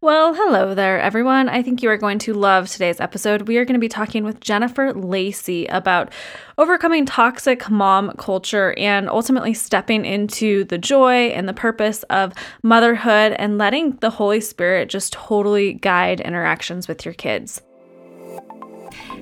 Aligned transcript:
Well, 0.00 0.32
hello 0.32 0.76
there, 0.76 1.00
everyone. 1.00 1.48
I 1.48 1.60
think 1.60 1.82
you 1.82 1.90
are 1.90 1.96
going 1.96 2.20
to 2.20 2.32
love 2.32 2.68
today's 2.68 3.00
episode. 3.00 3.48
We 3.48 3.56
are 3.56 3.64
going 3.64 3.74
to 3.74 3.80
be 3.80 3.88
talking 3.88 4.22
with 4.22 4.38
Jennifer 4.38 4.92
Lacey 4.92 5.66
about 5.66 6.12
overcoming 6.56 7.04
toxic 7.04 7.68
mom 7.68 8.12
culture 8.12 8.76
and 8.78 9.08
ultimately 9.08 9.54
stepping 9.54 10.04
into 10.04 10.62
the 10.66 10.78
joy 10.78 11.30
and 11.30 11.48
the 11.48 11.52
purpose 11.52 12.04
of 12.04 12.32
motherhood 12.62 13.32
and 13.40 13.58
letting 13.58 13.96
the 13.96 14.10
Holy 14.10 14.40
Spirit 14.40 14.88
just 14.88 15.14
totally 15.14 15.72
guide 15.72 16.20
interactions 16.20 16.86
with 16.86 17.04
your 17.04 17.14
kids. 17.14 17.60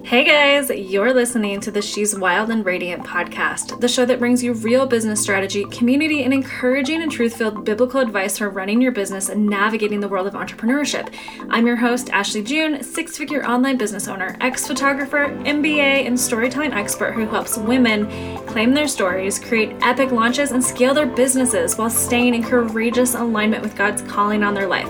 Hey 0.06 0.22
guys, 0.22 0.70
you're 0.70 1.12
listening 1.12 1.58
to 1.62 1.72
the 1.72 1.82
She's 1.82 2.16
Wild 2.16 2.48
and 2.50 2.64
Radiant 2.64 3.02
podcast, 3.02 3.80
the 3.80 3.88
show 3.88 4.04
that 4.06 4.20
brings 4.20 4.40
you 4.40 4.52
real 4.52 4.86
business 4.86 5.20
strategy, 5.20 5.64
community, 5.64 6.22
and 6.22 6.32
encouraging 6.32 7.02
and 7.02 7.10
truth 7.10 7.34
filled 7.36 7.64
biblical 7.64 7.98
advice 7.98 8.38
for 8.38 8.48
running 8.48 8.80
your 8.80 8.92
business 8.92 9.28
and 9.28 9.44
navigating 9.44 9.98
the 9.98 10.06
world 10.06 10.28
of 10.28 10.34
entrepreneurship. 10.34 11.12
I'm 11.50 11.66
your 11.66 11.74
host, 11.74 12.08
Ashley 12.10 12.44
June, 12.44 12.84
six 12.84 13.18
figure 13.18 13.44
online 13.44 13.78
business 13.78 14.06
owner, 14.06 14.36
ex 14.40 14.64
photographer, 14.64 15.26
MBA, 15.40 16.06
and 16.06 16.18
storytelling 16.18 16.72
expert 16.72 17.14
who 17.14 17.26
helps 17.26 17.58
women 17.58 18.06
claim 18.46 18.74
their 18.74 18.86
stories, 18.86 19.40
create 19.40 19.74
epic 19.80 20.12
launches, 20.12 20.52
and 20.52 20.62
scale 20.62 20.94
their 20.94 21.06
businesses 21.06 21.76
while 21.76 21.90
staying 21.90 22.36
in 22.36 22.44
courageous 22.44 23.16
alignment 23.16 23.60
with 23.60 23.74
God's 23.74 24.02
calling 24.02 24.44
on 24.44 24.54
their 24.54 24.68
life. 24.68 24.88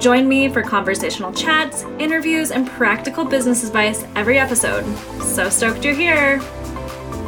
Join 0.00 0.28
me 0.28 0.48
for 0.48 0.60
conversational 0.60 1.32
chats, 1.32 1.84
interviews, 1.98 2.50
and 2.50 2.66
practical 2.66 3.24
business 3.24 3.64
advice 3.64 4.04
every 4.16 4.38
episode. 4.40 4.55
So 4.56 5.50
stoked 5.50 5.84
you're 5.84 5.92
here! 5.92 6.40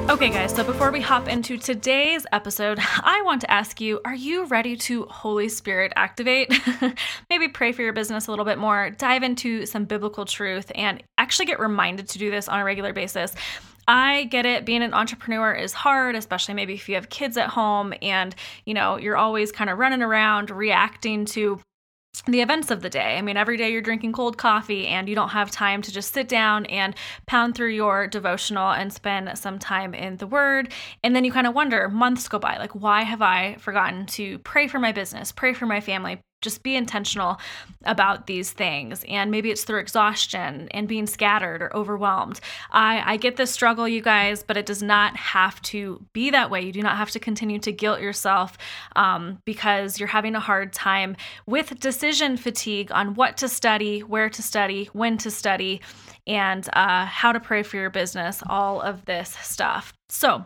Okay, 0.09 0.31
guys, 0.31 0.55
so 0.55 0.65
before 0.65 0.91
we 0.91 1.03
hop 1.03 1.29
into 1.29 1.59
today's 1.59 2.25
episode, 2.33 2.79
I 2.81 3.21
want 3.23 3.43
to 3.43 3.51
ask 3.51 3.83
you 3.83 4.01
are 4.07 4.15
you 4.15 4.47
ready 4.47 4.79
to 4.79 5.05
Holy 5.11 5.51
Spirit 5.51 5.93
activate? 5.95 6.51
Maybe 7.29 7.49
pray 7.49 7.73
for 7.73 7.83
your 7.83 7.93
business 7.93 8.29
a 8.29 8.31
little 8.31 8.47
bit 8.47 8.57
more, 8.57 8.89
dive 8.89 9.23
into 9.23 9.67
some 9.67 9.85
biblical 9.85 10.25
truth, 10.25 10.73
and 10.75 11.03
actually 11.19 11.45
get 11.45 11.61
reminded 11.61 12.09
to 12.09 12.19
do 12.19 12.31
this 12.31 12.49
on 12.49 12.61
a 12.61 12.65
regular 12.65 12.95
basis. 12.95 13.35
I 13.87 14.25
get 14.25 14.47
it. 14.47 14.65
Being 14.65 14.83
an 14.83 14.95
entrepreneur 14.95 15.53
is 15.53 15.75
hard, 15.75 16.17
especially 16.17 16.55
maybe 16.55 16.73
if 16.73 16.89
you 16.89 16.95
have 16.95 17.11
kids 17.11 17.37
at 17.37 17.51
home 17.51 17.93
and, 18.01 18.35
you 18.65 18.73
know, 18.73 18.97
you're 18.97 19.19
always 19.19 19.53
kind 19.53 19.69
of 19.69 19.77
running 19.77 20.01
around 20.01 20.51
reacting 20.51 21.27
to 21.27 21.61
the 22.27 22.41
events 22.41 22.71
of 22.71 22.83
the 22.83 22.91
day. 22.91 23.17
I 23.17 23.23
mean, 23.23 23.37
every 23.37 23.57
day 23.57 23.71
you're 23.71 23.81
drinking 23.81 24.13
cold 24.13 24.37
coffee 24.37 24.87
and 24.87 25.09
you 25.09 25.15
don't 25.15 25.31
have 25.31 25.51
time 25.51 25.83
to 25.83 25.93
just 25.93 26.13
sit 26.13 26.29
down 26.29 26.67
and 26.67 26.95
pound 27.27 27.55
through 27.55 27.71
your 27.71 28.07
devotional 28.07 28.71
and 28.71 28.93
spend 28.93 29.37
some 29.39 29.59
time 29.59 29.95
in 29.95 30.17
the 30.17 30.27
Word. 30.27 30.73
And 31.03 31.15
then 31.17 31.25
you 31.25 31.33
kind 31.33 31.47
of 31.47 31.55
wonder, 31.55 31.89
months 31.89 32.29
go 32.29 32.39
by, 32.39 32.59
like, 32.59 32.75
why 32.75 33.03
have 33.03 33.23
I 33.23 33.57
forgotten 33.57 34.07
to 34.07 34.39
pray 34.41 34.69
for 34.69 34.79
my 34.79 34.93
business, 34.93 35.33
pray 35.33 35.55
for 35.55 35.67
my 35.67 35.81
family, 35.81 36.21
just 36.41 36.63
be 36.63 36.77
intentional 36.77 37.39
about 37.85 38.27
these 38.27 38.53
things. 38.53 39.05
And 39.09 39.31
maybe 39.31 39.51
it's 39.51 39.65
through 39.65 39.81
exhaustion 39.81 40.69
and 40.71 40.87
being 40.87 41.07
scattered 41.07 41.63
or 41.63 41.75
overwhelmed. 41.77 42.41
I 42.71 43.03
i 43.05 43.17
get 43.17 43.37
this 43.37 43.51
struggle 43.51 43.89
you 43.89 44.01
guys 44.01 44.43
but 44.43 44.57
it 44.57 44.67
does 44.67 44.83
not 44.83 45.17
have 45.17 45.61
to 45.63 46.05
be 46.13 46.31
that 46.31 46.51
way. 46.51 46.61
You 46.61 46.73
do 46.73 46.83
not 46.83 46.97
have 46.97 47.11
to 47.11 47.19
continue 47.19 47.59
to 47.61 47.73
guilt 47.73 48.01
yourself 48.01 48.57
um, 48.97 49.39
because 49.45 49.99
you're 49.99 50.09
having 50.09 50.35
a 50.35 50.41
hard 50.41 50.73
time 50.73 51.17
with 51.47 51.79
decision 51.81 52.37
fatigue 52.37 52.91
on 52.93 53.15
what 53.15 53.37
to 53.39 53.49
study 53.49 54.01
where 54.01 54.31
to 54.31 54.43
study 54.43 54.89
when 54.93 55.19
to 55.19 55.31
study 55.31 55.81
and 56.27 56.69
uh, 56.75 57.07
how 57.07 57.33
to 57.33 57.41
pray 57.41 57.63
for 57.63 57.77
your 57.77 57.91
business 57.91 58.43
all 58.49 58.81
of 58.81 59.05
this 59.07 59.37
stuff. 59.43 59.93
So 60.09 60.45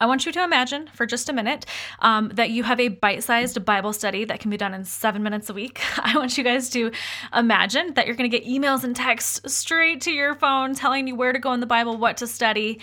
I 0.00 0.06
want 0.06 0.26
you 0.26 0.32
to 0.32 0.44
imagine 0.44 0.88
for 0.92 1.06
just 1.06 1.28
a 1.28 1.32
minute 1.32 1.66
um, 2.00 2.30
that 2.34 2.50
you 2.50 2.62
have 2.64 2.80
a 2.80 2.88
bite 2.88 3.22
sized 3.22 3.64
Bible 3.64 3.92
study 3.92 4.24
that 4.24 4.40
can 4.40 4.50
be 4.50 4.56
done 4.56 4.74
in 4.74 4.84
seven 4.84 5.22
minutes 5.22 5.50
a 5.50 5.54
week. 5.54 5.80
I 5.98 6.16
want 6.16 6.36
you 6.36 6.44
guys 6.44 6.68
to 6.70 6.90
imagine 7.34 7.94
that 7.94 8.06
you're 8.06 8.16
going 8.16 8.30
to 8.30 8.38
get 8.38 8.48
emails 8.48 8.84
and 8.84 8.94
texts 8.94 9.52
straight 9.52 10.00
to 10.02 10.10
your 10.10 10.34
phone 10.34 10.74
telling 10.74 11.06
you 11.06 11.14
where 11.14 11.32
to 11.32 11.38
go 11.38 11.52
in 11.52 11.60
the 11.60 11.66
Bible, 11.66 11.96
what 11.96 12.16
to 12.18 12.26
study. 12.26 12.80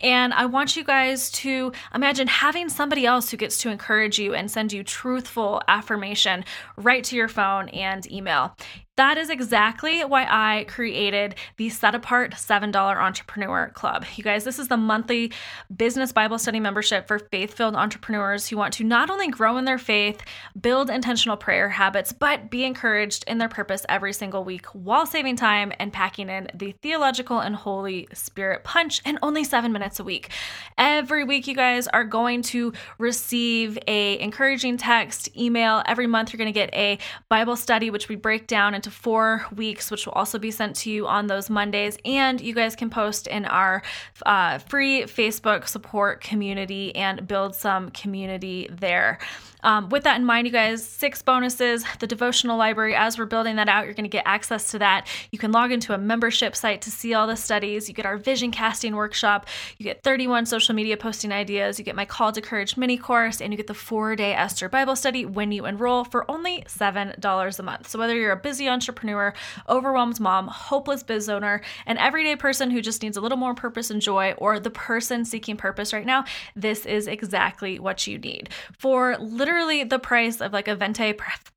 And 0.00 0.34
I 0.34 0.46
want 0.46 0.76
you 0.76 0.84
guys 0.84 1.30
to 1.32 1.72
imagine 1.94 2.26
having 2.26 2.68
somebody 2.68 3.06
else 3.06 3.30
who 3.30 3.36
gets 3.36 3.58
to 3.58 3.70
encourage 3.70 4.18
you 4.18 4.34
and 4.34 4.50
send 4.50 4.72
you 4.72 4.82
truthful 4.82 5.62
affirmation 5.68 6.44
right 6.76 7.04
to 7.04 7.16
your 7.16 7.28
phone 7.28 7.68
and 7.68 8.10
email. 8.10 8.56
That 8.96 9.18
is 9.18 9.28
exactly 9.28 10.04
why 10.04 10.24
I 10.30 10.66
created 10.68 11.34
the 11.56 11.68
Set 11.68 11.96
Apart 11.96 12.34
$7 12.34 12.72
Entrepreneur 12.76 13.72
Club. 13.74 14.04
You 14.14 14.22
guys, 14.22 14.44
this 14.44 14.60
is 14.60 14.68
the 14.68 14.76
monthly 14.76 15.32
business 15.74 16.12
Bible 16.12 16.38
study 16.38 16.60
membership 16.60 17.08
for 17.08 17.18
faith 17.18 17.54
filled 17.54 17.74
entrepreneurs 17.74 18.46
who 18.46 18.56
want 18.56 18.72
to 18.74 18.84
not 18.84 19.10
only 19.10 19.26
grow 19.26 19.56
in 19.56 19.64
their 19.64 19.78
faith, 19.78 20.22
build 20.60 20.90
intentional 20.90 21.36
prayer 21.36 21.70
habits, 21.70 22.12
but 22.12 22.50
be 22.50 22.62
encouraged 22.62 23.24
in 23.26 23.38
their 23.38 23.48
purpose 23.48 23.84
every 23.88 24.12
single 24.12 24.44
week 24.44 24.66
while 24.66 25.06
saving 25.06 25.34
time 25.34 25.72
and 25.80 25.92
packing 25.92 26.28
in 26.28 26.46
the 26.54 26.70
theological 26.80 27.40
and 27.40 27.56
Holy 27.56 28.06
Spirit 28.12 28.62
punch 28.62 29.02
in 29.04 29.18
only 29.22 29.42
seven 29.42 29.72
minutes 29.72 29.98
a 29.98 30.04
week. 30.04 30.30
Every 30.78 31.24
week, 31.24 31.48
you 31.48 31.56
guys 31.56 31.88
are 31.88 32.04
going 32.04 32.42
to 32.42 32.72
receive 32.98 33.76
a 33.88 34.20
encouraging 34.20 34.76
text, 34.76 35.36
email. 35.36 35.82
Every 35.84 36.06
month, 36.06 36.32
you're 36.32 36.38
going 36.38 36.46
to 36.46 36.52
get 36.52 36.72
a 36.72 36.98
Bible 37.28 37.56
study, 37.56 37.90
which 37.90 38.08
we 38.08 38.14
break 38.14 38.46
down 38.46 38.72
into 38.84 38.94
four 38.94 39.46
weeks, 39.56 39.90
which 39.90 40.04
will 40.04 40.12
also 40.12 40.38
be 40.38 40.50
sent 40.50 40.76
to 40.76 40.90
you 40.90 41.06
on 41.06 41.26
those 41.26 41.48
Mondays. 41.48 41.96
And 42.04 42.38
you 42.40 42.54
guys 42.54 42.76
can 42.76 42.90
post 42.90 43.26
in 43.26 43.46
our 43.46 43.82
uh, 44.26 44.58
free 44.58 45.04
Facebook 45.04 45.68
support 45.68 46.20
community 46.20 46.94
and 46.94 47.26
build 47.26 47.54
some 47.54 47.90
community 47.90 48.68
there. 48.70 49.18
Um, 49.64 49.88
with 49.88 50.04
that 50.04 50.18
in 50.18 50.26
mind, 50.26 50.46
you 50.46 50.52
guys, 50.52 50.86
six 50.86 51.22
bonuses, 51.22 51.84
the 51.98 52.06
devotional 52.06 52.58
library, 52.58 52.94
as 52.94 53.18
we're 53.18 53.24
building 53.24 53.56
that 53.56 53.68
out, 53.68 53.86
you're 53.86 53.94
going 53.94 54.04
to 54.04 54.10
get 54.10 54.24
access 54.26 54.70
to 54.72 54.78
that. 54.80 55.08
You 55.32 55.38
can 55.38 55.52
log 55.52 55.72
into 55.72 55.94
a 55.94 55.98
membership 55.98 56.54
site 56.54 56.82
to 56.82 56.90
see 56.90 57.14
all 57.14 57.26
the 57.26 57.34
studies. 57.34 57.88
You 57.88 57.94
get 57.94 58.04
our 58.04 58.18
vision 58.18 58.50
casting 58.50 58.94
workshop. 58.94 59.46
You 59.78 59.84
get 59.84 60.02
31 60.02 60.46
social 60.46 60.74
media 60.74 60.98
posting 60.98 61.32
ideas. 61.32 61.78
You 61.78 61.84
get 61.84 61.96
my 61.96 62.04
call 62.04 62.30
to 62.32 62.42
courage 62.42 62.76
mini 62.76 62.98
course, 62.98 63.40
and 63.40 63.52
you 63.52 63.56
get 63.56 63.66
the 63.66 63.74
four 63.74 64.14
day 64.14 64.34
Esther 64.34 64.68
Bible 64.68 64.96
study 64.96 65.24
when 65.24 65.50
you 65.50 65.64
enroll 65.64 66.04
for 66.04 66.30
only 66.30 66.62
$7 66.68 67.58
a 67.58 67.62
month. 67.62 67.88
So 67.88 67.98
whether 67.98 68.14
you're 68.14 68.32
a 68.32 68.36
busy 68.36 68.68
entrepreneur, 68.74 69.32
overwhelmed 69.68 70.20
mom, 70.20 70.48
hopeless 70.48 71.02
biz 71.02 71.28
owner, 71.28 71.62
an 71.86 71.96
everyday 71.98 72.36
person 72.36 72.70
who 72.70 72.82
just 72.82 73.02
needs 73.02 73.16
a 73.16 73.20
little 73.20 73.38
more 73.38 73.54
purpose 73.54 73.90
and 73.90 74.02
joy, 74.02 74.34
or 74.36 74.60
the 74.60 74.70
person 74.70 75.24
seeking 75.24 75.56
purpose 75.56 75.92
right 75.92 76.06
now, 76.06 76.24
this 76.54 76.84
is 76.84 77.06
exactly 77.06 77.78
what 77.78 78.06
you 78.06 78.18
need. 78.18 78.50
For 78.76 79.16
literally 79.18 79.84
the 79.84 79.98
price 79.98 80.40
of 80.40 80.52
like 80.52 80.68
a 80.68 80.76
venti 80.76 81.14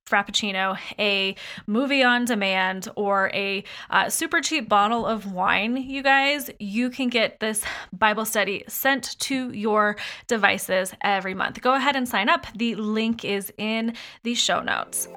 frappuccino, 0.07 0.77
a 0.97 1.35
movie 1.65 2.03
on 2.03 2.25
demand, 2.25 2.87
or 2.95 3.29
a 3.33 3.63
uh, 3.89 4.09
super 4.09 4.41
cheap 4.41 4.69
bottle 4.69 5.05
of 5.05 5.31
wine, 5.31 5.77
you 5.77 6.01
guys, 6.01 6.49
you 6.59 6.89
can 6.89 7.09
get 7.09 7.39
this 7.39 7.63
Bible 7.91 8.25
study 8.25 8.63
sent 8.67 9.19
to 9.19 9.51
your 9.51 9.97
devices 10.27 10.93
every 11.01 11.33
month. 11.33 11.61
Go 11.61 11.73
ahead 11.73 11.95
and 11.95 12.07
sign 12.07 12.29
up. 12.29 12.47
The 12.55 12.75
link 12.75 13.25
is 13.25 13.51
in 13.57 13.95
the 14.23 14.33
show 14.33 14.61
notes. 14.61 15.09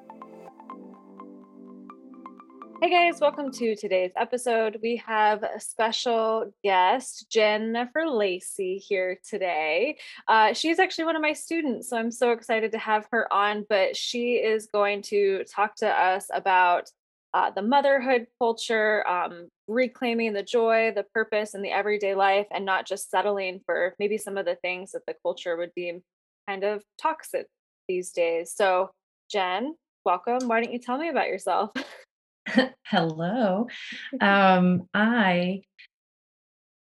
Hey 2.82 2.88
guys, 2.88 3.20
welcome 3.20 3.52
to 3.52 3.76
today's 3.76 4.12
episode. 4.16 4.78
We 4.82 4.96
have 5.06 5.42
a 5.42 5.60
special 5.60 6.50
guest, 6.64 7.26
Jennifer 7.30 8.08
Lacey, 8.08 8.78
here 8.78 9.18
today. 9.22 9.98
Uh, 10.26 10.54
she's 10.54 10.78
actually 10.78 11.04
one 11.04 11.14
of 11.14 11.20
my 11.20 11.34
students, 11.34 11.90
so 11.90 11.98
I'm 11.98 12.10
so 12.10 12.32
excited 12.32 12.72
to 12.72 12.78
have 12.78 13.06
her 13.12 13.30
on. 13.30 13.66
But 13.68 13.98
she 13.98 14.36
is 14.36 14.66
going 14.72 15.02
to 15.02 15.44
talk 15.44 15.74
to 15.76 15.88
us 15.88 16.28
about 16.32 16.88
uh, 17.34 17.50
the 17.50 17.60
motherhood 17.60 18.28
culture, 18.38 19.06
um, 19.06 19.48
reclaiming 19.68 20.32
the 20.32 20.42
joy, 20.42 20.90
the 20.96 21.04
purpose, 21.12 21.52
and 21.52 21.62
the 21.62 21.72
everyday 21.72 22.14
life, 22.14 22.46
and 22.50 22.64
not 22.64 22.86
just 22.86 23.10
settling 23.10 23.60
for 23.66 23.94
maybe 23.98 24.16
some 24.16 24.38
of 24.38 24.46
the 24.46 24.56
things 24.56 24.92
that 24.92 25.04
the 25.06 25.14
culture 25.22 25.54
would 25.58 25.74
deem 25.76 26.02
kind 26.48 26.64
of 26.64 26.82
toxic 26.96 27.46
these 27.88 28.10
days. 28.10 28.54
So, 28.56 28.90
Jen, 29.30 29.74
welcome. 30.06 30.48
Why 30.48 30.62
don't 30.62 30.72
you 30.72 30.78
tell 30.78 30.96
me 30.96 31.10
about 31.10 31.28
yourself? 31.28 31.72
Hello. 32.86 33.66
Um, 34.20 34.88
I 34.92 35.62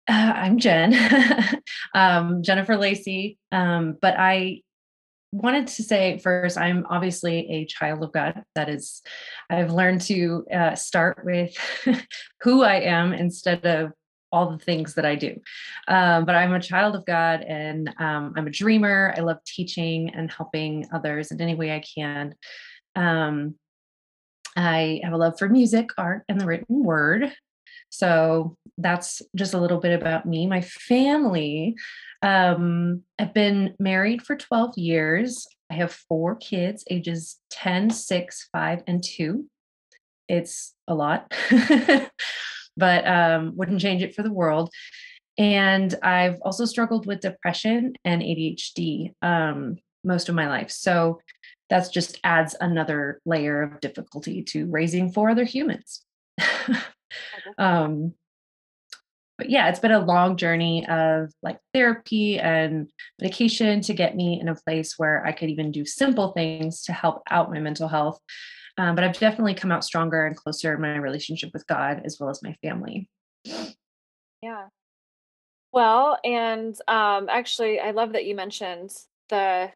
uh, 0.07 0.33
I'm 0.35 0.57
Jen, 0.57 0.93
um, 1.95 2.43
Jennifer 2.43 2.75
Lacey. 2.75 3.37
Um, 3.51 3.97
but 4.01 4.15
I 4.17 4.61
wanted 5.31 5.67
to 5.67 5.83
say 5.83 6.17
first, 6.17 6.57
I'm 6.57 6.85
obviously 6.89 7.47
a 7.49 7.65
child 7.65 8.03
of 8.03 8.11
God. 8.11 8.43
That 8.55 8.67
is, 8.67 9.01
I've 9.49 9.71
learned 9.71 10.01
to 10.01 10.45
uh, 10.53 10.75
start 10.75 11.21
with 11.23 11.55
who 12.41 12.63
I 12.63 12.81
am 12.81 13.13
instead 13.13 13.65
of 13.65 13.93
all 14.31 14.51
the 14.51 14.57
things 14.57 14.95
that 14.95 15.05
I 15.05 15.15
do. 15.15 15.39
Um, 15.87 16.25
but 16.25 16.35
I'm 16.35 16.53
a 16.53 16.59
child 16.59 16.95
of 16.95 17.05
God 17.05 17.41
and 17.41 17.93
um, 17.99 18.33
I'm 18.35 18.47
a 18.47 18.51
dreamer. 18.51 19.13
I 19.15 19.21
love 19.21 19.37
teaching 19.45 20.09
and 20.13 20.31
helping 20.31 20.87
others 20.93 21.31
in 21.31 21.39
any 21.39 21.55
way 21.55 21.71
I 21.73 21.83
can. 21.95 22.35
Um, 22.95 23.55
I 24.55 24.99
have 25.03 25.13
a 25.13 25.17
love 25.17 25.37
for 25.37 25.49
music, 25.49 25.89
art, 25.97 26.23
and 26.27 26.39
the 26.39 26.45
written 26.45 26.83
word. 26.83 27.33
So 27.89 28.55
that's 28.77 29.21
just 29.35 29.53
a 29.53 29.59
little 29.59 29.79
bit 29.79 29.99
about 29.99 30.25
me. 30.25 30.47
My 30.47 30.61
family, 30.61 31.75
um, 32.21 33.03
I've 33.19 33.33
been 33.33 33.75
married 33.79 34.21
for 34.21 34.35
12 34.35 34.77
years. 34.77 35.45
I 35.69 35.75
have 35.75 35.91
four 35.91 36.35
kids, 36.35 36.83
ages 36.89 37.37
10, 37.51 37.89
6, 37.89 38.49
5, 38.51 38.83
and 38.87 39.03
2. 39.03 39.45
it's 40.27 40.73
a 40.87 40.95
lot, 40.95 41.33
but 42.77 43.07
um, 43.07 43.53
wouldn't 43.55 43.81
change 43.81 44.01
it 44.01 44.15
for 44.15 44.23
the 44.23 44.31
world. 44.31 44.69
And 45.37 45.93
I've 46.03 46.39
also 46.41 46.65
struggled 46.65 47.05
with 47.05 47.21
depression 47.21 47.93
and 48.05 48.21
ADHD 48.21 49.13
um, 49.21 49.77
most 50.03 50.29
of 50.29 50.35
my 50.35 50.47
life. 50.47 50.71
So 50.71 51.19
that's 51.71 51.87
just 51.87 52.19
adds 52.25 52.53
another 52.59 53.21
layer 53.25 53.61
of 53.61 53.79
difficulty 53.79 54.43
to 54.43 54.65
raising 54.69 55.09
four 55.09 55.29
other 55.29 55.45
humans. 55.45 56.03
um, 57.57 58.13
but 59.37 59.49
yeah, 59.49 59.69
it's 59.69 59.79
been 59.79 59.93
a 59.93 60.05
long 60.05 60.35
journey 60.35 60.85
of 60.87 61.31
like 61.41 61.59
therapy 61.73 62.37
and 62.37 62.91
medication 63.21 63.79
to 63.81 63.93
get 63.93 64.17
me 64.17 64.37
in 64.39 64.49
a 64.49 64.55
place 64.55 64.95
where 64.97 65.25
I 65.25 65.31
could 65.31 65.49
even 65.49 65.71
do 65.71 65.85
simple 65.85 66.33
things 66.33 66.83
to 66.83 66.93
help 66.93 67.23
out 67.31 67.49
my 67.49 67.59
mental 67.59 67.87
health. 67.87 68.19
Um, 68.77 68.93
but 68.93 69.05
I've 69.05 69.17
definitely 69.17 69.53
come 69.53 69.71
out 69.71 69.85
stronger 69.85 70.27
and 70.27 70.35
closer 70.35 70.75
in 70.75 70.81
my 70.81 70.97
relationship 70.97 71.51
with 71.53 71.65
God 71.67 72.01
as 72.03 72.17
well 72.19 72.29
as 72.29 72.43
my 72.43 72.53
family. 72.61 73.07
Yeah. 74.43 74.67
Well, 75.71 76.19
and 76.25 76.75
um, 76.89 77.29
actually, 77.29 77.79
I 77.79 77.91
love 77.91 78.11
that 78.11 78.25
you 78.25 78.35
mentioned 78.35 78.91
the 79.29 79.71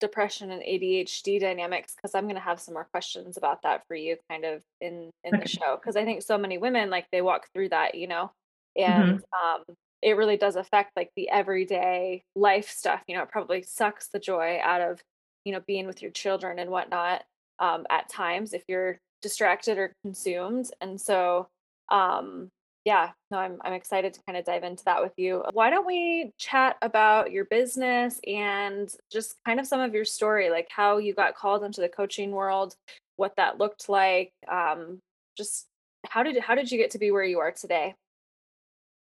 depression 0.00 0.50
and 0.50 0.62
ADHD 0.62 1.40
dynamics 1.40 1.94
because 1.94 2.14
I'm 2.14 2.24
going 2.24 2.36
to 2.36 2.40
have 2.40 2.60
some 2.60 2.74
more 2.74 2.88
questions 2.90 3.36
about 3.36 3.62
that 3.62 3.82
for 3.88 3.94
you 3.94 4.16
kind 4.30 4.44
of 4.44 4.62
in 4.80 5.10
in 5.24 5.38
the 5.38 5.48
show 5.48 5.76
because 5.76 5.96
I 5.96 6.04
think 6.04 6.22
so 6.22 6.36
many 6.36 6.58
women 6.58 6.90
like 6.90 7.06
they 7.10 7.22
walk 7.22 7.48
through 7.52 7.70
that, 7.70 7.94
you 7.94 8.06
know. 8.06 8.32
And 8.76 9.20
mm-hmm. 9.20 9.58
um 9.58 9.76
it 10.02 10.16
really 10.16 10.36
does 10.36 10.56
affect 10.56 10.92
like 10.96 11.10
the 11.16 11.28
everyday 11.30 12.22
life 12.34 12.68
stuff, 12.68 13.00
you 13.06 13.16
know, 13.16 13.22
it 13.22 13.30
probably 13.30 13.62
sucks 13.62 14.08
the 14.08 14.18
joy 14.18 14.58
out 14.62 14.82
of, 14.82 15.00
you 15.44 15.52
know, 15.52 15.60
being 15.66 15.86
with 15.86 16.02
your 16.02 16.10
children 16.10 16.58
and 16.58 16.70
whatnot 16.70 17.24
um 17.58 17.86
at 17.90 18.08
times 18.08 18.52
if 18.52 18.64
you're 18.68 18.98
distracted 19.22 19.78
or 19.78 19.92
consumed. 20.02 20.70
And 20.80 21.00
so 21.00 21.48
um 21.90 22.50
yeah, 22.86 23.10
no, 23.32 23.38
I'm 23.38 23.58
I'm 23.62 23.72
excited 23.72 24.14
to 24.14 24.20
kind 24.26 24.38
of 24.38 24.44
dive 24.44 24.62
into 24.62 24.84
that 24.84 25.02
with 25.02 25.12
you. 25.16 25.42
Why 25.52 25.70
don't 25.70 25.88
we 25.88 26.30
chat 26.38 26.76
about 26.80 27.32
your 27.32 27.44
business 27.44 28.20
and 28.24 28.88
just 29.10 29.34
kind 29.44 29.58
of 29.58 29.66
some 29.66 29.80
of 29.80 29.92
your 29.92 30.04
story, 30.04 30.50
like 30.50 30.68
how 30.70 30.98
you 30.98 31.12
got 31.12 31.34
called 31.34 31.64
into 31.64 31.80
the 31.80 31.88
coaching 31.88 32.30
world, 32.30 32.76
what 33.16 33.34
that 33.38 33.58
looked 33.58 33.88
like, 33.88 34.32
um, 34.48 35.00
just 35.36 35.66
how 36.08 36.22
did 36.22 36.38
how 36.38 36.54
did 36.54 36.70
you 36.70 36.78
get 36.78 36.92
to 36.92 36.98
be 36.98 37.10
where 37.10 37.24
you 37.24 37.40
are 37.40 37.50
today? 37.50 37.96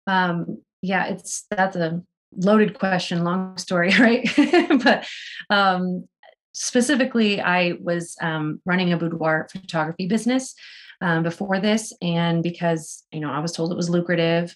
Um, 0.08 0.62
yeah, 0.82 1.06
it's 1.06 1.46
that's 1.50 1.78
a 1.78 2.04
loaded 2.36 2.78
question, 2.78 3.24
long 3.24 3.58
story, 3.58 3.94
right? 3.98 4.30
but 4.84 5.08
um, 5.50 6.04
specifically, 6.52 7.40
I 7.40 7.78
was 7.80 8.18
um, 8.22 8.62
running 8.66 8.92
a 8.92 8.98
boudoir 8.98 9.48
photography 9.50 10.06
business 10.06 10.54
um, 11.02 11.24
before 11.24 11.60
this. 11.60 11.94
And 12.02 12.44
because, 12.44 13.04
you 13.12 13.20
know, 13.20 13.32
I 13.32 13.40
was 13.40 13.52
told 13.52 13.72
it 13.72 13.78
was 13.78 13.90
lucrative, 13.90 14.56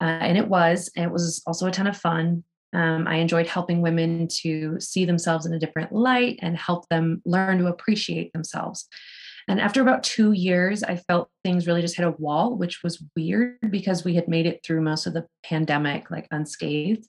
uh, 0.00 0.04
and 0.04 0.36
it 0.36 0.48
was, 0.48 0.90
and 0.96 1.04
it 1.04 1.12
was 1.12 1.42
also 1.46 1.66
a 1.66 1.70
ton 1.70 1.86
of 1.86 1.96
fun. 1.96 2.44
Um, 2.72 3.06
I 3.06 3.16
enjoyed 3.16 3.46
helping 3.46 3.82
women 3.82 4.26
to 4.42 4.80
see 4.80 5.04
themselves 5.04 5.46
in 5.46 5.54
a 5.54 5.58
different 5.58 5.92
light 5.92 6.40
and 6.42 6.56
help 6.56 6.88
them 6.88 7.22
learn 7.24 7.58
to 7.58 7.66
appreciate 7.68 8.32
themselves. 8.32 8.88
And 9.46 9.60
after 9.60 9.82
about 9.82 10.02
two 10.02 10.32
years, 10.32 10.82
I 10.82 10.96
felt 10.96 11.28
things 11.44 11.66
really 11.66 11.82
just 11.82 11.96
hit 11.96 12.06
a 12.06 12.12
wall, 12.12 12.56
which 12.56 12.82
was 12.82 13.02
weird 13.14 13.58
because 13.70 14.04
we 14.04 14.14
had 14.14 14.26
made 14.26 14.46
it 14.46 14.60
through 14.64 14.80
most 14.80 15.06
of 15.06 15.12
the 15.12 15.26
pandemic 15.44 16.10
like 16.10 16.26
unscathed. 16.30 17.06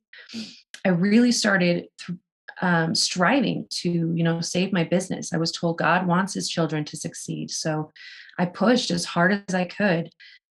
I 0.85 0.89
really 0.89 1.31
started 1.31 1.87
th- 2.05 2.19
um, 2.61 2.93
striving 2.93 3.67
to, 3.69 3.89
you 3.89 4.23
know, 4.23 4.41
save 4.41 4.71
my 4.71 4.83
business. 4.83 5.33
I 5.33 5.37
was 5.37 5.51
told 5.51 5.77
God 5.77 6.07
wants 6.07 6.33
His 6.33 6.49
children 6.49 6.85
to 6.85 6.97
succeed, 6.97 7.51
so 7.51 7.91
I 8.37 8.45
pushed 8.45 8.91
as 8.91 9.05
hard 9.05 9.43
as 9.47 9.55
I 9.55 9.65
could, 9.65 10.09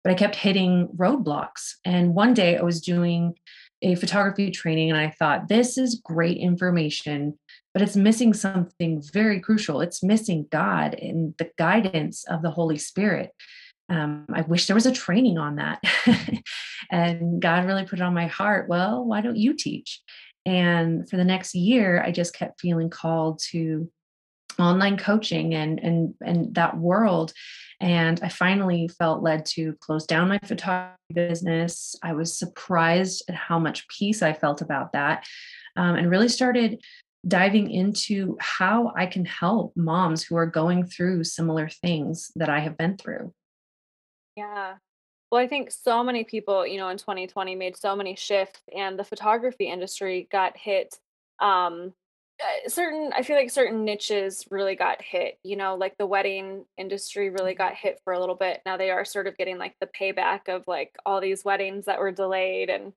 but 0.04 0.10
I 0.10 0.14
kept 0.14 0.36
hitting 0.36 0.88
roadblocks. 0.96 1.74
And 1.84 2.14
one 2.14 2.34
day 2.34 2.56
I 2.56 2.62
was 2.62 2.80
doing 2.80 3.34
a 3.82 3.94
photography 3.94 4.50
training 4.50 4.90
and 4.90 4.98
I 4.98 5.10
thought, 5.10 5.48
this 5.48 5.78
is 5.78 6.00
great 6.04 6.36
information, 6.36 7.38
but 7.72 7.82
it's 7.82 7.96
missing 7.96 8.34
something 8.34 9.02
very 9.12 9.40
crucial. 9.40 9.80
It's 9.80 10.02
missing 10.02 10.46
God 10.50 10.94
and 10.94 11.34
the 11.38 11.50
guidance 11.56 12.24
of 12.28 12.42
the 12.42 12.50
Holy 12.50 12.78
Spirit. 12.78 13.32
Um, 13.88 14.26
I 14.32 14.42
wish 14.42 14.66
there 14.66 14.76
was 14.76 14.86
a 14.86 14.92
training 14.92 15.38
on 15.38 15.56
that. 15.56 15.82
and 16.90 17.40
God 17.40 17.64
really 17.64 17.84
put 17.84 17.98
it 17.98 18.02
on 18.02 18.14
my 18.14 18.26
heart. 18.26 18.68
Well, 18.68 19.04
why 19.04 19.20
don't 19.20 19.36
you 19.36 19.54
teach? 19.54 20.00
And 20.46 21.08
for 21.08 21.16
the 21.16 21.24
next 21.24 21.54
year, 21.54 22.02
I 22.02 22.12
just 22.12 22.34
kept 22.34 22.60
feeling 22.60 22.88
called 22.90 23.40
to 23.50 23.90
online 24.58 24.96
coaching 24.96 25.54
and 25.54 25.78
and 25.80 26.14
and 26.20 26.54
that 26.54 26.76
world. 26.76 27.32
And 27.80 28.20
i 28.22 28.28
finally 28.28 28.88
felt 28.88 29.22
led 29.22 29.46
to 29.46 29.74
close 29.80 30.06
down 30.06 30.28
my 30.28 30.38
photography 30.44 30.96
business. 31.14 31.96
I 32.02 32.12
was 32.12 32.38
surprised 32.38 33.24
at 33.28 33.34
how 33.34 33.58
much 33.58 33.88
peace 33.88 34.22
i 34.22 34.32
felt 34.32 34.60
about 34.60 34.92
that 34.92 35.26
um, 35.76 35.96
and 35.96 36.10
really 36.10 36.28
started 36.28 36.80
diving 37.26 37.70
into 37.70 38.36
how 38.40 38.92
i 38.96 39.06
can 39.06 39.24
help 39.24 39.76
moms 39.76 40.22
who 40.22 40.36
are 40.36 40.46
going 40.46 40.84
through 40.86 41.22
similar 41.24 41.68
things 41.68 42.30
that 42.36 42.48
i 42.48 42.60
have 42.60 42.76
been 42.76 42.96
through. 42.96 43.32
Yeah. 44.36 44.76
Well 45.30 45.40
i 45.40 45.46
think 45.46 45.70
so 45.70 46.02
many 46.02 46.24
people 46.24 46.66
you 46.66 46.78
know 46.78 46.88
in 46.88 46.98
2020 46.98 47.54
made 47.54 47.76
so 47.76 47.94
many 47.94 48.14
shifts 48.16 48.60
and 48.76 48.98
the 48.98 49.04
photography 49.04 49.66
industry 49.68 50.28
got 50.30 50.56
hit 50.56 50.98
um, 51.40 51.94
certain 52.66 53.12
i 53.14 53.22
feel 53.22 53.36
like 53.36 53.50
certain 53.50 53.84
niches 53.84 54.44
really 54.50 54.74
got 54.74 55.02
hit 55.02 55.38
you 55.42 55.56
know 55.56 55.74
like 55.74 55.96
the 55.98 56.06
wedding 56.06 56.64
industry 56.78 57.30
really 57.30 57.52
mm-hmm. 57.52 57.58
got 57.58 57.74
hit 57.74 58.00
for 58.04 58.12
a 58.12 58.20
little 58.20 58.34
bit 58.34 58.60
now 58.64 58.76
they 58.76 58.90
are 58.90 59.04
sort 59.04 59.26
of 59.26 59.36
getting 59.36 59.58
like 59.58 59.74
the 59.80 59.88
payback 59.88 60.48
of 60.48 60.62
like 60.66 60.94
all 61.04 61.20
these 61.20 61.44
weddings 61.44 61.86
that 61.86 61.98
were 61.98 62.12
delayed 62.12 62.70
and 62.70 62.92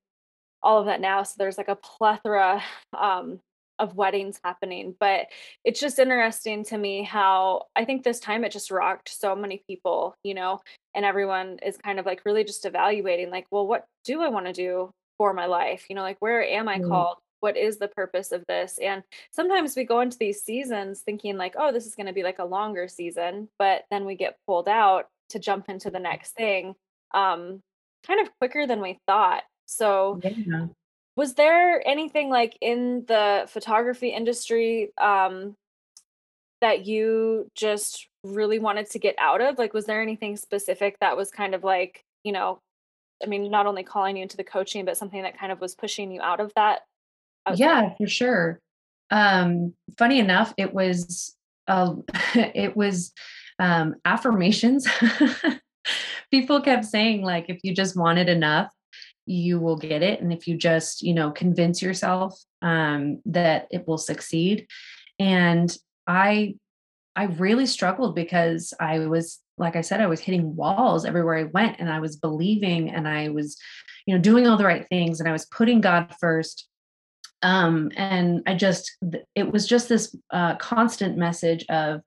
all 0.62 0.78
of 0.78 0.86
that 0.86 1.00
now 1.00 1.22
so 1.22 1.34
there's 1.38 1.58
like 1.58 1.68
a 1.68 1.76
plethora 1.76 2.62
um, 2.98 3.40
of 3.78 3.96
weddings 3.96 4.38
happening 4.44 4.94
but 5.00 5.26
it's 5.64 5.80
just 5.80 5.98
interesting 5.98 6.64
to 6.64 6.78
me 6.78 7.02
how 7.02 7.62
i 7.74 7.84
think 7.84 8.02
this 8.02 8.20
time 8.20 8.44
it 8.44 8.52
just 8.52 8.70
rocked 8.70 9.08
so 9.08 9.34
many 9.34 9.62
people 9.66 10.14
you 10.22 10.32
know 10.32 10.60
and 10.94 11.04
everyone 11.04 11.58
is 11.64 11.76
kind 11.76 11.98
of 11.98 12.06
like 12.06 12.22
really 12.24 12.44
just 12.44 12.64
evaluating 12.66 13.30
like 13.30 13.46
well 13.50 13.66
what 13.66 13.84
do 14.04 14.22
i 14.22 14.28
want 14.28 14.46
to 14.46 14.52
do 14.52 14.90
for 15.18 15.32
my 15.32 15.46
life 15.46 15.86
you 15.88 15.96
know 15.96 16.02
like 16.02 16.16
where 16.20 16.44
am 16.44 16.68
i 16.68 16.78
mm. 16.78 16.88
called 16.88 17.16
what 17.44 17.58
is 17.58 17.76
the 17.76 17.88
purpose 17.88 18.32
of 18.32 18.42
this? 18.48 18.78
And 18.82 19.02
sometimes 19.30 19.76
we 19.76 19.84
go 19.84 20.00
into 20.00 20.16
these 20.16 20.42
seasons 20.42 21.00
thinking 21.00 21.36
like 21.36 21.54
oh 21.58 21.70
this 21.72 21.86
is 21.86 21.94
going 21.94 22.06
to 22.06 22.14
be 22.14 22.22
like 22.22 22.38
a 22.38 22.44
longer 22.44 22.88
season 22.88 23.48
but 23.58 23.82
then 23.90 24.06
we 24.06 24.14
get 24.14 24.38
pulled 24.46 24.66
out 24.66 25.08
to 25.28 25.38
jump 25.38 25.68
into 25.68 25.90
the 25.90 25.98
next 25.98 26.32
thing 26.32 26.74
um 27.12 27.60
kind 28.06 28.20
of 28.20 28.30
quicker 28.38 28.66
than 28.66 28.80
we 28.80 28.98
thought. 29.06 29.42
So 29.66 30.20
yeah. 30.24 30.68
was 31.16 31.34
there 31.34 31.86
anything 31.86 32.30
like 32.30 32.56
in 32.62 33.04
the 33.06 33.44
photography 33.48 34.08
industry 34.08 34.90
um 34.96 35.54
that 36.62 36.86
you 36.86 37.50
just 37.54 38.08
really 38.22 38.58
wanted 38.58 38.88
to 38.90 38.98
get 38.98 39.16
out 39.18 39.42
of? 39.42 39.58
Like 39.58 39.74
was 39.74 39.84
there 39.84 40.00
anything 40.00 40.38
specific 40.38 40.96
that 41.00 41.18
was 41.18 41.30
kind 41.30 41.54
of 41.54 41.62
like 41.62 42.02
you 42.24 42.32
know 42.32 42.58
I 43.22 43.26
mean, 43.26 43.50
not 43.50 43.66
only 43.66 43.84
calling 43.84 44.16
you 44.16 44.22
into 44.22 44.36
the 44.36 44.44
coaching, 44.44 44.84
but 44.84 44.96
something 44.96 45.22
that 45.22 45.38
kind 45.38 45.52
of 45.52 45.60
was 45.60 45.74
pushing 45.74 46.10
you 46.10 46.20
out 46.20 46.40
of 46.40 46.52
that 46.54 46.80
yeah, 47.54 47.94
for 47.96 48.06
sure. 48.06 48.60
Um, 49.10 49.74
funny 49.98 50.18
enough, 50.18 50.54
it 50.56 50.72
was 50.72 51.36
uh, 51.68 51.94
it 52.34 52.76
was 52.76 53.12
um, 53.58 53.96
affirmations. 54.04 54.88
People 56.30 56.60
kept 56.60 56.84
saying 56.84 57.22
like, 57.22 57.46
if 57.48 57.60
you 57.62 57.74
just 57.74 57.96
want 57.96 58.18
it 58.18 58.28
enough, 58.28 58.72
you 59.26 59.58
will 59.58 59.76
get 59.76 60.02
it, 60.02 60.20
and 60.20 60.32
if 60.32 60.46
you 60.46 60.56
just 60.56 61.02
you 61.02 61.14
know 61.14 61.30
convince 61.30 61.80
yourself 61.80 62.38
um, 62.62 63.20
that 63.26 63.68
it 63.70 63.86
will 63.86 63.98
succeed. 63.98 64.66
And 65.18 65.74
I 66.06 66.56
I 67.16 67.24
really 67.24 67.66
struggled 67.66 68.14
because 68.14 68.74
I 68.80 69.00
was 69.00 69.38
like 69.56 69.76
I 69.76 69.82
said, 69.82 70.00
I 70.00 70.08
was 70.08 70.20
hitting 70.20 70.56
walls 70.56 71.04
everywhere 71.04 71.36
I 71.36 71.44
went, 71.44 71.78
and 71.78 71.88
I 71.88 72.00
was 72.00 72.16
believing, 72.16 72.90
and 72.90 73.06
I 73.06 73.28
was, 73.28 73.56
you 74.06 74.14
know, 74.14 74.20
doing 74.20 74.46
all 74.46 74.56
the 74.56 74.64
right 74.64 74.86
things, 74.88 75.20
and 75.20 75.28
I 75.28 75.32
was 75.32 75.46
putting 75.46 75.80
God 75.80 76.12
first 76.18 76.68
um, 77.44 77.90
and 77.96 78.42
i 78.46 78.54
just 78.54 78.96
it 79.36 79.52
was 79.52 79.68
just 79.68 79.88
this 79.88 80.16
uh, 80.32 80.56
constant 80.56 81.16
message 81.16 81.64
of 81.68 82.00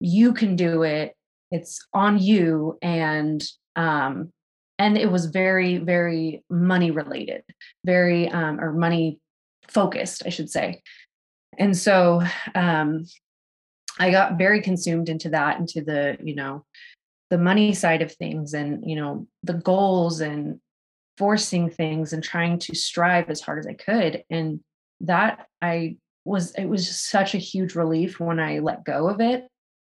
you 0.00 0.32
can 0.32 0.56
do 0.56 0.82
it. 0.82 1.14
It's 1.50 1.84
on 1.92 2.18
you. 2.18 2.78
And 2.82 3.42
um, 3.76 4.32
and 4.78 4.98
it 4.98 5.10
was 5.10 5.26
very 5.26 5.78
very 5.78 6.44
money 6.50 6.90
related 6.90 7.42
very 7.84 8.28
um, 8.28 8.60
or 8.60 8.72
money 8.72 9.18
focused 9.68 10.22
i 10.26 10.28
should 10.28 10.50
say. 10.50 10.82
And 11.58 11.76
so 11.76 12.22
um, 12.54 13.06
i 13.98 14.10
got 14.10 14.36
very 14.36 14.60
consumed 14.60 15.08
into 15.08 15.30
that 15.30 15.58
into 15.58 15.80
the 15.80 16.18
you 16.22 16.34
know 16.34 16.64
the 17.30 17.38
money 17.38 17.72
side 17.72 18.02
of 18.02 18.12
things 18.12 18.52
and 18.52 18.88
you 18.88 18.96
know 18.96 19.26
the 19.42 19.54
goals 19.54 20.20
and 20.20 20.60
forcing 21.18 21.70
things 21.70 22.12
and 22.12 22.22
trying 22.22 22.58
to 22.60 22.74
strive 22.74 23.30
as 23.30 23.40
hard 23.40 23.58
as 23.58 23.66
I 23.66 23.74
could. 23.74 24.24
And 24.30 24.60
that 25.00 25.46
I 25.62 25.96
was, 26.24 26.54
it 26.54 26.66
was 26.66 26.88
such 27.00 27.34
a 27.34 27.38
huge 27.38 27.74
relief 27.74 28.20
when 28.20 28.40
I 28.40 28.58
let 28.58 28.84
go 28.84 29.08
of 29.08 29.20
it 29.20 29.44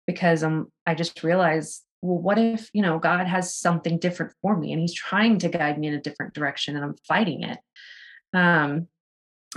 because 0.07 0.43
um, 0.43 0.71
I 0.85 0.95
just 0.95 1.23
realized 1.23 1.81
well, 2.01 2.19
what 2.19 2.37
if, 2.37 2.69
you 2.73 2.81
know, 2.81 2.99
God 2.99 3.25
has 3.25 3.55
something 3.55 3.97
different 3.97 4.33
for 4.41 4.55
me 4.55 4.71
and 4.71 4.79
he's 4.79 4.93
trying 4.93 5.39
to 5.39 5.49
guide 5.49 5.79
me 5.79 5.87
in 5.87 5.95
a 5.95 6.01
different 6.01 6.33
direction 6.33 6.75
and 6.75 6.85
I'm 6.85 6.95
fighting 7.07 7.43
it. 7.43 7.57
Um, 8.33 8.87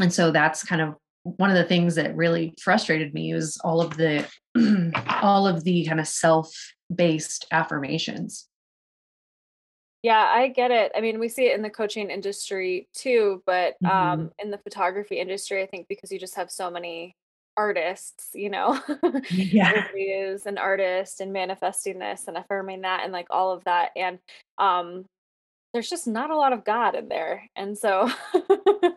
and 0.01 0.13
so 0.13 0.31
that's 0.31 0.65
kind 0.65 0.81
of 0.81 0.95
one 1.25 1.51
of 1.51 1.57
the 1.57 1.65
things 1.65 1.97
that 1.97 2.17
really 2.17 2.55
frustrated 2.63 3.13
me 3.13 3.35
was 3.35 3.59
all 3.63 3.81
of 3.81 3.97
the 3.97 4.27
all 5.23 5.47
of 5.47 5.65
the 5.65 5.85
kind 5.85 6.01
of 6.01 6.09
self-based 6.09 7.47
affirmations. 7.51 8.48
Yeah, 10.03 10.21
I 10.33 10.49
get 10.49 10.71
it. 10.71 10.93
I 10.95 11.01
mean, 11.01 11.19
we 11.19 11.29
see 11.29 11.47
it 11.47 11.55
in 11.57 11.63
the 11.63 11.71
coaching 11.71 12.09
industry 12.11 12.89
too, 12.95 13.43
but 13.47 13.77
Mm-hmm. 13.83 14.21
um, 14.21 14.31
in 14.39 14.51
the 14.51 14.59
photography 14.59 15.19
industry, 15.19 15.63
I 15.63 15.67
think 15.67 15.89
because 15.89 16.13
you 16.13 16.19
just 16.21 16.37
have 16.37 16.51
so 16.51 16.71
many 16.71 17.17
artists, 17.57 18.31
you 18.35 18.49
know, 18.51 18.81
Yeah. 19.53 19.89
is 19.99 20.47
an 20.47 20.57
artist 20.59 21.21
and 21.21 21.33
manifesting 21.33 21.99
this 21.99 22.29
and 22.29 22.37
affirming 22.37 22.83
that 22.83 23.03
and 23.03 23.13
like 23.13 23.27
all 23.31 23.53
of 23.53 23.65
that. 23.65 23.91
And 23.97 24.21
um, 24.59 25.05
there's 25.75 25.91
just 25.91 26.07
not 26.07 26.31
a 26.31 26.37
lot 26.37 26.53
of 26.53 26.65
God 26.65 26.95
in 26.95 27.09
there. 27.09 27.49
And 27.57 27.77
so 27.79 28.11
it 28.35 28.95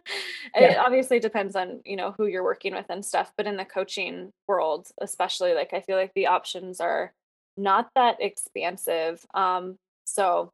Yeah. 0.55 0.75
obviously 0.77 1.19
depends 1.19 1.55
on, 1.55 1.81
you 1.85 1.95
know, 1.95 2.13
who 2.17 2.27
you're 2.27 2.43
working 2.43 2.73
with 2.73 2.85
and 2.89 3.05
stuff. 3.05 3.31
But 3.37 3.47
in 3.47 3.57
the 3.57 3.65
coaching 3.65 4.31
world, 4.47 4.87
especially, 5.01 5.53
like 5.53 5.73
I 5.73 5.81
feel 5.81 5.97
like 5.97 6.13
the 6.15 6.27
options 6.27 6.79
are 6.79 7.11
not 7.57 7.89
that 7.95 8.17
expansive. 8.21 9.25
Um, 9.33 9.77
so 10.05 10.51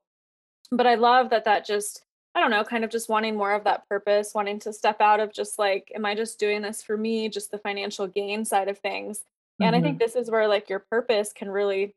but 0.72 0.88
I 0.88 0.96
love 0.96 1.30
that 1.32 1.46
that 1.46 1.66
just 1.66 2.04
I 2.36 2.42
don't 2.42 2.52
know, 2.52 2.64
kind 2.64 2.84
of 2.84 2.92
just 2.92 3.10
wanting 3.10 3.36
more 3.36 3.54
of 3.54 3.64
that 3.64 3.88
purpose, 3.90 4.34
wanting 4.36 4.60
to 4.60 4.72
step 4.74 5.02
out 5.02 5.20
of 5.20 5.34
just 5.34 5.58
like, 5.58 5.92
am 5.96 6.06
I 6.06 6.14
just 6.14 6.40
doing 6.40 6.62
this 6.62 6.84
for 6.84 6.96
me, 6.96 7.30
just 7.30 7.50
the 7.50 7.58
financial 7.58 8.06
gain 8.08 8.46
side 8.46 8.68
of 8.70 8.78
things. 8.78 9.24
And 9.60 9.76
I 9.76 9.82
think 9.82 9.98
Mhm. 9.98 10.00
this 10.00 10.16
is 10.16 10.30
where 10.30 10.48
like 10.48 10.70
your 10.70 10.80
purpose 10.80 11.34
can 11.34 11.50
really 11.50 11.96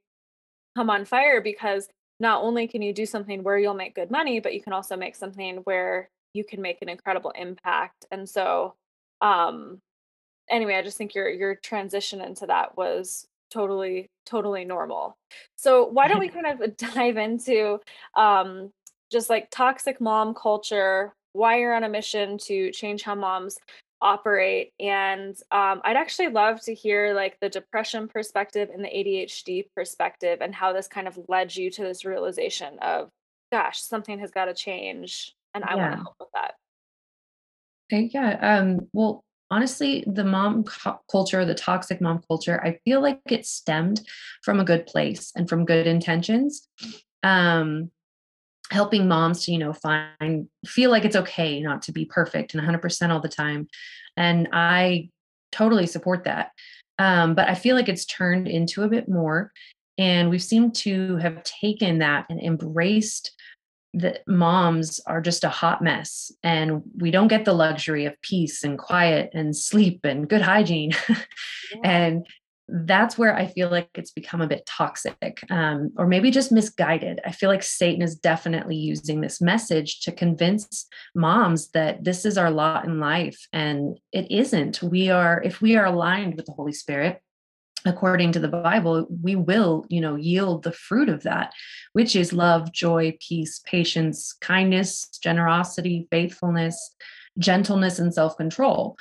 come 0.77 0.91
on 0.91 1.05
fire 1.05 1.41
because 1.41 1.89
not 2.21 2.43
only 2.43 2.69
can 2.69 2.83
you 2.83 2.93
do 2.93 3.07
something 3.07 3.43
where 3.43 3.59
you'll 3.59 3.75
make 3.75 3.95
good 3.95 4.11
money, 4.11 4.41
but 4.41 4.55
you 4.55 4.62
can 4.62 4.73
also 4.73 4.97
make 4.97 5.17
something 5.17 5.59
where 5.59 6.11
you 6.35 6.45
can 6.45 6.62
make 6.62 6.83
an 6.83 6.89
incredible 6.89 7.31
impact. 7.33 8.07
And 8.11 8.29
so 8.29 8.77
um 9.21 9.81
anyway, 10.50 10.75
I 10.77 10.83
just 10.83 10.99
think 10.99 11.15
your 11.15 11.29
your 11.31 11.55
transition 11.55 12.21
into 12.21 12.47
that 12.47 12.77
was 12.77 13.27
totally 13.50 14.09
totally 14.26 14.64
normal. 14.64 15.16
So 15.57 15.87
why 15.87 16.09
don't 16.09 16.21
we 16.21 16.28
kind 16.40 16.47
of 16.47 16.76
dive 16.95 17.16
into 17.16 17.80
um, 18.16 18.71
just 19.11 19.30
like 19.30 19.49
toxic 19.50 20.00
mom 20.00 20.35
culture, 20.35 21.12
why 21.33 21.59
you're 21.59 21.75
on 21.75 21.85
a 21.85 21.88
mission 21.88 22.38
to 22.38 22.71
change 22.71 23.02
how 23.02 23.14
moms 23.14 23.59
operate, 24.02 24.73
and 24.80 25.37
um, 25.50 25.83
I'd 25.85 25.97
actually 25.97 26.28
love 26.28 26.61
to 26.62 26.75
hear 26.75 27.12
like 27.14 27.37
the 27.40 27.50
depression 27.50 28.09
perspective 28.09 28.71
and 28.73 28.83
the 28.83 28.88
ADHD 28.88 29.66
perspective, 29.75 30.38
and 30.40 30.54
how 30.54 30.73
this 30.73 30.88
kind 30.88 31.07
of 31.07 31.19
led 31.28 31.54
you 31.54 31.71
to 31.73 31.83
this 31.83 32.04
realization 32.04 32.78
of, 32.80 33.11
gosh, 33.52 33.80
something 33.83 34.19
has 34.21 34.30
got 34.30 34.47
to 34.47 34.54
change, 34.54 35.35
and 35.54 35.64
I 35.64 35.75
want 35.75 35.92
to 35.92 35.99
help 35.99 36.16
with 36.19 36.28
that. 36.35 36.54
Okay, 37.92 38.11
yeah. 38.14 38.59
Um, 38.59 38.88
well, 38.92 39.25
honestly, 39.50 40.04
the 40.07 40.25
mom 40.25 40.64
culture, 41.11 41.45
the 41.45 41.54
toxic 41.54 42.00
mom 42.00 42.23
culture, 42.26 42.62
I 42.64 42.78
feel 42.85 43.00
like 43.00 43.21
it 43.26 43.47
stemmed 43.47 44.00
from 44.42 44.61
a 44.61 44.64
good 44.64 44.87
place 44.87 45.33
and 45.35 45.49
from 45.49 45.64
good 45.64 45.87
intentions. 45.87 46.69
Um, 47.23 47.90
helping 48.71 49.09
moms 49.09 49.45
to, 49.45 49.52
you 49.52 49.59
know, 49.59 49.73
find 49.73 50.49
feel 50.64 50.90
like 50.90 51.04
it's 51.04 51.16
okay 51.16 51.61
not 51.61 51.83
to 51.83 51.92
be 51.92 52.04
perfect 52.04 52.54
and 52.54 52.62
100% 52.62 53.11
all 53.11 53.21
the 53.21 53.28
time. 53.28 53.69
And 54.16 54.49
I 54.52 55.11
totally 55.50 55.87
support 55.87 56.25
that. 56.25 56.52
Um, 56.99 57.35
but 57.35 57.49
I 57.49 57.54
feel 57.54 57.75
like 57.75 57.88
it's 57.88 58.04
turned 58.04 58.47
into 58.47 58.83
a 58.83 58.88
bit 58.88 59.09
more. 59.09 59.52
And 59.99 60.30
we've 60.30 60.42
seemed 60.42 60.75
to 60.76 61.16
have 61.16 61.42
taken 61.42 61.99
that 61.99 62.26
and 62.30 62.40
embraced 62.40 63.33
that 63.94 64.20
moms 64.26 65.00
are 65.06 65.20
just 65.20 65.44
a 65.44 65.49
hot 65.49 65.82
mess 65.82 66.30
and 66.42 66.82
we 66.99 67.11
don't 67.11 67.28
get 67.28 67.44
the 67.44 67.52
luxury 67.52 68.06
of 68.06 68.20
peace 68.23 68.62
and 68.62 68.78
quiet 68.78 69.30
and 69.35 69.56
sleep 69.56 70.00
and 70.04 70.28
good 70.28 70.42
hygiene. 70.42 70.92
Yeah. 71.73 71.80
and 71.85 72.26
that's 72.66 73.16
where 73.16 73.37
i 73.37 73.47
feel 73.47 73.68
like 73.70 73.88
it's 73.94 74.11
become 74.11 74.40
a 74.40 74.47
bit 74.47 74.64
toxic 74.66 75.44
um, 75.50 75.92
or 75.97 76.06
maybe 76.06 76.30
just 76.30 76.50
misguided. 76.52 77.20
I 77.25 77.32
feel 77.32 77.49
like 77.49 77.62
satan 77.62 78.02
is 78.02 78.16
definitely 78.16 78.76
using 78.76 79.20
this 79.20 79.40
message 79.40 80.00
to 80.00 80.12
convince 80.12 80.87
moms 81.14 81.70
that 81.70 82.02
this 82.02 82.25
is 82.25 82.37
our 82.38 82.50
lot 82.50 82.85
in 82.87 82.99
life 82.99 83.47
and 83.52 83.99
it 84.12 84.30
isn't. 84.30 84.82
We 84.82 85.11
are 85.11 85.40
if 85.44 85.61
we 85.61 85.76
are 85.76 85.87
aligned 85.87 86.35
with 86.35 86.47
the 86.47 86.52
holy 86.52 86.73
spirit 86.73 87.20
according 87.84 88.30
to 88.32 88.38
the 88.38 88.49
bible 88.49 89.06
we 89.22 89.34
will 89.34 89.87
you 89.88 90.00
know 90.00 90.16
yield 90.16 90.62
the 90.62 90.72
fruit 90.72 91.08
of 91.08 91.22
that 91.22 91.52
which 91.92 92.14
is 92.14 92.32
love 92.32 92.72
joy 92.72 93.16
peace 93.26 93.60
patience 93.64 94.34
kindness 94.40 95.08
generosity 95.22 96.06
faithfulness 96.10 96.94
gentleness 97.38 97.99
and 97.99 98.12
self-control. 98.12 98.96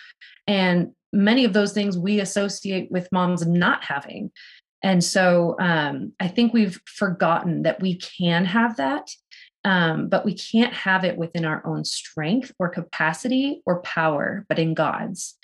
And 0.47 0.93
many 1.11 1.45
of 1.45 1.53
those 1.53 1.73
things 1.73 1.97
we 1.97 2.19
associate 2.19 2.91
with 2.91 3.11
moms 3.11 3.45
not 3.45 3.83
having. 3.83 4.31
And 4.81 5.03
so 5.03 5.57
um, 5.59 6.13
i 6.21 6.27
think 6.27 6.53
we've 6.53 6.79
forgotten 6.85 7.63
that 7.63 7.81
we 7.81 7.95
can 7.95 8.45
have 8.45 8.77
that 8.77 9.09
um, 9.65 10.07
but 10.07 10.23
we 10.23 10.33
can't 10.33 10.73
have 10.73 11.03
it 11.03 11.17
within 11.17 11.43
our 11.43 11.61
own 11.67 11.83
strength 11.83 12.53
or 12.59 12.69
capacity 12.69 13.61
or 13.65 13.81
power 13.81 14.45
but 14.47 14.57
in 14.57 14.73
god's. 14.73 15.37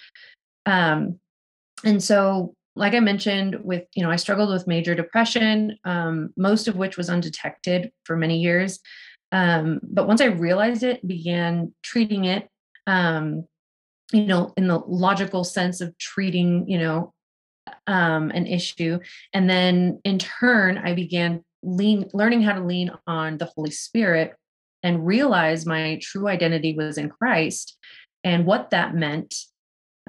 Um, 0.66 1.20
and 1.84 2.02
so 2.02 2.56
like 2.76 2.94
i 2.94 3.00
mentioned 3.00 3.58
with 3.64 3.84
you 3.96 4.04
know 4.04 4.12
i 4.12 4.16
struggled 4.16 4.50
with 4.50 4.68
major 4.68 4.96
depression 4.96 5.78
um, 5.86 6.34
most 6.38 6.68
of 6.68 6.76
which 6.76 6.98
was 6.98 7.10
undetected 7.10 7.92
for 8.04 8.16
many 8.18 8.40
years. 8.40 8.80
Um, 9.32 9.80
but 9.84 10.08
once 10.08 10.22
i 10.22 10.26
realized 10.26 10.84
it 10.84 11.06
began 11.06 11.74
treating 11.84 12.26
it 12.26 12.48
um, 12.88 13.48
you 14.12 14.26
know 14.26 14.54
in 14.58 14.68
the 14.68 14.78
logical 14.80 15.44
sense 15.44 15.82
of 15.82 15.98
treating 15.98 16.70
you 16.70 16.78
know 16.78 17.14
um, 17.88 18.30
an 18.30 18.46
issue. 18.46 19.00
And 19.34 19.50
then 19.50 20.00
in 20.04 20.20
turn 20.20 20.78
i 20.78 20.94
began 20.94 21.44
lean 21.66 22.10
learning 22.14 22.44
how 22.44 22.54
to 22.54 22.64
lean 22.64 22.92
on 23.08 23.38
the 23.38 23.46
holy 23.56 23.72
spirit 23.72 24.36
and 24.84 25.06
realize 25.06 25.66
my 25.66 26.00
true 26.02 26.28
identity 26.28 26.76
was 26.76 26.98
in 26.98 27.10
christ 27.10 27.76
and 28.24 28.46
what 28.46 28.70
that 28.70 28.96
meant 28.96 29.34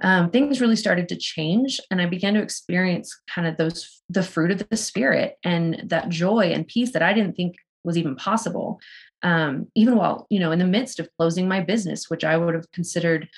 um, 0.03 0.31
things 0.31 0.61
really 0.61 0.77
started 0.77 1.09
to 1.09 1.17
change 1.17 1.81
and 1.91 2.01
i 2.01 2.07
began 2.07 2.35
to 2.35 2.43
experience 2.43 3.19
kind 3.33 3.47
of 3.47 3.57
those 3.57 4.03
the 4.09 4.23
fruit 4.23 4.51
of 4.51 4.69
the 4.69 4.77
spirit 4.77 5.37
and 5.45 5.83
that 5.85 6.09
joy 6.09 6.53
and 6.53 6.67
peace 6.69 6.93
that 6.93 7.03
i 7.03 7.13
didn't 7.13 7.35
think 7.35 7.57
was 7.85 7.97
even 7.97 8.17
possible 8.17 8.81
um, 9.23 9.67
even 9.75 9.97
while 9.97 10.27
you 10.31 10.39
know 10.39 10.53
in 10.53 10.59
the 10.59 10.65
midst 10.65 11.01
of 11.01 11.09
closing 11.19 11.49
my 11.49 11.61
business 11.61 12.11
which 12.11 12.25
i 12.25 12.37
would 12.37 12.55
have 12.55 12.71
considered 12.73 13.29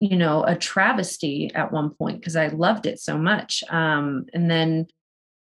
you 0.00 0.16
know 0.16 0.42
a 0.44 0.56
travesty 0.56 1.50
at 1.54 1.72
one 1.72 1.90
point 1.90 2.20
because 2.20 2.36
i 2.36 2.48
loved 2.48 2.86
it 2.86 2.98
so 2.98 3.16
much 3.18 3.62
um, 3.70 4.26
and 4.32 4.50
then 4.50 4.86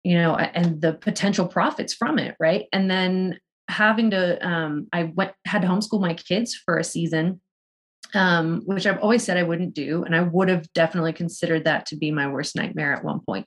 you 0.05 0.17
know 0.17 0.37
and 0.37 0.81
the 0.81 0.93
potential 0.93 1.49
profits 1.49 1.95
from 1.95 2.19
it 2.19 2.37
right? 2.39 2.67
And 2.73 2.91
then 2.91 3.39
having 3.69 4.11
to 4.11 4.47
um, 4.47 4.87
i 4.93 5.05
went 5.05 5.33
had 5.47 5.63
to 5.63 5.69
homeschool 5.69 6.01
my 6.01 6.15
kids 6.15 6.55
for 6.55 6.79
a 6.79 6.85
season 6.85 7.41
um, 8.15 8.63
which 8.65 8.87
I've 8.87 9.01
always 9.01 9.25
said 9.25 9.37
I 9.37 9.43
wouldn't 9.43 9.75
do. 9.75 10.05
And 10.05 10.15
I 10.15 10.23
would 10.23 10.49
have 10.49 10.73
definitely 10.73 11.13
considered 11.13 11.65
that 11.65 11.87
to 11.87 11.97
be 11.97 12.11
my 12.11 12.27
worst 12.27 12.57
nightmare 12.57 12.95
at 12.95 13.05
one 13.05 13.21
point. 13.21 13.47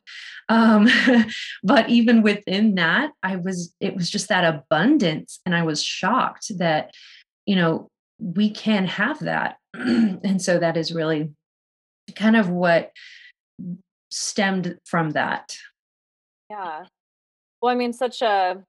Um, 0.49 0.87
but 1.63 1.89
even 1.89 2.21
within 2.21 2.75
that, 2.75 3.11
I 3.23 3.37
was, 3.37 3.73
it 3.79 3.95
was 3.95 4.09
just 4.09 4.29
that 4.29 4.43
abundance. 4.43 5.39
And 5.45 5.55
I 5.55 5.63
was 5.63 5.83
shocked 5.83 6.57
that, 6.57 6.93
you 7.45 7.55
know, 7.55 7.89
we 8.19 8.49
can 8.49 8.85
have 8.85 9.19
that. 9.19 9.57
and 9.73 10.41
so 10.41 10.59
that 10.59 10.77
is 10.77 10.93
really 10.93 11.31
kind 12.15 12.35
of 12.35 12.49
what 12.49 12.91
stemmed 14.09 14.77
from 14.85 15.11
that. 15.11 15.55
Yeah. 16.49 16.85
Well, 17.61 17.71
I 17.71 17.75
mean, 17.75 17.93
such 17.93 18.21
a 18.21 18.63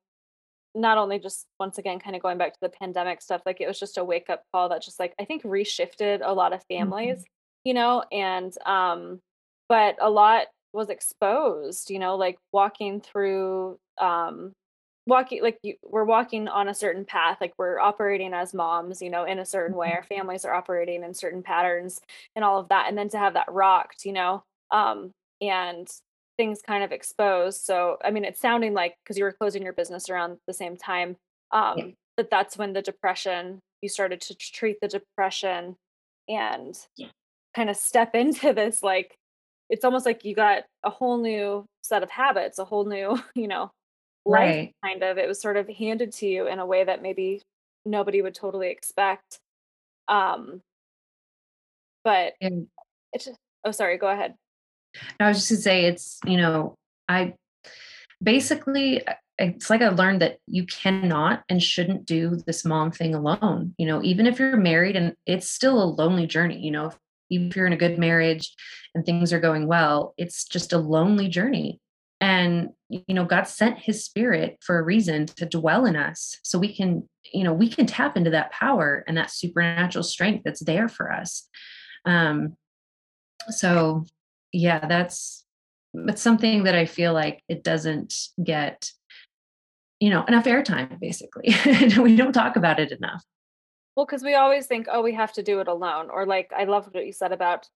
not 0.81 0.99
only 0.99 1.19
just 1.19 1.47
once 1.61 1.79
again 1.79 1.99
kind 1.99 2.17
of 2.17 2.23
going 2.23 2.39
back 2.39 2.53
to 2.55 2.61
the 2.61 2.69
pandemic 2.69 3.21
stuff, 3.23 3.43
like 3.47 3.61
it 3.61 3.67
was 3.69 3.79
just 3.79 3.99
a 3.99 4.05
wake 4.05 4.31
up 4.31 4.45
call 4.53 4.69
that 4.71 4.83
just 4.83 4.99
like 5.01 5.15
I 5.21 5.25
think 5.25 5.43
reshifted 5.45 6.21
a 6.25 6.33
lot 6.35 6.53
of 6.53 6.63
Mhm. 6.77 6.89
families, 6.95 7.25
you 7.65 7.75
know, 7.75 8.05
and 8.13 8.53
um 8.67 9.21
but 9.69 9.97
a 10.01 10.11
lot 10.11 10.47
was 10.73 10.91
exposed, 10.91 11.91
you 11.91 11.99
know, 11.99 12.17
like 12.17 12.39
walking 12.53 13.01
through 13.01 13.79
um 13.99 14.53
walking 15.07 15.43
like 15.43 15.59
you, 15.63 15.75
we're 15.83 16.05
walking 16.05 16.49
on 16.49 16.69
a 16.69 16.75
certain 16.75 17.05
path 17.05 17.39
like 17.41 17.55
we're 17.59 17.79
operating 17.81 18.35
as 18.35 18.53
moms 18.53 19.01
you 19.01 19.09
know 19.09 19.25
in 19.25 19.39
a 19.39 19.45
certain 19.47 19.77
way 19.77 19.93
our 19.93 20.03
families 20.03 20.45
are 20.45 20.53
operating 20.55 21.03
in 21.03 21.15
certain 21.15 21.43
patterns 21.43 22.01
and 22.37 22.45
all 22.45 22.59
of 22.59 22.69
that 22.69 22.89
and 22.89 22.99
then 22.99 23.09
to 23.09 23.19
have 23.19 23.33
that 23.35 23.51
rocked 23.51 24.05
you 24.05 24.13
know 24.13 24.43
um 24.71 25.11
and 25.41 25.89
things 26.39 26.63
kind 26.63 26.85
of 26.85 26.93
exposed. 26.93 27.63
So, 27.65 27.99
I 28.05 28.11
mean, 28.11 28.25
it's 28.25 28.41
sounding 28.41 28.75
like 28.75 28.97
because 29.05 29.19
you 29.19 29.25
were 29.25 29.33
closing 29.33 29.63
your 29.63 29.75
business 29.75 30.09
around 30.09 30.39
the 30.47 30.55
same 30.55 30.77
time, 30.77 31.17
Yeah. 31.53 31.85
um, 31.85 31.95
that 32.17 32.31
that's 32.31 32.57
when 32.57 32.73
the 32.73 32.83
depression, 32.83 33.61
you 33.83 33.89
started 33.91 34.21
to 34.23 34.35
treat 34.37 34.79
the 34.81 34.89
depression 34.89 35.77
and 36.29 36.79
Yeah. 36.97 37.09
kind 37.55 37.71
of 37.71 37.77
step 37.77 38.15
into 38.15 38.53
this 38.55 38.83
like, 38.83 39.17
it's 39.71 39.85
almost 39.85 40.07
like 40.07 40.25
you 40.25 40.35
got 40.35 40.65
a 40.85 40.91
whole 40.91 41.19
new 41.19 41.67
set 41.83 42.03
of 42.03 42.11
habits, 42.11 42.59
a 42.59 42.65
whole 42.65 42.87
new, 42.87 43.19
you 43.35 43.49
know, 43.49 43.71
life 44.27 44.57
Right. 44.57 44.73
kind 44.85 45.03
of. 45.03 45.19
It 45.19 45.29
was 45.29 45.41
sort 45.41 45.57
of 45.57 45.69
handed 45.69 46.13
to 46.15 46.27
you 46.29 46.47
in 46.49 46.59
a 46.61 46.67
way 46.67 46.85
that 46.85 47.03
maybe 47.03 47.43
nobody 47.85 48.23
would 48.23 48.35
totally 48.35 48.71
expect. 48.71 49.41
Um, 50.09 50.63
but 52.05 52.35
And 52.41 52.69
it's 53.13 53.27
just 53.27 53.39
oh, 53.65 53.71
sorry, 53.73 53.99
go 53.99 54.09
ahead. 54.09 54.35
I 55.21 55.29
was 55.29 55.39
just 55.39 55.51
gonna 55.51 55.61
say 55.61 55.85
it's, 55.87 56.19
you 56.25 56.37
know, 56.37 56.77
I 57.09 57.35
basically 58.23 59.07
uh, 59.07 59.15
it's 59.39 59.71
like 59.71 59.83
I 59.83 59.89
learned 59.89 60.21
that 60.21 60.39
you 60.47 60.67
cannot 60.67 61.45
and 61.49 61.63
shouldn't 61.63 62.07
do 62.07 62.37
this 62.47 62.65
mom 62.65 62.91
thing 62.91 63.15
alone. 63.15 63.75
You 63.79 63.87
know, 63.87 64.03
even 64.03 64.27
if 64.27 64.39
you're 64.39 64.57
married 64.57 64.97
and 64.97 65.15
it's 65.27 65.49
still 65.49 65.83
a 65.83 65.85
lonely 65.85 66.27
journey, 66.27 66.59
you 66.59 66.73
know, 66.73 66.87
if, 66.89 66.97
even 67.31 67.49
if 67.49 67.57
you're 67.57 67.67
in 67.67 67.73
a 67.73 67.77
good 67.77 67.99
marriage 67.99 68.53
and 68.95 69.07
things 69.07 69.33
are 69.33 69.41
going 69.41 69.67
well, 69.67 70.15
it's 70.17 70.45
just 70.45 70.73
a 70.73 70.79
lonely 70.79 71.29
journey. 71.29 71.81
And 72.21 72.71
you 72.89 73.15
know, 73.15 73.25
God 73.25 73.45
sent 73.45 73.79
his 73.79 74.05
spirit 74.05 74.59
for 74.61 74.79
a 74.79 74.83
reason 74.83 75.27
to 75.27 75.47
dwell 75.47 75.85
in 75.87 75.95
us 75.95 76.39
so 76.43 76.59
we 76.59 76.75
can, 76.75 77.09
you 77.33 77.45
know, 77.45 77.53
we 77.53 77.69
can 77.69 77.87
tap 77.87 78.17
into 78.17 78.31
that 78.31 78.51
power 78.51 79.05
and 79.07 79.17
that 79.17 79.31
supernatural 79.31 80.03
strength 80.03 80.43
that's 80.45 80.65
there 80.65 80.89
for 80.89 81.13
us. 81.13 81.49
Um 82.05 82.57
so 83.51 84.05
yeah, 84.53 84.87
that's 84.87 85.45
it's 85.95 86.23
something 86.23 86.65
that 86.65 86.75
I 86.75 86.85
feel 86.87 87.13
like 87.13 87.43
it 87.49 87.65
doesn't 87.65 88.15
get 88.43 88.91
you 90.01 90.11
know, 90.11 90.25
enough 90.25 90.45
airtime 90.45 90.99
basically. 91.01 91.55
we 92.03 92.17
don't 92.17 92.33
talk 92.33 92.57
about 92.57 92.79
it 92.79 92.93
enough. 92.93 93.25
Well, 93.97 94.07
because 94.07 94.23
we 94.23 94.35
always 94.35 94.67
think, 94.67 94.87
"Oh, 94.91 95.03
we 95.03 95.15
have 95.15 95.33
to 95.33 95.43
do 95.43 95.61
it 95.61 95.69
alone," 95.69 96.09
or 96.11 96.25
like, 96.25 96.53
I 96.57 96.65
love 96.65 96.89
what 96.93 97.07
you 97.07 97.13
said 97.13 97.33
about 97.33 97.69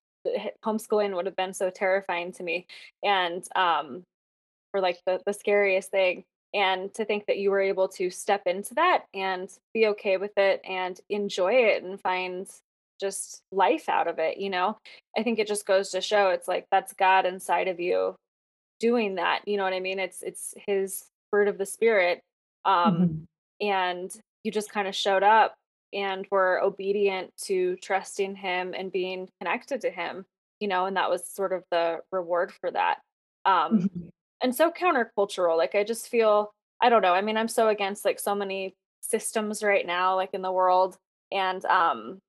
homeschooling 0.65 1.17
would 1.17 1.27
have 1.27 1.37
been 1.37 1.53
so 1.53 1.69
terrifying 1.69 2.33
to 2.33 2.45
me, 2.45 2.67
and, 3.03 3.45
um, 3.57 4.05
or 4.73 4.81
like 4.81 5.01
the 5.05 5.21
the 5.27 5.33
scariest 5.33 5.91
thing, 5.91 6.25
and 6.55 6.95
to 6.95 7.05
think 7.05 7.27
that 7.27 7.39
you 7.39 7.51
were 7.51 7.61
able 7.61 7.89
to 7.89 8.09
step 8.11 8.47
into 8.47 8.75
that 8.75 9.07
and 9.15 9.51
be 9.75 9.89
okay 9.89 10.17
with 10.17 10.39
it 10.39 10.61
and 10.65 11.01
enjoy 11.09 11.55
it 11.55 11.83
and 11.83 12.01
find 12.01 12.49
just 13.03 13.43
life 13.53 13.91
out 13.91 14.09
of 14.09 14.21
it, 14.21 14.39
you 14.39 14.51
know? 14.51 14.79
I 15.19 15.25
think 15.25 15.41
it 15.41 15.49
just 15.49 15.67
goes 15.67 15.91
to 15.93 16.03
show 16.03 16.31
it's 16.31 16.49
like 16.49 16.67
that's 16.73 16.95
God 16.95 17.27
inside 17.27 17.69
of 17.69 17.81
you 17.81 18.17
doing 18.81 19.17
that, 19.17 19.47
you 19.49 19.57
know 19.59 19.65
what 19.65 19.75
I 19.75 19.81
mean? 19.81 19.99
It's 20.01 20.23
it's 20.23 20.55
his 20.69 21.07
fruit 21.31 21.49
of 21.49 21.59
the 21.59 21.67
spirit, 21.67 22.23
um, 22.67 23.11
Mhm. 23.11 23.27
and 23.61 24.15
you 24.45 24.53
just 24.53 24.73
kinda 24.73 24.93
showed 24.93 25.23
up 25.25 25.55
and 25.95 26.27
were 26.33 26.61
obedient 26.63 27.31
to 27.45 27.77
trusting 27.79 28.37
him 28.37 28.75
and 28.75 28.93
being 28.93 29.29
connected 29.41 29.81
to 29.83 29.91
him, 29.91 30.27
you 30.61 30.69
know, 30.69 30.87
and 30.87 30.97
that 30.97 31.11
was 31.11 31.27
sort 31.29 31.53
of 31.55 31.65
the 31.73 32.01
reward 32.13 32.53
for 32.53 32.71
that. 32.73 33.01
Um, 33.47 33.87
Mhm. 33.91 34.13
and 34.43 34.55
so 34.57 34.71
countercultural, 34.73 35.57
like, 35.59 35.75
I 35.77 35.85
just 35.85 36.09
feel 36.09 36.53
I 36.83 36.89
don't 36.91 37.03
know, 37.03 37.15
I 37.15 37.23
mean, 37.23 37.37
I'm 37.39 37.49
so 37.49 37.69
against, 37.69 38.05
like, 38.05 38.19
so 38.21 38.35
many 38.35 38.75
systems 39.03 39.63
right 39.63 39.87
now, 39.87 40.17
like, 40.17 40.31
in 40.35 40.43
the 40.43 40.53
world, 40.53 40.97
and, 41.33 41.65
um 41.67 42.21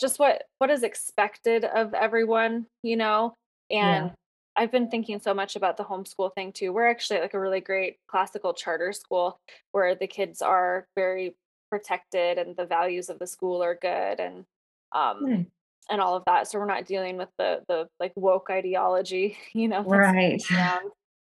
just 0.00 0.18
what 0.18 0.42
what 0.58 0.70
is 0.70 0.82
expected 0.82 1.64
of 1.64 1.94
everyone, 1.94 2.66
you 2.82 2.96
know? 2.96 3.34
Yeah. 3.70 4.06
And 4.06 4.12
I've 4.56 4.72
been 4.72 4.90
thinking 4.90 5.20
so 5.20 5.32
much 5.34 5.56
about 5.56 5.76
the 5.76 5.84
homeschool 5.84 6.34
thing 6.34 6.52
too. 6.52 6.72
We're 6.72 6.88
actually 6.88 7.18
at, 7.18 7.22
like 7.22 7.34
a 7.34 7.40
really 7.40 7.60
great 7.60 7.96
classical 8.08 8.52
charter 8.54 8.92
school 8.92 9.38
where 9.72 9.94
the 9.94 10.06
kids 10.06 10.42
are 10.42 10.86
very 10.96 11.34
protected 11.70 12.36
and 12.38 12.56
the 12.56 12.66
values 12.66 13.08
of 13.08 13.18
the 13.20 13.26
school 13.28 13.62
are 13.62 13.76
good 13.76 14.18
and 14.20 14.44
um 14.92 15.24
Nice. 15.24 15.46
and 15.90 16.00
all 16.00 16.16
of 16.16 16.24
that. 16.26 16.48
So 16.48 16.58
we're 16.58 16.66
not 16.66 16.86
dealing 16.86 17.16
with 17.16 17.28
the 17.38 17.62
the 17.68 17.88
like 18.00 18.12
woke 18.16 18.48
ideology, 18.50 19.36
you 19.54 19.68
know, 19.68 19.82
Right. 19.82 20.42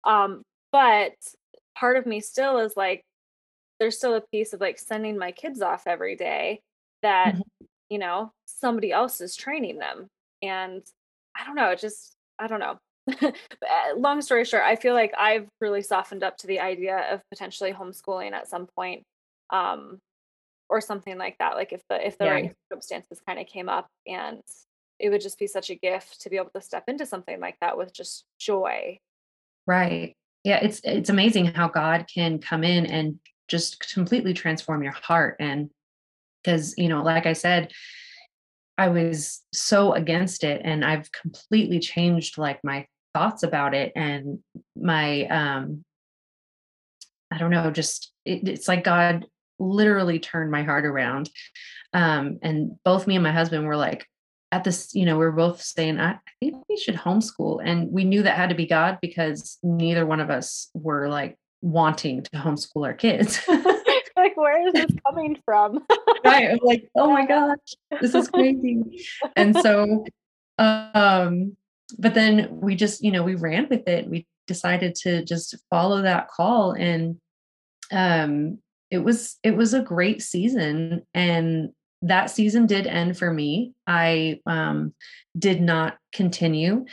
Um 0.04 0.42
but 0.72 1.14
part 1.76 1.96
of 1.96 2.06
me 2.06 2.20
still 2.20 2.58
is 2.58 2.76
like 2.76 3.02
there's 3.80 3.96
still 3.96 4.14
a 4.14 4.20
piece 4.32 4.52
of 4.52 4.60
like 4.60 4.78
sending 4.78 5.18
my 5.18 5.32
kids 5.32 5.62
off 5.62 5.86
every 5.86 6.16
day 6.16 6.60
that 7.02 7.34
Mhm. 7.34 7.42
You 7.90 7.98
know, 7.98 8.32
somebody 8.46 8.92
else 8.92 9.20
is 9.20 9.36
training 9.36 9.78
them. 9.78 10.08
And 10.42 10.82
I 11.36 11.44
don't 11.44 11.54
know, 11.56 11.70
it 11.70 11.78
just 11.80 12.14
I 12.38 12.46
don't 12.46 12.60
know. 12.60 12.78
Uh, 13.68 13.96
long 13.96 14.22
story 14.22 14.44
short, 14.44 14.62
I 14.62 14.76
feel 14.76 14.94
like 14.94 15.12
I've 15.18 15.46
really 15.60 15.82
softened 15.82 16.22
up 16.22 16.36
to 16.38 16.46
the 16.46 16.60
idea 16.60 16.96
of 17.12 17.20
potentially 17.30 17.72
homeschooling 17.72 18.32
at 18.32 18.48
some 18.48 18.66
point, 18.76 19.02
um, 19.50 19.98
or 20.70 20.80
something 20.80 21.18
like 21.18 21.36
that. 21.38 21.54
Like 21.54 21.72
if 21.72 21.82
the 21.88 22.06
if 22.06 22.18
the 22.18 22.26
Yeah. 22.26 22.32
right 22.32 22.52
circumstances 22.70 23.20
kind 23.26 23.38
of 23.38 23.46
came 23.46 23.68
up, 23.68 23.88
and 24.06 24.40
it 24.98 25.10
would 25.10 25.20
just 25.20 25.38
be 25.38 25.46
such 25.46 25.70
a 25.70 25.74
gift 25.74 26.20
to 26.22 26.30
be 26.30 26.36
able 26.36 26.50
to 26.54 26.60
step 26.60 26.84
into 26.88 27.04
something 27.06 27.40
like 27.40 27.56
that 27.60 27.76
with 27.76 27.92
just 27.92 28.24
joy. 28.38 28.98
Right. 29.66 30.16
Yeah, 30.44 30.58
it's 30.62 30.80
it's 30.84 31.10
amazing 31.10 31.46
how 31.46 31.68
God 31.68 32.06
can 32.12 32.38
come 32.38 32.64
in 32.64 32.86
and 32.86 33.18
just 33.48 33.92
completely 33.92 34.34
transform 34.34 34.82
your 34.82 34.92
heart 34.92 35.36
and 35.40 35.70
because, 36.48 36.74
you 36.78 36.88
know, 36.88 37.02
like 37.02 37.26
I 37.26 37.34
said, 37.34 37.72
I 38.78 38.88
was 38.88 39.42
so 39.52 39.92
against 39.92 40.44
it 40.44 40.62
and 40.64 40.82
I've 40.82 41.12
completely 41.12 41.78
changed 41.78 42.38
like 42.38 42.64
my 42.64 42.86
thoughts 43.12 43.42
about 43.42 43.74
it 43.74 43.92
and 43.94 44.38
my 44.74 45.26
um 45.26 45.84
I 47.30 47.36
don't 47.36 47.50
know, 47.50 47.70
just 47.70 48.12
it, 48.24 48.48
it's 48.48 48.66
like 48.66 48.82
God 48.82 49.26
literally 49.58 50.18
turned 50.18 50.50
my 50.50 50.62
heart 50.62 50.86
around. 50.86 51.28
Um 51.92 52.38
and 52.42 52.78
both 52.82 53.06
me 53.06 53.16
and 53.16 53.24
my 53.24 53.32
husband 53.32 53.66
were 53.66 53.76
like 53.76 54.06
at 54.50 54.64
this, 54.64 54.94
you 54.94 55.04
know, 55.04 55.18
we 55.18 55.26
are 55.26 55.32
both 55.32 55.60
saying 55.60 56.00
I, 56.00 56.12
I 56.12 56.18
think 56.40 56.64
we 56.66 56.78
should 56.78 56.94
homeschool 56.94 57.60
and 57.62 57.92
we 57.92 58.04
knew 58.04 58.22
that 58.22 58.36
had 58.36 58.48
to 58.48 58.54
be 58.54 58.66
God 58.66 58.98
because 59.02 59.58
neither 59.62 60.06
one 60.06 60.20
of 60.20 60.30
us 60.30 60.70
were 60.72 61.08
like 61.08 61.36
wanting 61.60 62.22
to 62.22 62.30
homeschool 62.30 62.86
our 62.86 62.94
kids. 62.94 63.38
like, 64.28 64.36
where 64.36 64.66
is 64.66 64.72
this 64.72 64.90
coming 65.06 65.38
from? 65.44 65.84
right. 66.24 66.50
I'm 66.50 66.58
like, 66.62 66.88
oh 66.96 67.10
my 67.10 67.26
gosh, 67.26 67.58
this 68.00 68.14
is 68.14 68.28
crazy. 68.28 69.04
And 69.36 69.56
so 69.56 70.04
um, 70.58 71.56
but 71.98 72.14
then 72.14 72.48
we 72.60 72.74
just, 72.74 73.02
you 73.02 73.10
know, 73.10 73.22
we 73.22 73.34
ran 73.34 73.68
with 73.68 73.88
it. 73.88 74.08
We 74.08 74.26
decided 74.46 74.94
to 74.94 75.24
just 75.24 75.56
follow 75.70 76.02
that 76.02 76.28
call 76.28 76.72
and 76.72 77.18
um 77.92 78.58
it 78.90 78.98
was 78.98 79.36
it 79.42 79.56
was 79.56 79.74
a 79.74 79.82
great 79.82 80.22
season 80.22 81.02
and 81.14 81.70
that 82.00 82.30
season 82.30 82.66
did 82.66 82.86
end 82.86 83.16
for 83.18 83.32
me. 83.32 83.74
I 83.86 84.40
um 84.46 84.94
did 85.38 85.60
not 85.60 85.98
continue. 86.12 86.86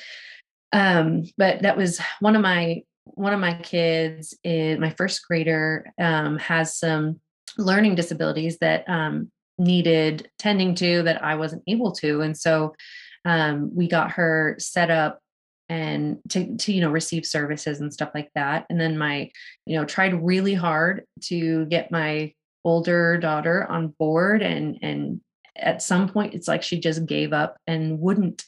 Um 0.74 1.24
but 1.38 1.62
that 1.62 1.78
was 1.78 2.00
one 2.20 2.36
of 2.36 2.42
my 2.42 2.84
one 3.06 3.34
of 3.34 3.40
my 3.40 3.54
kids 3.54 4.38
is 4.44 4.80
my 4.80 4.90
first 4.92 5.26
grader 5.26 5.92
um 6.00 6.38
has 6.40 6.78
some 6.78 7.22
learning 7.58 7.96
disabilities 7.96 8.58
that 8.60 8.88
um 8.90 9.32
needed 9.58 10.30
tending 10.38 10.76
to 10.76 11.04
that 11.04 11.24
I 11.24 11.36
wasn't 11.36 11.64
able 11.68 11.92
to 11.94 12.22
and 12.22 12.38
so 12.38 12.76
um, 13.24 13.76
we 13.76 13.88
got 13.88 14.12
her 14.12 14.56
set 14.60 14.92
up 14.92 15.20
and 15.68 16.20
to, 16.30 16.56
to 16.58 16.72
you 16.72 16.82
know 16.82 16.92
receive 16.92 17.26
services 17.26 17.82
and 17.82 17.92
stuff 17.92 18.12
like 18.14 18.30
that 18.36 18.66
and 18.70 18.80
then 18.80 18.98
my 18.98 19.32
you 19.66 19.76
know 19.76 19.86
tried 19.86 20.24
really 20.24 20.54
hard 20.54 21.04
to 21.22 21.66
get 21.66 21.92
my 21.92 22.32
older 22.64 23.18
daughter 23.18 23.66
on 23.70 23.88
board 24.00 24.42
and 24.44 24.78
and 24.84 25.22
at 25.56 25.82
some 25.82 26.08
point 26.08 26.34
it's 26.36 26.48
like 26.48 26.62
she 26.62 26.80
just 26.80 27.06
gave 27.06 27.34
up 27.34 27.58
and 27.66 28.00
wouldn't 28.00 28.44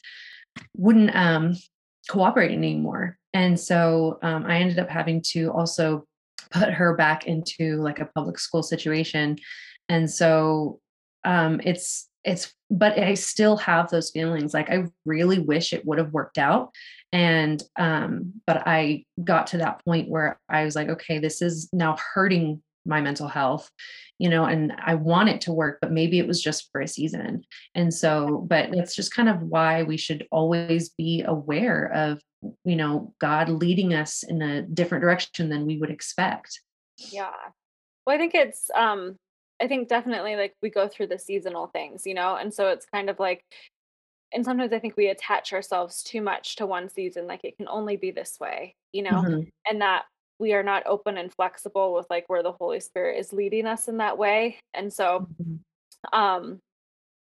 wouldn't 0.76 1.14
um 1.16 1.56
cooperate 2.08 2.52
anymore 2.52 3.18
and 3.32 3.58
so 3.58 4.18
um, 4.22 4.44
i 4.46 4.58
ended 4.58 4.78
up 4.78 4.88
having 4.88 5.20
to 5.20 5.50
also 5.50 6.06
put 6.50 6.70
her 6.70 6.94
back 6.94 7.26
into 7.26 7.76
like 7.76 8.00
a 8.00 8.10
public 8.14 8.38
school 8.38 8.62
situation. 8.62 9.36
And 9.88 10.10
so 10.10 10.80
um 11.24 11.60
it's 11.64 12.08
it's 12.24 12.52
but 12.70 12.98
I 12.98 13.14
still 13.14 13.56
have 13.56 13.90
those 13.90 14.10
feelings 14.10 14.52
like 14.52 14.70
I 14.70 14.84
really 15.04 15.38
wish 15.38 15.72
it 15.72 15.86
would 15.86 15.98
have 15.98 16.12
worked 16.12 16.38
out. 16.38 16.70
And 17.12 17.62
um 17.78 18.34
but 18.46 18.62
I 18.66 19.04
got 19.22 19.48
to 19.48 19.58
that 19.58 19.84
point 19.84 20.08
where 20.08 20.38
I 20.48 20.64
was 20.64 20.76
like 20.76 20.88
okay 20.88 21.18
this 21.18 21.42
is 21.42 21.68
now 21.72 21.96
hurting 22.14 22.62
my 22.86 23.00
mental 23.00 23.28
health 23.28 23.70
you 24.18 24.28
know 24.28 24.44
and 24.44 24.72
I 24.78 24.94
want 24.94 25.28
it 25.28 25.40
to 25.42 25.52
work 25.52 25.78
but 25.80 25.92
maybe 25.92 26.18
it 26.18 26.26
was 26.26 26.42
just 26.42 26.68
for 26.72 26.80
a 26.80 26.88
season 26.88 27.42
and 27.74 27.92
so 27.92 28.46
but 28.48 28.70
that's 28.72 28.94
just 28.94 29.14
kind 29.14 29.28
of 29.28 29.42
why 29.42 29.82
we 29.82 29.96
should 29.96 30.26
always 30.30 30.90
be 30.90 31.22
aware 31.22 31.92
of 31.92 32.20
you 32.64 32.76
know 32.76 33.14
God 33.20 33.48
leading 33.48 33.94
us 33.94 34.22
in 34.22 34.42
a 34.42 34.62
different 34.62 35.02
direction 35.02 35.48
than 35.48 35.66
we 35.66 35.78
would 35.78 35.90
expect 35.90 36.60
Yeah. 37.12 37.30
Well, 38.06 38.14
I 38.16 38.18
think 38.18 38.34
it's 38.34 38.70
um 38.74 39.16
I 39.60 39.66
think 39.68 39.88
definitely 39.88 40.36
like 40.36 40.54
we 40.62 40.70
go 40.70 40.88
through 40.88 41.08
the 41.08 41.18
seasonal 41.18 41.66
things, 41.68 42.06
you 42.06 42.14
know? 42.14 42.36
And 42.36 42.52
so 42.54 42.68
it's 42.68 42.86
kind 42.86 43.10
of 43.10 43.18
like 43.18 43.44
and 44.32 44.44
sometimes 44.44 44.72
I 44.72 44.78
think 44.78 44.96
we 44.96 45.08
attach 45.08 45.52
ourselves 45.52 46.02
too 46.02 46.20
much 46.22 46.56
to 46.56 46.66
one 46.66 46.88
season 46.88 47.26
like 47.26 47.40
it 47.44 47.56
can 47.56 47.68
only 47.68 47.96
be 47.96 48.10
this 48.10 48.38
way, 48.40 48.76
you 48.92 49.02
know? 49.02 49.22
Mhm. 49.22 49.50
And 49.68 49.80
that 49.82 50.04
we 50.38 50.52
are 50.52 50.62
not 50.62 50.86
open 50.86 51.18
and 51.18 51.32
flexible 51.32 51.94
with 51.94 52.06
like 52.10 52.28
where 52.28 52.42
the 52.42 52.52
Holy 52.52 52.80
Spirit 52.80 53.18
is 53.18 53.32
leading 53.32 53.66
us 53.66 53.88
in 53.88 53.98
that 53.98 54.18
way. 54.18 54.58
And 54.74 54.92
so 54.92 55.26
Mhm. 55.40 55.60
um 56.12 56.60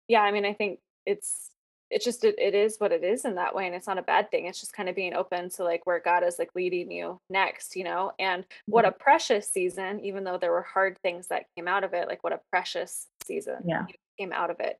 yeah, 0.09 0.23
I 0.23 0.31
mean 0.33 0.45
I 0.45 0.55
think 0.55 0.81
it's 1.07 1.51
it's 1.91 2.05
just 2.05 2.25
it, 2.25 2.39
it 2.39 2.55
is 2.55 2.77
what 2.79 2.93
it 2.93 3.03
is 3.03 3.25
in 3.25 3.37
that 3.37 3.55
way 3.55 3.67
and 3.67 3.75
it's 3.75 3.87
not 3.87 3.99
a 3.99 4.03
bad 4.03 4.31
thing 4.31 4.47
it's 4.47 4.61
just 4.61 4.73
kind 4.73 4.89
of 4.89 4.95
being 4.95 5.15
open 5.15 5.49
to 5.49 5.65
like 5.65 5.87
where 5.87 6.01
god 6.01 6.23
is 6.23 6.39
like 6.39 6.51
leading 6.55 6.91
you 6.91 7.19
next 7.31 7.77
you 7.77 7.85
know 7.85 8.13
and 8.19 8.45
what 8.67 8.85
a 8.85 8.93
precious 8.93 9.49
season 9.49 9.99
even 10.01 10.25
though 10.25 10.37
there 10.39 10.53
were 10.53 10.63
hard 10.63 10.99
things 10.99 11.29
that 11.29 11.47
came 11.57 11.67
out 11.67 11.85
of 11.85 11.95
it 11.95 12.07
like 12.09 12.23
what 12.23 12.33
a 12.33 12.41
precious 12.51 13.07
season 13.25 13.57
yeah. 13.65 13.87
came 14.19 14.33
out 14.33 14.51
of 14.51 14.61
it 14.61 14.79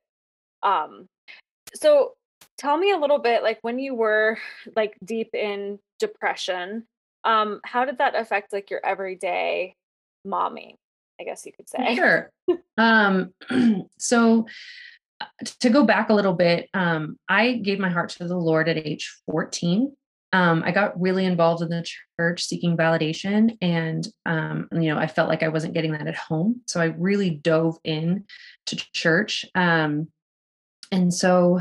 um 0.63 1.09
so 1.75 2.13
tell 2.59 2.77
me 2.77 2.91
a 2.91 2.99
little 2.99 3.19
bit 3.19 3.43
like 3.43 3.59
when 3.63 3.79
you 3.79 3.95
were 3.95 4.39
like 4.77 4.97
deep 5.05 5.35
in 5.35 5.79
depression 5.99 6.87
um 7.29 7.61
how 7.65 7.85
did 7.85 7.99
that 7.99 8.17
affect 8.17 8.53
like 8.53 8.71
your 8.71 8.85
everyday 8.85 9.77
momming 10.27 10.75
i 11.21 11.25
guess 11.25 11.47
you 11.47 11.53
could 11.53 11.69
say 11.69 11.95
sure 11.95 12.33
um 12.79 13.33
so 13.99 14.47
to 15.61 15.71
go 15.71 15.85
back 15.85 16.11
a 16.11 16.15
little 16.15 16.35
bit, 16.35 16.69
um, 16.75 17.19
I 17.29 17.55
gave 17.55 17.79
my 17.79 17.91
heart 17.91 18.11
to 18.11 18.29
the 18.29 18.37
Lord 18.37 18.69
at 18.69 18.77
age 18.77 19.13
14. 19.27 19.95
Um, 20.33 20.63
I 20.65 20.73
got 20.73 21.01
really 21.01 21.25
involved 21.25 21.63
in 21.63 21.71
the 21.71 21.87
church 22.19 22.45
seeking 22.45 22.77
validation, 22.77 23.57
and 23.63 24.07
um, 24.27 24.69
you 24.73 24.93
know, 24.95 24.99
I 24.99 25.07
felt 25.07 25.29
like 25.29 25.43
I 25.43 25.49
wasn't 25.49 25.73
getting 25.73 25.93
that 25.93 26.07
at 26.07 26.17
home. 26.17 26.61
So 26.67 26.81
I 26.81 26.95
really 26.99 27.31
dove 27.31 27.79
in 27.83 28.25
to 28.67 28.77
church. 28.93 29.47
Um, 29.55 30.09
and 30.93 31.13
so 31.13 31.61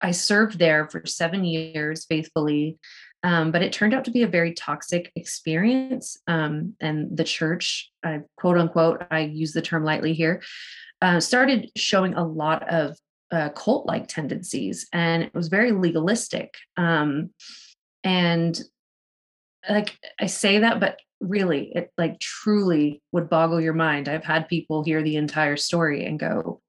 I 0.00 0.10
served 0.10 0.58
there 0.58 0.88
for 0.88 1.06
seven 1.06 1.44
years 1.44 2.06
faithfully. 2.06 2.78
Um, 3.22 3.52
but 3.52 3.62
it 3.62 3.72
turned 3.72 3.92
out 3.92 4.04
to 4.06 4.10
be 4.10 4.22
a 4.22 4.28
very 4.28 4.54
toxic 4.54 5.12
experience. 5.14 6.16
Um, 6.26 6.74
and 6.80 7.14
the 7.16 7.24
church, 7.24 7.90
I 8.04 8.20
quote 8.36 8.58
unquote, 8.58 9.04
I 9.10 9.20
use 9.20 9.52
the 9.52 9.62
term 9.62 9.84
lightly 9.84 10.14
here, 10.14 10.42
uh, 11.02 11.20
started 11.20 11.70
showing 11.76 12.14
a 12.14 12.26
lot 12.26 12.68
of 12.68 12.96
uh, 13.30 13.50
cult 13.50 13.86
like 13.86 14.08
tendencies 14.08 14.88
and 14.92 15.22
it 15.22 15.34
was 15.34 15.48
very 15.48 15.72
legalistic. 15.72 16.54
Um, 16.76 17.30
and 18.02 18.60
like 19.68 19.98
I 20.18 20.26
say 20.26 20.60
that, 20.60 20.80
but 20.80 20.98
really, 21.20 21.72
it 21.74 21.92
like 21.98 22.18
truly 22.18 23.02
would 23.12 23.28
boggle 23.28 23.60
your 23.60 23.74
mind. 23.74 24.08
I've 24.08 24.24
had 24.24 24.48
people 24.48 24.82
hear 24.82 25.02
the 25.02 25.16
entire 25.16 25.56
story 25.56 26.06
and 26.06 26.18
go, 26.18 26.60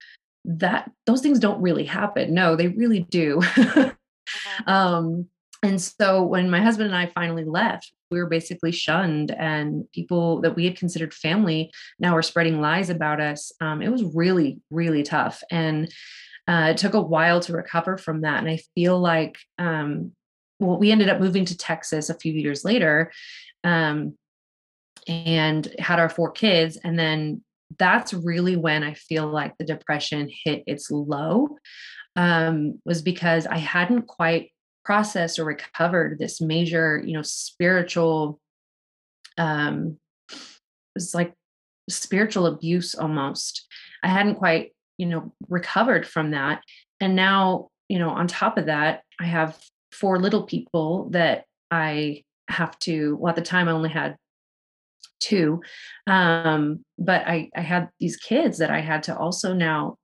that 0.46 0.92
those 1.06 1.22
things 1.22 1.40
don't 1.40 1.62
really 1.62 1.86
happen. 1.86 2.34
No, 2.34 2.56
they 2.56 2.68
really 2.68 3.02
do. 3.02 3.40
Uh-huh. 3.40 3.92
um, 4.68 5.28
and 5.64 5.82
so 5.82 6.24
when 6.24 6.50
my 6.50 6.62
husband 6.62 6.88
and 6.88 6.98
I 6.98 7.08
finally 7.08 7.44
left, 7.44 7.92
we 8.10 8.20
were 8.20 8.28
basically 8.28 8.72
shunned, 8.72 9.32
and 9.32 9.86
people 9.94 10.42
that 10.42 10.56
we 10.56 10.66
had 10.66 10.78
considered 10.78 11.14
family 11.14 11.72
now 12.00 12.16
were 12.16 12.22
spreading 12.22 12.60
lies 12.60 12.90
about 12.90 13.22
us. 13.22 13.52
Um, 13.62 13.82
it 13.82 13.90
was 13.90 14.04
really, 14.04 14.60
really 14.70 15.04
tough. 15.04 15.44
And 15.52 15.92
uh, 16.48 16.70
it 16.72 16.78
took 16.78 16.94
a 16.94 17.02
while 17.02 17.40
to 17.42 17.54
recover 17.54 17.98
from 17.98 18.22
that. 18.22 18.40
And 18.40 18.50
I 18.50 18.60
feel 18.76 19.00
like, 19.00 19.38
um, 19.58 20.12
well, 20.60 20.78
we 20.78 20.92
ended 20.92 21.10
up 21.10 21.22
moving 21.22 21.46
to 21.46 21.58
Texas 21.58 22.10
a 22.10 22.18
few 22.18 22.34
years 22.34 22.66
later 22.66 23.12
um, 23.64 24.18
and 25.08 25.74
had 25.80 26.00
our 26.00 26.10
four 26.10 26.32
kids. 26.32 26.78
And 26.84 26.98
then 26.98 27.44
that's 27.78 28.14
really 28.14 28.58
when 28.58 28.84
I 28.84 28.96
feel 28.96 29.28
like 29.28 29.58
the 29.58 29.64
depression 29.64 30.30
hit 30.44 30.64
its 30.68 30.92
low, 30.92 31.58
um, 32.16 32.82
was 32.84 33.02
because 33.02 33.48
I 33.48 33.58
hadn't 33.58 34.08
quite 34.08 34.52
processed 34.84 35.40
or 35.40 35.46
recovered 35.46 36.20
this 36.20 36.42
major, 36.42 37.02
you 37.06 37.14
know, 37.14 37.22
spiritual, 37.22 38.40
um, 39.38 39.98
it 40.30 40.38
was 40.96 41.14
like 41.16 41.34
spiritual 41.90 42.46
abuse 42.46 42.96
almost. 42.96 43.68
I 44.04 44.08
hadn't 44.08 44.36
quite, 44.36 44.72
you 44.98 45.06
know, 45.06 45.34
recovered 45.50 46.08
from 46.08 46.32
that. 46.32 46.64
And 47.00 47.16
now, 47.16 47.70
you 47.90 48.00
know, 48.00 48.10
on 48.10 48.28
top 48.28 48.58
of 48.58 48.68
that, 48.68 49.02
I 49.20 49.26
have 49.26 49.58
four 49.92 50.20
little 50.20 50.44
people 50.44 51.10
that 51.12 51.46
I 51.70 52.24
have 52.48 52.78
to, 52.80 53.16
well, 53.18 53.30
at 53.30 53.36
the 53.36 53.42
time 53.42 53.68
I 53.68 53.72
only 53.72 53.90
had 53.90 54.16
two. 55.20 55.62
Um, 56.08 56.84
but 56.98 57.28
I, 57.28 57.50
I 57.56 57.62
had 57.62 57.90
these 58.00 58.18
kids 58.18 58.58
that 58.58 58.72
I 58.72 58.82
had 58.82 59.04
to 59.04 59.18
also 59.18 59.54
now 59.54 59.98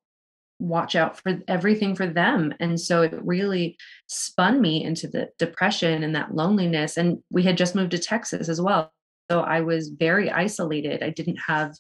watch 0.60 0.96
out 0.96 1.20
for 1.20 1.40
everything 1.48 1.96
for 1.96 2.08
them. 2.08 2.54
And 2.60 2.80
so 2.80 3.04
it 3.04 3.14
really 3.24 3.78
spun 4.08 4.60
me 4.62 4.84
into 4.84 5.08
the 5.08 5.30
depression 5.38 6.04
and 6.04 6.16
that 6.16 6.34
loneliness. 6.34 6.98
And 6.98 7.20
we 7.30 7.44
had 7.44 7.58
just 7.58 7.76
moved 7.76 7.92
to 7.92 8.00
Texas 8.00 8.50
as 8.50 8.60
well. 8.60 8.92
So 9.30 9.42
I 9.42 9.62
was 9.62 9.90
very 9.90 10.32
isolated. 10.32 11.04
I 11.04 11.10
didn't 11.10 11.38
have 11.48 11.76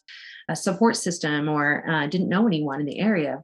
a 0.49 0.55
support 0.55 0.95
system 0.95 1.49
or 1.49 1.89
uh, 1.89 2.07
didn't 2.07 2.29
know 2.29 2.45
anyone 2.45 2.79
in 2.79 2.85
the 2.85 2.99
area. 2.99 3.41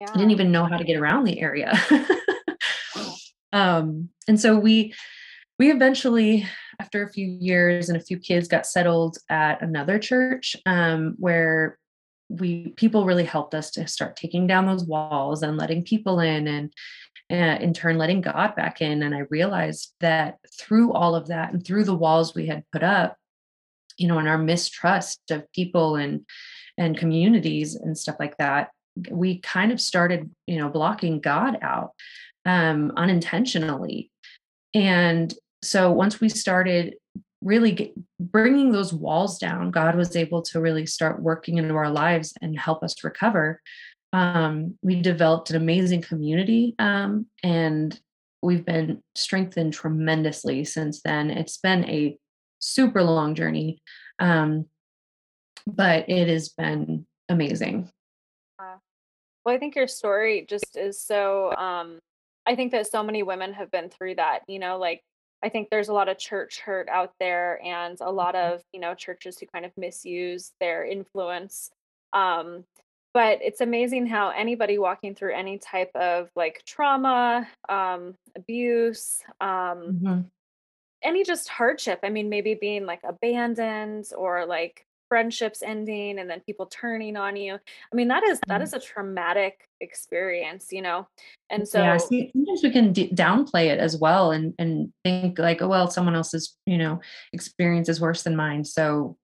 Yeah. 0.00 0.08
I 0.10 0.12
didn't 0.12 0.32
even 0.32 0.52
know 0.52 0.64
how 0.64 0.76
to 0.76 0.84
get 0.84 0.98
around 0.98 1.24
the 1.24 1.40
area. 1.40 1.72
um, 3.52 4.10
and 4.28 4.40
so 4.40 4.58
we 4.58 4.94
we 5.58 5.70
eventually 5.70 6.46
after 6.80 7.02
a 7.04 7.12
few 7.12 7.26
years 7.26 7.88
and 7.88 7.96
a 7.96 8.04
few 8.04 8.18
kids 8.18 8.48
got 8.48 8.66
settled 8.66 9.16
at 9.28 9.62
another 9.62 9.98
church 9.98 10.56
um, 10.66 11.14
where 11.18 11.78
we 12.38 12.70
people 12.76 13.04
really 13.04 13.24
helped 13.24 13.54
us 13.54 13.70
to 13.72 13.86
start 13.86 14.16
taking 14.16 14.46
down 14.46 14.66
those 14.66 14.84
walls 14.84 15.42
and 15.42 15.56
letting 15.56 15.84
people 15.84 16.20
in 16.20 16.46
and 16.46 16.72
and 17.30 17.62
in 17.62 17.72
turn 17.72 17.98
letting 17.98 18.20
god 18.20 18.54
back 18.56 18.80
in. 18.80 19.02
And 19.02 19.14
i 19.14 19.20
realized 19.30 19.94
that 20.00 20.38
through 20.58 20.92
all 20.92 21.14
of 21.14 21.28
that 21.28 21.52
and 21.52 21.64
through 21.64 21.84
the 21.84 21.96
walls 21.96 22.34
we 22.34 22.46
had 22.46 22.64
put 22.72 22.82
up 22.82 23.16
you 23.98 24.08
know 24.08 24.18
and 24.18 24.28
our 24.28 24.38
mistrust 24.38 25.30
of 25.30 25.50
people 25.52 25.96
and 25.96 26.26
and 26.78 26.96
communities 26.96 27.74
and 27.74 27.96
stuff 27.96 28.16
like 28.18 28.36
that 28.38 28.70
we 29.10 29.38
kind 29.40 29.72
of 29.72 29.80
started 29.80 30.30
you 30.46 30.58
know 30.58 30.68
blocking 30.68 31.20
god 31.20 31.58
out 31.62 31.92
um 32.44 32.92
unintentionally. 32.96 34.10
And 34.74 35.32
so 35.62 35.92
once 35.92 36.20
we 36.20 36.28
started 36.28 36.94
really 37.42 37.72
get, 37.72 37.92
bringing 38.18 38.72
those 38.72 38.92
walls 38.92 39.38
down, 39.38 39.70
God 39.70 39.96
was 39.96 40.16
able 40.16 40.42
to 40.42 40.60
really 40.60 40.86
start 40.86 41.22
working 41.22 41.58
into 41.58 41.74
our 41.74 41.90
lives 41.90 42.34
and 42.40 42.58
help 42.58 42.82
us 42.82 43.02
recover. 43.04 43.60
Um, 44.12 44.78
we 44.82 45.00
developed 45.00 45.50
an 45.50 45.56
amazing 45.56 46.02
community 46.02 46.74
um, 46.78 47.26
and 47.42 47.98
we've 48.42 48.64
been 48.64 49.02
strengthened 49.14 49.72
tremendously 49.72 50.64
since 50.64 51.00
then. 51.02 51.30
It's 51.30 51.56
been 51.56 51.84
a 51.88 52.18
super 52.58 53.02
long 53.02 53.34
journey, 53.34 53.82
um, 54.18 54.66
but 55.66 56.08
it 56.08 56.28
has 56.28 56.50
been 56.50 57.06
amazing. 57.28 57.90
Well, 59.44 59.54
I 59.54 59.58
think 59.58 59.74
your 59.74 59.88
story 59.88 60.46
just 60.48 60.76
is 60.76 61.02
so. 61.02 61.52
Um, 61.56 61.98
I 62.46 62.54
think 62.54 62.72
that 62.72 62.86
so 62.86 63.02
many 63.02 63.22
women 63.22 63.52
have 63.54 63.70
been 63.70 63.88
through 63.88 64.16
that. 64.16 64.40
You 64.46 64.58
know, 64.58 64.78
like 64.78 65.02
I 65.42 65.48
think 65.48 65.68
there's 65.70 65.88
a 65.88 65.92
lot 65.92 66.08
of 66.08 66.18
church 66.18 66.60
hurt 66.60 66.88
out 66.88 67.12
there 67.18 67.60
and 67.64 67.98
a 68.00 68.10
lot 68.10 68.34
mm-hmm. 68.34 68.54
of, 68.54 68.62
you 68.72 68.80
know, 68.80 68.94
churches 68.94 69.38
who 69.38 69.46
kind 69.46 69.64
of 69.64 69.72
misuse 69.76 70.52
their 70.60 70.84
influence. 70.84 71.70
Um, 72.12 72.64
but 73.14 73.40
it's 73.42 73.60
amazing 73.60 74.06
how 74.06 74.30
anybody 74.30 74.78
walking 74.78 75.14
through 75.14 75.34
any 75.34 75.58
type 75.58 75.90
of 75.94 76.30
like 76.34 76.62
trauma, 76.64 77.46
um, 77.68 78.14
abuse, 78.36 79.20
um, 79.40 79.48
mm-hmm. 79.48 80.20
any 81.02 81.24
just 81.24 81.48
hardship, 81.48 82.00
I 82.02 82.08
mean, 82.08 82.28
maybe 82.28 82.54
being 82.54 82.86
like 82.86 83.00
abandoned 83.04 84.06
or 84.16 84.46
like 84.46 84.86
friendships 85.12 85.60
ending 85.62 86.18
and 86.18 86.30
then 86.30 86.40
people 86.40 86.64
turning 86.64 87.18
on 87.18 87.36
you. 87.36 87.52
I 87.52 87.94
mean 87.94 88.08
that 88.08 88.24
is 88.24 88.40
that 88.46 88.62
mm. 88.62 88.72
a 88.72 88.80
traumatic 88.80 89.68
experience 89.82 90.68
you 90.72 90.80
know? 90.80 91.06
And 91.50 91.68
so 91.68 91.80
yeah 91.82 91.98
see, 91.98 92.30
sometimes 92.32 92.62
we 92.62 92.70
can 92.70 92.94
d- 92.94 93.10
downplay 93.10 93.66
it 93.66 93.78
as 93.78 93.94
well 93.94 94.30
and 94.30 94.54
and 94.58 94.90
think 95.04 95.38
like 95.38 95.60
oh 95.60 95.68
well 95.68 95.90
someone 95.90 96.14
else's 96.14 96.56
you 96.64 96.78
know 96.78 97.02
experience 97.34 97.90
is 97.90 98.00
worse 98.00 98.22
than 98.22 98.36
mine 98.36 98.64
so 98.64 99.18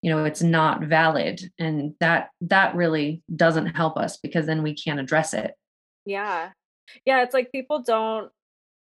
you 0.00 0.10
know 0.10 0.24
it's 0.24 0.42
not 0.42 0.84
valid. 0.84 1.42
And 1.58 1.94
that 1.98 2.30
that 2.42 2.76
really 2.76 3.20
doesn't 3.34 3.74
help 3.74 3.96
us 3.96 4.18
because 4.18 4.46
then 4.46 4.62
we 4.62 4.76
can't 4.76 5.00
address 5.00 5.34
it. 5.34 5.54
Yeah. 6.06 6.50
Yeah 7.04 7.24
it's 7.24 7.34
like 7.34 7.50
people 7.50 7.82
don't 7.82 8.30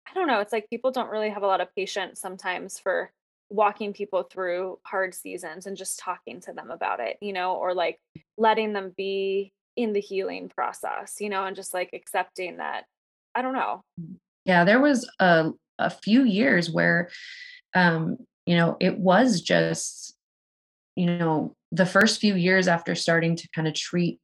i 0.10 0.14
don't 0.14 0.28
know 0.28 0.40
it's 0.40 0.54
like 0.54 0.70
people 0.70 0.92
don't 0.92 1.12
really 1.12 1.30
have 1.30 1.44
a 1.44 1.48
lot 1.48 1.62
of 1.62 1.76
patience 1.76 2.20
sometimes 2.20 2.80
for 2.80 3.12
walking 3.50 3.94
people 3.94 4.24
through 4.24 4.80
hard 4.84 5.14
seasons 5.14 5.66
and 5.66 5.78
just 5.78 6.00
talking 6.00 6.42
to 6.42 6.54
them 6.54 6.72
about 6.72 7.00
it, 7.00 7.18
you 7.22 7.34
know, 7.34 7.56
or 7.56 7.74
like 7.74 8.00
letting 8.38 8.74
them 8.74 8.94
be 8.98 9.54
in 9.76 9.94
the 9.94 10.02
healing 10.02 10.50
process, 10.50 11.18
you 11.20 11.30
know, 11.30 11.46
and 11.46 11.56
just 11.56 11.74
like 11.74 11.92
accepting 11.94 12.58
that. 12.58 12.86
I 13.36 13.42
don't 13.42 13.54
know. 13.54 13.84
Yeah, 14.46 14.64
there 14.64 14.82
was 14.82 15.10
a 15.20 15.52
a 15.80 15.90
few 15.90 16.24
years 16.24 16.72
where 16.72 17.10
um, 17.76 18.18
you 18.46 18.56
know, 18.56 18.78
it 18.80 18.98
was 18.98 19.42
just 19.42 20.16
you 20.96 21.06
know, 21.06 21.56
the 21.72 21.86
first 21.86 22.20
few 22.20 22.34
years 22.36 22.68
after 22.68 22.96
starting 22.96 23.36
to 23.36 23.48
kind 23.56 23.68
of 23.68 23.76
treat 23.76 24.20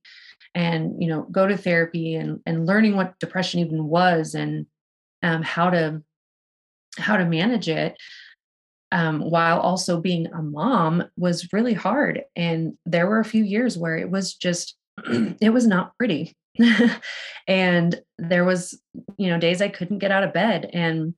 and 0.56 1.02
you 1.02 1.08
know 1.08 1.24
go 1.32 1.48
to 1.48 1.58
therapy 1.58 2.16
and 2.16 2.40
and 2.46 2.66
learning 2.66 2.96
what 2.96 3.18
depression 3.20 3.60
even 3.60 3.86
was 3.86 4.36
and 4.36 4.66
um, 5.22 5.42
how 5.42 5.70
to 5.70 6.02
how 6.98 7.18
to 7.18 7.26
manage 7.26 7.70
it 7.70 7.96
um, 8.94 9.22
while 9.22 9.60
also 9.60 10.00
being 10.00 10.28
a 10.28 10.42
mom 10.42 11.04
was 11.18 11.52
really 11.52 11.74
hard. 11.74 12.24
And 12.36 12.78
there 12.86 13.08
were 13.08 13.20
a 13.20 13.26
few 13.26 13.44
years 13.44 13.76
where 13.76 13.98
it 13.98 14.10
was 14.10 14.36
just 14.36 14.76
it 15.08 15.52
was 15.52 15.66
not 15.66 15.98
pretty. 15.98 16.38
and 17.48 18.00
there 18.20 18.46
was, 18.46 18.80
you 19.18 19.30
know, 19.30 19.40
days 19.40 19.64
I 19.64 19.68
couldn't 19.70 19.98
get 19.98 20.12
out 20.12 20.24
of 20.24 20.32
bed 20.32 20.70
and 20.72 21.16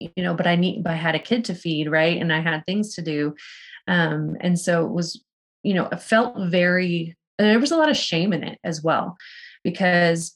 you 0.00 0.22
know, 0.22 0.34
but 0.34 0.46
I 0.46 0.56
need 0.56 0.82
but 0.82 0.94
I 0.94 0.96
had 0.96 1.14
a 1.14 1.20
kid 1.20 1.44
to 1.46 1.54
feed, 1.54 1.90
right? 1.90 2.18
And 2.18 2.32
I 2.32 2.40
had 2.40 2.64
things 2.64 2.94
to 2.94 3.02
do. 3.02 3.34
Um 3.86 4.36
and 4.40 4.58
so 4.58 4.86
it 4.86 4.90
was, 4.90 5.22
you 5.62 5.74
know, 5.74 5.86
it 5.92 6.00
felt 6.00 6.48
very 6.48 7.14
there 7.38 7.60
was 7.60 7.72
a 7.72 7.76
lot 7.76 7.90
of 7.90 7.96
shame 7.96 8.32
in 8.32 8.42
it 8.42 8.58
as 8.64 8.82
well 8.82 9.18
because 9.62 10.34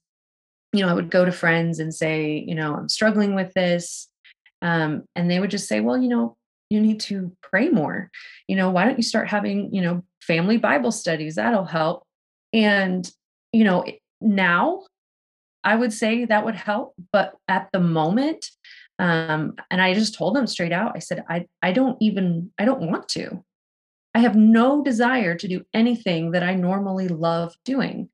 you 0.75 0.85
know, 0.85 0.91
I 0.91 0.95
would 0.95 1.11
go 1.11 1.25
to 1.25 1.33
friends 1.33 1.79
and 1.79 1.95
say, 1.95 2.45
you 2.47 2.55
know, 2.55 2.75
I'm 2.75 2.91
struggling 2.91 3.35
with 3.35 3.55
this. 3.55 4.09
Um, 4.63 5.05
and 5.15 5.31
they 5.31 5.41
would 5.41 5.51
just 5.51 5.69
say, 5.69 5.81
well, 5.81 5.97
you 5.97 6.09
know, 6.09 6.37
you 6.71 6.81
need 6.81 7.01
to 7.01 7.33
pray 7.43 7.69
more. 7.69 8.11
You 8.47 8.57
know, 8.57 8.71
why 8.71 8.85
don't 8.85 8.99
you 8.99 9.03
start 9.03 9.29
having, 9.29 9.75
you 9.75 9.81
know, 9.81 10.03
family 10.21 10.59
Bible 10.59 10.93
studies? 10.93 11.37
That'll 11.37 11.65
help. 11.65 12.03
And, 12.53 13.11
you 13.53 13.65
know, 13.65 13.85
now 14.21 14.83
I 15.65 15.77
would 15.77 15.93
say 15.93 16.25
that 16.25 16.45
would 16.45 16.57
help. 16.57 16.95
But 17.13 17.35
at 17.49 17.69
the 17.73 17.81
moment, 17.81 18.51
um, 18.99 19.55
and 19.71 19.81
I 19.81 19.95
just 19.95 20.15
told 20.15 20.35
them 20.35 20.47
straight 20.47 20.73
out, 20.73 20.93
I 20.95 20.99
said, 20.99 21.25
I, 21.29 21.47
I 21.63 21.73
don't 21.73 21.97
even, 22.01 22.51
I 22.59 22.65
don't 22.65 22.91
want 22.91 23.09
to. 23.11 23.45
I 24.15 24.21
have 24.21 24.35
no 24.35 24.83
desire 24.83 25.37
to 25.37 25.49
do 25.49 25.65
anything 25.73 26.33
that 26.33 26.43
I 26.43 26.55
normally 26.55 27.09
love 27.09 27.55
doing. 27.65 28.09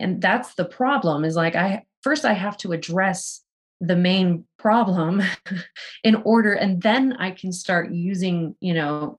And 0.00 0.20
that's 0.20 0.54
the 0.54 0.64
problem 0.64 1.24
is 1.24 1.36
like, 1.36 1.54
I, 1.54 1.84
first 2.02 2.24
I 2.24 2.32
have 2.32 2.56
to 2.58 2.72
address 2.72 3.42
the 3.80 3.96
main 3.96 4.44
problem 4.58 5.22
in 6.04 6.14
order 6.24 6.52
and 6.52 6.80
then 6.82 7.12
i 7.14 7.30
can 7.30 7.52
start 7.52 7.92
using 7.92 8.54
you 8.60 8.72
know 8.72 9.18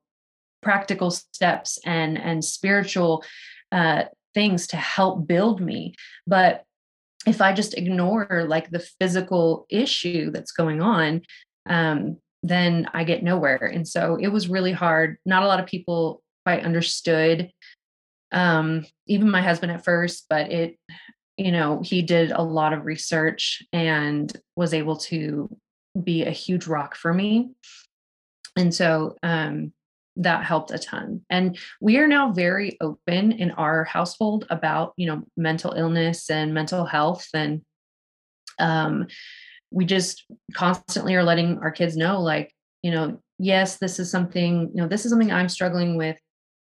practical 0.65 1.11
steps 1.11 1.79
and 1.85 2.17
and 2.17 2.43
spiritual 2.43 3.23
uh, 3.71 4.03
things 4.33 4.67
to 4.67 4.75
help 4.75 5.27
build 5.27 5.61
me. 5.61 5.95
But 6.27 6.63
if 7.25 7.39
i 7.39 7.53
just 7.53 7.75
ignore 7.75 8.45
like 8.47 8.69
the 8.69 8.85
physical 8.99 9.65
issue 9.69 10.29
that's 10.31 10.51
going 10.51 10.81
on 10.81 11.21
um, 11.67 12.17
then 12.43 12.87
i 12.93 13.03
get 13.03 13.23
nowhere. 13.23 13.71
And 13.73 13.87
so 13.87 14.17
it 14.19 14.27
was 14.27 14.49
really 14.49 14.73
hard. 14.73 15.17
Not 15.25 15.43
a 15.43 15.47
lot 15.47 15.59
of 15.59 15.65
people 15.67 16.21
quite 16.45 16.65
understood 16.65 17.51
um, 18.31 18.85
even 19.07 19.29
my 19.29 19.41
husband 19.41 19.71
at 19.71 19.85
first 19.85 20.25
but 20.29 20.51
it 20.51 20.77
you 21.37 21.51
know, 21.51 21.81
he 21.83 22.01
did 22.01 22.31
a 22.31 22.41
lot 22.41 22.73
of 22.73 22.85
research 22.85 23.61
and 23.73 24.31
was 24.55 24.73
able 24.73 24.97
to 24.97 25.49
be 26.01 26.23
a 26.23 26.31
huge 26.31 26.67
rock 26.67 26.95
for 26.95 27.13
me. 27.13 27.51
And 28.57 28.73
so 28.73 29.17
um, 29.21 29.73
that 30.17 30.45
helped 30.45 30.71
a 30.71 30.79
ton. 30.79 31.21
And 31.29 31.57
we 31.81 31.97
are 31.97 32.07
now 32.07 32.31
very 32.31 32.77
open 32.79 33.33
in 33.33 33.51
our 33.51 33.83
household 33.83 34.45
about, 34.49 34.93
you 34.95 35.07
know, 35.07 35.23
mental 35.35 35.73
illness 35.73 36.29
and 36.29 36.53
mental 36.53 36.85
health. 36.85 37.27
And 37.33 37.61
um, 38.59 39.07
we 39.71 39.85
just 39.85 40.25
constantly 40.53 41.15
are 41.15 41.23
letting 41.23 41.59
our 41.59 41.71
kids 41.71 41.97
know, 41.97 42.21
like, 42.21 42.53
you 42.81 42.91
know, 42.91 43.21
yes, 43.39 43.77
this 43.77 43.99
is 43.99 44.09
something, 44.09 44.71
you 44.73 44.81
know, 44.81 44.87
this 44.87 45.03
is 45.03 45.11
something 45.11 45.33
I'm 45.33 45.49
struggling 45.49 45.97
with 45.97 46.17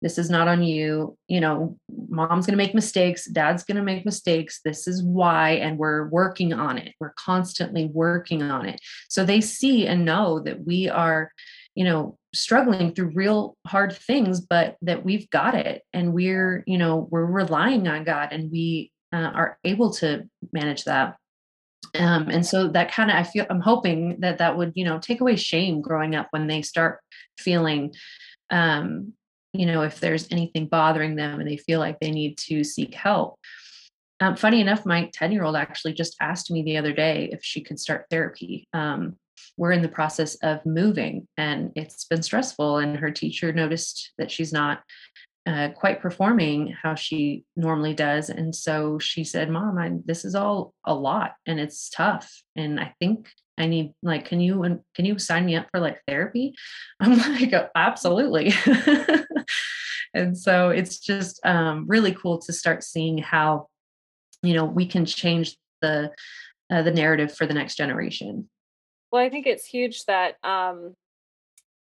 this 0.03 0.17
is 0.17 0.29
not 0.29 0.47
on 0.47 0.61
you 0.61 1.17
you 1.27 1.41
know 1.41 1.77
mom's 2.09 2.45
going 2.45 2.57
to 2.57 2.63
make 2.63 2.75
mistakes 2.75 3.25
dad's 3.25 3.63
going 3.63 3.77
to 3.77 3.83
make 3.83 4.05
mistakes 4.05 4.59
this 4.63 4.87
is 4.87 5.01
why 5.01 5.51
and 5.51 5.79
we're 5.79 6.07
working 6.09 6.53
on 6.53 6.77
it 6.77 6.93
we're 6.99 7.13
constantly 7.17 7.85
working 7.85 8.43
on 8.43 8.65
it. 8.65 8.79
So 9.09 9.25
they 9.25 9.41
see 9.41 9.87
and 9.87 10.05
know 10.05 10.39
that 10.41 10.65
we 10.65 10.89
are 10.89 11.31
you 11.75 11.83
know 11.83 12.17
struggling 12.33 12.93
through 12.93 13.11
real 13.13 13.57
hard 13.67 13.95
things 13.95 14.41
but 14.41 14.77
that 14.81 15.03
we've 15.03 15.29
got 15.29 15.55
it 15.55 15.83
and 15.93 16.13
we're 16.13 16.63
you 16.67 16.77
know 16.77 17.07
we're 17.11 17.25
relying 17.25 17.87
on 17.87 18.03
god 18.03 18.29
and 18.31 18.51
we 18.51 18.91
uh, 19.11 19.31
are 19.33 19.59
able 19.63 19.91
to 19.91 20.27
manage 20.51 20.85
that. 20.85 21.17
Um, 21.99 22.29
and 22.29 22.43
so 22.43 22.69
that 22.69 22.91
kind 22.91 23.11
of 23.11 23.17
i 23.17 23.23
feel 23.23 23.45
i'm 23.49 23.59
hoping 23.59 24.21
that 24.21 24.39
that 24.39 24.57
would 24.57 24.71
you 24.73 24.85
know 24.85 24.97
take 24.97 25.21
away 25.21 25.35
shame 25.35 25.81
growing 25.81 26.15
up 26.15 26.27
when 26.31 26.47
they 26.47 26.61
start 26.63 26.99
feeling 27.37 27.93
um, 28.49 29.13
you 29.53 29.65
know, 29.65 29.83
if 29.83 29.99
there's 29.99 30.27
anything 30.31 30.67
bothering 30.67 31.15
them 31.15 31.39
and 31.39 31.47
they 31.47 31.57
feel 31.57 31.79
like 31.79 31.99
they 31.99 32.11
need 32.11 32.37
to 32.39 32.63
seek 32.63 32.93
help. 32.93 33.39
Um, 34.19 34.35
funny 34.35 34.61
enough, 34.61 34.85
my 34.85 35.09
10 35.13 35.31
year 35.31 35.43
old 35.43 35.55
actually 35.55 35.93
just 35.93 36.15
asked 36.21 36.49
me 36.49 36.63
the 36.63 36.77
other 36.77 36.93
day 36.93 37.29
if 37.31 37.43
she 37.43 37.61
could 37.61 37.79
start 37.79 38.05
therapy. 38.09 38.67
Um, 38.73 39.17
we're 39.57 39.71
in 39.71 39.81
the 39.81 39.89
process 39.89 40.35
of 40.35 40.65
moving 40.65 41.27
and 41.37 41.71
it's 41.75 42.05
been 42.05 42.23
stressful. 42.23 42.77
And 42.77 42.97
her 42.97 43.11
teacher 43.11 43.51
noticed 43.53 44.13
that 44.17 44.31
she's 44.31 44.51
not 44.51 44.81
uh, 45.45 45.69
quite 45.75 46.01
performing 46.01 46.73
how 46.81 46.95
she 46.95 47.43
normally 47.55 47.93
does. 47.93 48.29
And 48.29 48.55
so 48.55 48.97
she 48.97 49.23
said, 49.23 49.49
Mom, 49.49 49.77
I, 49.77 49.91
this 50.05 50.25
is 50.25 50.35
all 50.35 50.73
a 50.85 50.95
lot 50.95 51.33
and 51.45 51.59
it's 51.59 51.89
tough. 51.89 52.41
And 52.55 52.79
I 52.79 52.93
think 52.99 53.29
I 53.57 53.67
need 53.67 53.93
like, 54.01 54.25
can 54.25 54.39
you 54.39 54.63
and 54.63 54.79
can 54.95 55.05
you 55.05 55.19
sign 55.19 55.45
me 55.45 55.55
up 55.55 55.67
for 55.71 55.79
like 55.79 56.01
therapy? 56.07 56.55
I'm 56.99 57.17
like, 57.17 57.53
oh, 57.53 57.69
absolutely. 57.75 58.53
and 60.13 60.37
so 60.37 60.69
it's 60.69 60.99
just 60.99 61.39
um, 61.45 61.85
really 61.87 62.13
cool 62.13 62.39
to 62.39 62.53
start 62.53 62.83
seeing 62.83 63.17
how, 63.19 63.67
you 64.41 64.53
know, 64.53 64.65
we 64.65 64.85
can 64.85 65.05
change 65.05 65.57
the 65.81 66.11
uh, 66.71 66.81
the 66.81 66.91
narrative 66.91 67.35
for 67.35 67.45
the 67.45 67.53
next 67.53 67.75
generation. 67.75 68.49
Well, 69.11 69.21
I 69.21 69.29
think 69.29 69.45
it's 69.45 69.65
huge 69.65 70.05
that 70.05 70.43
um, 70.43 70.95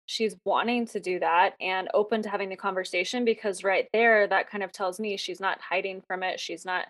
she's 0.07 0.35
wanting 0.45 0.87
to 0.87 1.01
do 1.01 1.21
that 1.21 1.55
and 1.61 1.89
open 1.93 2.23
to 2.23 2.31
having 2.31 2.49
the 2.49 2.57
conversation 2.57 3.25
because 3.25 3.63
right 3.63 3.89
there, 3.93 4.27
that 4.27 4.49
kind 4.49 4.65
of 4.65 4.73
tells 4.73 4.99
me 4.99 5.17
she's 5.17 5.41
not 5.41 5.61
hiding 5.61 6.01
from 6.01 6.23
it. 6.23 6.41
She's 6.41 6.65
not 6.65 6.87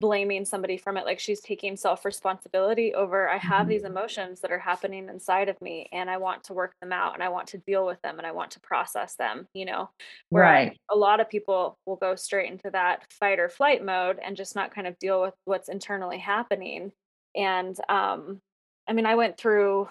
blaming 0.00 0.44
somebody 0.44 0.76
from 0.76 0.96
it 0.98 1.06
like 1.06 1.18
she's 1.18 1.40
taking 1.40 1.76
self 1.76 2.04
responsibility 2.04 2.94
over 2.94 3.28
i 3.28 3.38
have 3.38 3.66
these 3.66 3.82
Mhm. 3.82 3.86
emotions 3.86 4.40
that 4.42 4.52
are 4.52 4.58
happening 4.58 5.08
inside 5.08 5.48
of 5.48 5.60
me 5.62 5.88
and 5.92 6.10
i 6.10 6.16
want 6.18 6.44
to 6.44 6.52
work 6.52 6.74
them 6.80 6.92
out 6.92 7.14
and 7.14 7.22
i 7.22 7.28
want 7.30 7.48
to 7.48 7.58
deal 7.58 7.86
with 7.86 8.00
them 8.02 8.18
and 8.18 8.26
i 8.26 8.32
want 8.32 8.50
to 8.50 8.60
process 8.60 9.16
them 9.16 9.48
you 9.54 9.64
know 9.64 9.88
whereas 10.30 10.68
Right. 10.68 10.78
a 10.90 10.96
lot 10.96 11.20
of 11.20 11.30
people 11.30 11.78
will 11.86 11.96
go 11.96 12.14
straight 12.14 12.50
into 12.50 12.70
that 12.70 13.10
fight 13.10 13.38
or 13.38 13.48
flight 13.48 13.82
mode 13.84 14.18
and 14.22 14.36
just 14.36 14.54
not 14.54 14.74
kind 14.74 14.86
of 14.86 14.98
deal 14.98 15.22
with 15.22 15.34
what's 15.46 15.68
internally 15.70 16.18
happening 16.18 16.92
and 17.34 17.78
um 17.88 18.40
i 18.88 18.92
mean 18.92 19.06
i 19.06 19.14
went 19.14 19.38
through 19.38 19.88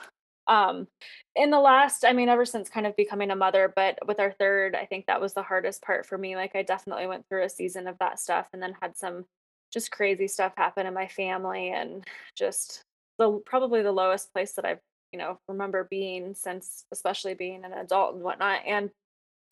um 0.48 0.88
in 1.36 1.50
the 1.50 1.60
last 1.60 2.06
i 2.06 2.14
mean 2.14 2.30
ever 2.30 2.46
since 2.46 2.70
kind 2.70 2.86
of 2.86 2.96
becoming 2.96 3.32
a 3.32 3.36
mother 3.36 3.72
but 3.76 3.98
with 4.08 4.20
our 4.20 4.32
third 4.32 4.76
i 4.76 4.86
think 4.86 5.08
that 5.08 5.20
was 5.22 5.34
the 5.34 5.42
hardest 5.44 5.82
part 5.82 6.06
for 6.06 6.18
me 6.18 6.36
like 6.36 6.56
i 6.56 6.62
definitely 6.62 7.08
went 7.08 7.26
through 7.28 7.44
a 7.44 7.50
season 7.50 7.88
of 7.88 7.98
that 7.98 8.20
stuff 8.20 8.48
and 8.54 8.62
then 8.62 8.76
had 8.82 8.96
some 8.96 9.26
just 9.76 9.92
crazy 9.92 10.28
stuff 10.28 10.54
happen 10.58 10.88
in 10.88 10.94
my 10.96 11.08
family 11.08 11.70
and 11.70 12.04
just 12.36 12.82
the 13.20 13.40
probably 13.46 13.84
the 13.84 13.92
lowest 13.92 14.34
place 14.34 14.54
that 14.54 14.66
I've, 14.66 14.80
you 15.12 15.20
know, 15.20 15.38
remember 15.50 15.84
being 15.84 16.34
since 16.34 16.86
especially 16.94 17.36
being 17.36 17.66
an 17.66 17.74
adult 17.74 18.16
and 18.16 18.24
whatnot. 18.24 18.62
And 18.66 18.90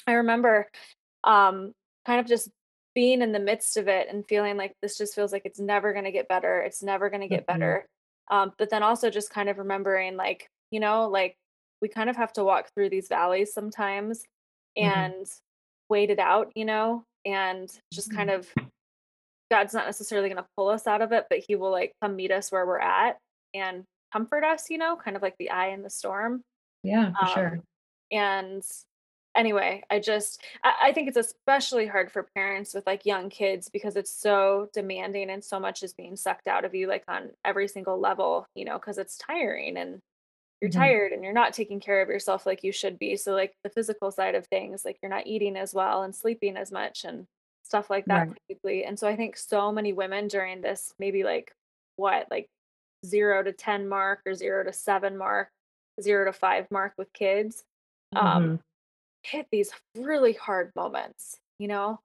I 0.08 0.14
remember 0.14 0.70
um 1.24 1.74
kind 2.06 2.20
of 2.22 2.28
just 2.28 2.50
being 2.96 3.22
in 3.22 3.34
the 3.34 3.40
midst 3.40 3.78
of 3.78 3.88
it 3.90 4.08
and 4.10 4.26
feeling 4.28 4.58
like 4.58 4.74
this 4.82 4.98
just 4.98 5.16
feels 5.16 5.34
like 5.34 5.44
it's 5.46 5.60
never 5.60 5.94
gonna 5.94 6.12
get 6.12 6.28
better. 6.30 6.62
It's 6.62 6.82
never 6.84 7.10
gonna 7.10 7.28
get 7.28 7.46
Mhm. 7.46 7.48
better. 7.48 7.86
Um, 8.32 8.54
but 8.58 8.70
then 8.70 8.84
also 8.84 9.10
just 9.10 9.30
kind 9.32 9.50
of 9.50 9.58
remembering 9.60 10.16
like, 10.16 10.48
you 10.72 10.80
know, 10.80 11.10
like 11.10 11.36
we 11.82 11.90
kind 11.90 12.10
of 12.10 12.16
have 12.16 12.34
to 12.34 12.44
walk 12.44 12.70
through 12.76 12.90
these 12.90 13.10
valleys 13.10 13.54
sometimes 13.54 14.24
Mhm. 14.80 15.12
and 15.12 15.28
wait 15.90 16.10
it 16.10 16.20
out, 16.20 16.52
you 16.56 16.66
know, 16.66 17.04
and 17.26 17.70
just 17.94 18.12
kind 18.14 18.30
Mhm. 18.30 18.36
of 18.38 18.48
God's 19.52 19.74
not 19.74 19.86
necessarily 19.86 20.30
gonna 20.30 20.48
pull 20.58 20.70
us 20.70 20.88
out 20.88 21.02
of 21.02 21.12
it, 21.12 21.28
but 21.30 21.40
he 21.48 21.56
will, 21.56 21.72
like, 21.72 21.94
come 22.02 22.16
meet 22.16 22.32
us 22.32 22.52
where 22.52 22.66
we're 22.66 22.80
at 22.80 23.18
and 23.54 23.86
comfort 24.14 24.44
us, 24.44 24.70
you 24.70 24.78
know, 24.78 24.96
kind 24.98 25.16
of 25.16 25.22
like 25.24 25.38
the 25.38 25.52
eye 25.52 25.68
in 25.70 25.84
the 25.84 25.90
storm. 25.90 26.44
Yeah, 26.84 27.16
for 27.18 27.26
Um, 27.26 27.26
sure. 27.26 27.64
and 28.12 28.64
anyway, 29.36 29.84
I 29.90 30.00
just 30.00 30.44
I, 30.64 30.76
I 30.84 30.94
think 30.94 31.08
it's 31.08 31.18
especially 31.18 31.88
hard 31.88 32.12
for 32.12 32.24
parents 32.36 32.74
with 32.74 32.86
like 32.88 33.06
young 33.06 33.30
kids 33.30 33.70
because 33.70 33.96
it's 33.96 34.12
so 34.12 34.70
demanding 34.74 35.30
and 35.30 35.44
so 35.44 35.60
much 35.60 35.84
is 35.84 35.94
being 35.94 36.16
sucked 36.16 36.48
out 36.48 36.66
of 36.66 36.76
you, 36.76 36.88
like 36.88 37.04
on 37.08 37.32
every 37.46 37.68
single 37.68 38.00
level, 38.00 38.48
you 38.56 38.66
know, 38.66 38.78
because 38.80 38.98
it's 38.98 39.18
tiring 39.18 39.78
and 39.78 40.00
you're 40.62 40.70
Mhm. 40.70 40.94
tired 40.94 41.12
and 41.14 41.24
you're 41.24 41.34
not 41.34 41.54
taking 41.54 41.80
care 41.80 42.02
of 42.02 42.10
yourself 42.10 42.46
like 42.46 42.64
you 42.64 42.72
should 42.72 43.00
be. 43.00 43.18
So 43.18 43.34
like 43.34 43.54
the 43.64 43.70
physical 43.70 44.12
side 44.12 44.36
of 44.36 44.48
things, 44.48 44.86
like 44.86 45.00
you're 45.02 45.10
not 45.12 45.28
eating 45.28 45.58
as 45.58 45.74
well 45.74 46.04
and 46.04 46.16
sleeping 46.16 46.58
as 46.58 46.72
much 46.72 47.06
and 47.06 47.28
stuff 47.64 47.90
like 47.90 48.08
that 48.08 48.30
Right. 48.30 48.38
typically. 48.48 48.86
And 48.86 49.00
so 49.00 49.08
I 49.08 49.16
think 49.16 49.38
so 49.38 49.72
many 49.72 49.94
women 49.94 50.28
during 50.28 50.62
this 50.62 50.94
maybe 51.00 51.24
like 51.24 51.54
what, 51.96 52.28
like 52.32 52.50
0 53.06 53.44
to 53.44 53.54
10 53.54 53.88
mark 53.88 54.22
or 54.26 54.34
0 54.34 54.66
to 54.66 54.74
7 54.74 55.18
mark, 55.18 55.50
0 56.02 56.26
to 56.26 56.34
5 56.34 56.70
mark 56.72 56.94
with 56.98 57.12
kids, 57.14 57.64
um, 58.16 58.54
Mhm. 58.56 58.60
hit 59.24 59.48
these 59.52 59.72
really 59.96 60.34
hard 60.34 60.72
moments, 60.76 61.40
you 61.60 61.68
know? 61.68 62.00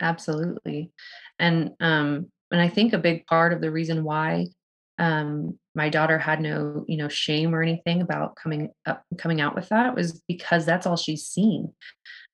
Absolutely. 0.00 0.92
And 1.38 1.74
um 1.80 2.30
and 2.50 2.60
I 2.60 2.68
think 2.68 2.92
a 2.92 2.98
big 2.98 3.26
part 3.26 3.52
of 3.52 3.60
the 3.60 3.70
reason 3.70 4.04
why 4.04 4.48
um, 4.98 5.58
my 5.74 5.88
daughter 5.90 6.18
had 6.18 6.40
no 6.40 6.84
you 6.88 6.96
know 6.96 7.08
shame 7.08 7.54
or 7.54 7.62
anything 7.62 8.00
about 8.02 8.36
coming 8.36 8.70
up 8.86 9.04
coming 9.18 9.40
out 9.40 9.54
with 9.54 9.68
that 9.68 9.94
was 9.94 10.22
because 10.28 10.64
that's 10.64 10.86
all 10.86 10.96
she's 10.96 11.26
seen 11.26 11.74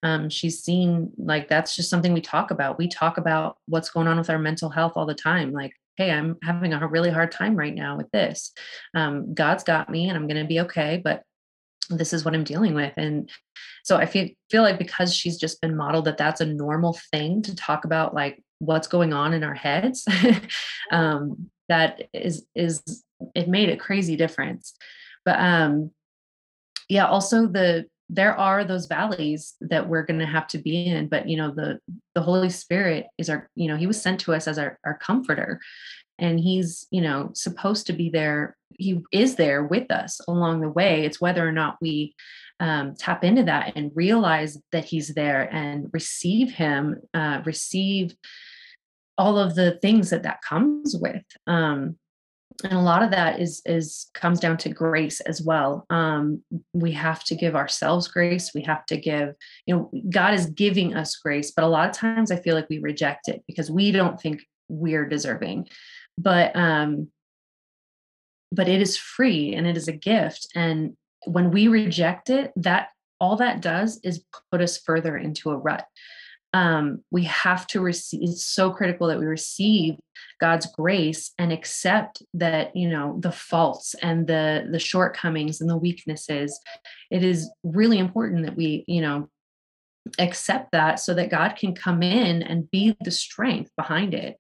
um, 0.03 0.29
she's 0.29 0.63
seen 0.63 1.13
like 1.17 1.49
that's 1.49 1.77
just 1.77 1.91
something 1.91 2.13
we 2.13 2.21
talk 2.21 2.51
about. 2.51 2.79
We 2.79 2.89
talk 2.89 3.19
about 3.19 3.59
what's 3.67 3.91
going 3.91 4.09
on 4.09 4.19
with 4.19 4.31
our 4.31 4.39
mental 4.39 4.71
health 4.71 4.93
all 4.97 5.07
the 5.07 5.15
time 5.15 5.53
like 5.53 5.73
hey 5.97 6.11
i'm 6.11 6.39
having 6.43 6.73
a 6.73 6.87
really 6.87 7.11
hard 7.11 7.31
time 7.31 7.55
right 7.55 7.75
now 7.75 7.97
with 7.97 8.11
this. 8.11 8.53
Um, 8.95 9.35
god's 9.35 9.65
got 9.65 9.91
me 9.91 10.09
and 10.09 10.17
i'm 10.17 10.27
going 10.27 10.41
to 10.41 10.49
be 10.49 10.61
okay 10.61 11.01
but 11.03 11.23
this 11.91 12.13
is 12.13 12.25
what 12.25 12.35
i'm 12.35 12.45
dealing 12.45 12.75
with. 12.75 12.93
And 12.97 13.31
so 13.85 13.97
i 13.97 14.07
feel 14.07 14.29
feel 14.51 14.63
like 14.63 14.79
because 14.79 15.15
she's 15.15 15.39
just 15.39 15.61
been 15.61 15.77
modeled 15.77 16.07
that 16.07 16.19
that's 16.19 16.41
a 16.41 16.47
normal 16.47 16.99
thing 17.11 17.43
to 17.43 17.55
talk 17.55 17.85
about 17.85 18.15
like 18.15 18.43
what's 18.59 18.87
going 18.87 19.13
on 19.13 19.35
in 19.35 19.43
our 19.43 19.55
heads 19.55 20.05
um, 20.93 21.51
that 21.69 22.03
is 22.13 22.47
is 22.55 23.05
it 23.35 23.49
made 23.49 23.69
a 23.69 23.77
crazy 23.77 24.17
difference. 24.17 24.75
But 25.25 25.39
um 25.39 25.91
yeah 26.89 27.07
also 27.07 27.47
the 27.47 27.87
there 28.13 28.37
are 28.37 28.63
those 28.63 28.87
valleys 28.87 29.55
that 29.63 29.89
we're 29.89 30.05
going 30.05 30.21
to 30.21 30.27
have 30.27 30.47
to 30.47 30.59
be 30.59 30.87
in 30.87 31.09
but 31.09 31.27
you 31.27 31.37
know 31.37 31.51
the 31.51 31.79
the 32.15 32.21
holy 32.21 32.51
spirit 32.51 33.07
is 33.17 33.31
our 33.31 33.49
you 33.55 33.69
know 33.69 33.77
he 33.77 33.87
was 33.87 34.01
sent 34.01 34.21
to 34.21 34.35
us 34.35 34.47
as 34.47 34.59
our, 34.59 34.79
our 34.85 34.99
comforter. 34.99 35.61
And 36.19 36.39
he's 36.39 36.87
you 36.91 37.01
know 37.01 37.31
supposed 37.35 37.87
to 37.87 37.93
be 37.93 38.11
there 38.11 38.57
he 38.79 39.01
is 39.13 39.37
there 39.37 39.65
with 39.65 39.91
us 39.91 40.21
along 40.29 40.61
the 40.61 40.69
way. 40.69 41.05
It's 41.05 41.21
whether 41.21 41.47
or 41.47 41.53
not 41.53 41.79
we 41.81 42.15
um, 42.61 42.95
tap 42.95 43.25
into 43.25 43.43
that 43.45 43.73
and 43.77 43.91
realize 43.95 44.59
that 44.73 44.85
he's 44.85 45.09
there 45.09 45.53
and 45.53 45.89
receive 45.93 46.53
him 46.53 47.01
uh, 47.15 47.43
receive 47.45 48.15
all 49.19 49.39
of 49.39 49.55
the 49.55 49.73
things 49.83 50.11
that 50.11 50.23
that 50.23 50.43
comes 50.43 50.97
with. 50.97 51.25
Um, 51.47 51.97
and 52.65 52.73
a 52.73 52.81
lot 52.81 53.03
of 53.03 53.11
that 53.11 53.41
is 53.41 53.63
is 53.65 54.11
comes 54.15 54.41
down 54.41 54.57
to 54.59 54.69
grace 54.69 55.21
as 55.21 55.43
well. 55.43 55.87
Um, 55.91 56.43
we 56.73 56.93
have 56.93 57.25
to 57.25 57.35
give 57.35 57.57
ourselves 57.57 58.09
grace. 58.09 58.53
We 58.55 58.63
have 58.63 58.87
to 58.87 58.97
give 58.97 59.35
you 59.67 59.75
know 59.75 59.91
god 60.11 60.35
is 60.35 60.47
giving 60.47 60.95
us 60.95 61.17
grace 61.17 61.51
but 61.51 61.65
a 61.65 61.69
lot 61.69 61.89
of 61.89 61.95
times 61.95 62.31
i 62.31 62.37
feel 62.37 62.55
like 62.55 62.69
we 62.69 62.79
reject 62.79 63.29
it 63.29 63.43
because 63.47 63.71
we 63.71 63.93
don't 63.93 64.21
think 64.21 64.43
we're 64.73 65.07
deserving. 65.07 65.69
But 66.19 66.55
um 66.57 67.09
but 68.51 68.69
it 68.69 68.83
is 68.83 68.99
free 68.99 69.55
and 69.55 69.67
it 69.67 69.77
is 69.77 69.89
a 69.89 69.93
gift. 69.93 70.49
And 70.55 70.97
when 71.25 71.51
we 71.51 71.69
reject 71.69 72.29
it 72.29 72.53
that 72.57 72.89
all 73.21 73.37
that 73.37 73.63
does 73.63 74.01
is 74.03 74.25
put 74.51 74.61
us 74.61 74.79
further 74.79 75.17
into 75.17 75.51
a 75.51 75.57
rut 75.57 75.87
um, 76.55 77.03
we 77.11 77.25
have 77.25 77.67
to 77.69 77.81
receive 77.81 78.23
it's 78.23 78.45
so 78.45 78.71
critical 78.71 79.07
that 79.09 79.19
we 79.19 79.25
receive 79.25 79.95
god's 80.41 80.67
grace 80.67 81.33
and 81.39 81.53
accept 81.53 82.23
that 82.35 82.75
you 82.77 82.89
know 82.89 83.17
the 83.21 83.33
faults 83.33 83.95
and 84.03 84.27
the 84.27 84.69
the 84.71 84.79
shortcomings 84.79 85.61
and 85.61 85.71
the 85.71 85.77
weaknesses. 85.77 86.59
It 87.11 87.23
is 87.23 87.51
really 87.63 87.99
important 87.99 88.45
that 88.45 88.57
we 88.57 88.85
you 88.87 89.01
know 89.01 89.29
accept 90.19 90.73
that 90.73 90.99
so 90.99 91.15
that 91.15 91.31
god 91.31 91.57
can 91.57 91.75
come 91.75 92.03
in 92.03 92.43
and 92.43 92.71
be 92.71 92.97
the 93.01 93.11
strength 93.11 93.71
behind 93.77 94.15
it. 94.15 94.37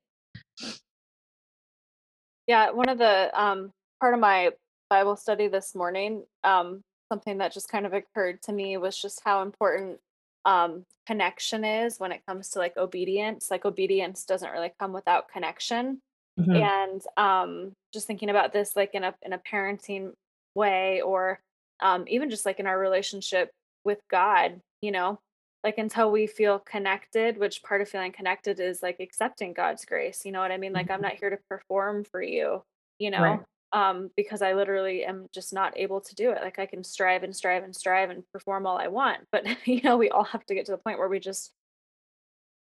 Yeah 2.46 2.70
one 2.70 2.88
of 2.88 2.98
the 2.98 3.30
um 3.40 3.72
part 4.00 4.14
of 4.14 4.20
my 4.20 4.50
bible 4.90 5.16
study 5.16 5.48
this 5.48 5.74
morning 5.74 6.24
um 6.44 6.82
something 7.10 7.38
that 7.38 7.52
just 7.52 7.68
kind 7.68 7.86
of 7.86 7.92
occurred 7.92 8.42
to 8.42 8.52
me 8.52 8.76
was 8.76 9.00
just 9.00 9.20
how 9.24 9.42
important 9.42 9.98
um, 10.44 10.84
connection 11.06 11.64
is 11.64 11.98
when 11.98 12.12
it 12.12 12.24
comes 12.26 12.50
to 12.50 12.58
like 12.58 12.76
obedience. 12.76 13.50
Like 13.50 13.64
obedience 13.64 14.24
doesn't 14.24 14.50
really 14.50 14.72
come 14.78 14.92
without 14.92 15.28
connection. 15.28 16.00
Mm-hmm. 16.38 16.56
And 16.56 17.02
um, 17.16 17.72
just 17.92 18.06
thinking 18.06 18.30
about 18.30 18.52
this 18.52 18.74
like 18.74 18.94
in 18.94 19.04
a 19.04 19.14
in 19.22 19.32
a 19.32 19.38
parenting 19.38 20.12
way 20.54 21.00
or 21.02 21.40
um, 21.80 22.04
even 22.08 22.30
just 22.30 22.46
like 22.46 22.60
in 22.60 22.66
our 22.66 22.78
relationship 22.78 23.50
with 23.84 23.98
God, 24.10 24.60
you 24.80 24.92
know, 24.92 25.20
like 25.64 25.78
until 25.78 26.10
we 26.10 26.26
feel 26.26 26.58
connected, 26.58 27.38
which 27.38 27.62
part 27.62 27.82
of 27.82 27.88
feeling 27.88 28.12
connected 28.12 28.60
is 28.60 28.82
like 28.82 28.96
accepting 29.00 29.52
God's 29.52 29.84
grace. 29.84 30.22
You 30.24 30.32
know 30.32 30.40
what 30.40 30.52
I 30.52 30.58
mean? 30.58 30.72
Like 30.72 30.90
I'm 30.90 30.96
mm-hmm. 30.96 31.02
not 31.08 31.18
here 31.18 31.30
to 31.30 31.38
perform 31.48 32.04
for 32.04 32.22
you, 32.22 32.62
you 32.98 33.10
know. 33.10 33.22
Right 33.22 33.40
um, 33.72 34.10
because 34.16 34.42
I 34.42 34.52
literally 34.52 35.04
am 35.04 35.28
just 35.32 35.52
not 35.52 35.78
able 35.78 36.00
to 36.00 36.14
do 36.14 36.30
it. 36.30 36.42
Like 36.42 36.58
I 36.58 36.66
can 36.66 36.84
strive 36.84 37.22
and 37.22 37.34
strive 37.34 37.64
and 37.64 37.74
strive 37.74 38.10
and 38.10 38.22
perform 38.32 38.66
all 38.66 38.78
I 38.78 38.88
want, 38.88 39.20
but 39.32 39.44
you 39.66 39.80
know, 39.82 39.96
we 39.96 40.10
all 40.10 40.24
have 40.24 40.44
to 40.46 40.54
get 40.54 40.66
to 40.66 40.72
the 40.72 40.78
point 40.78 40.98
where 40.98 41.08
we 41.08 41.20
just 41.20 41.52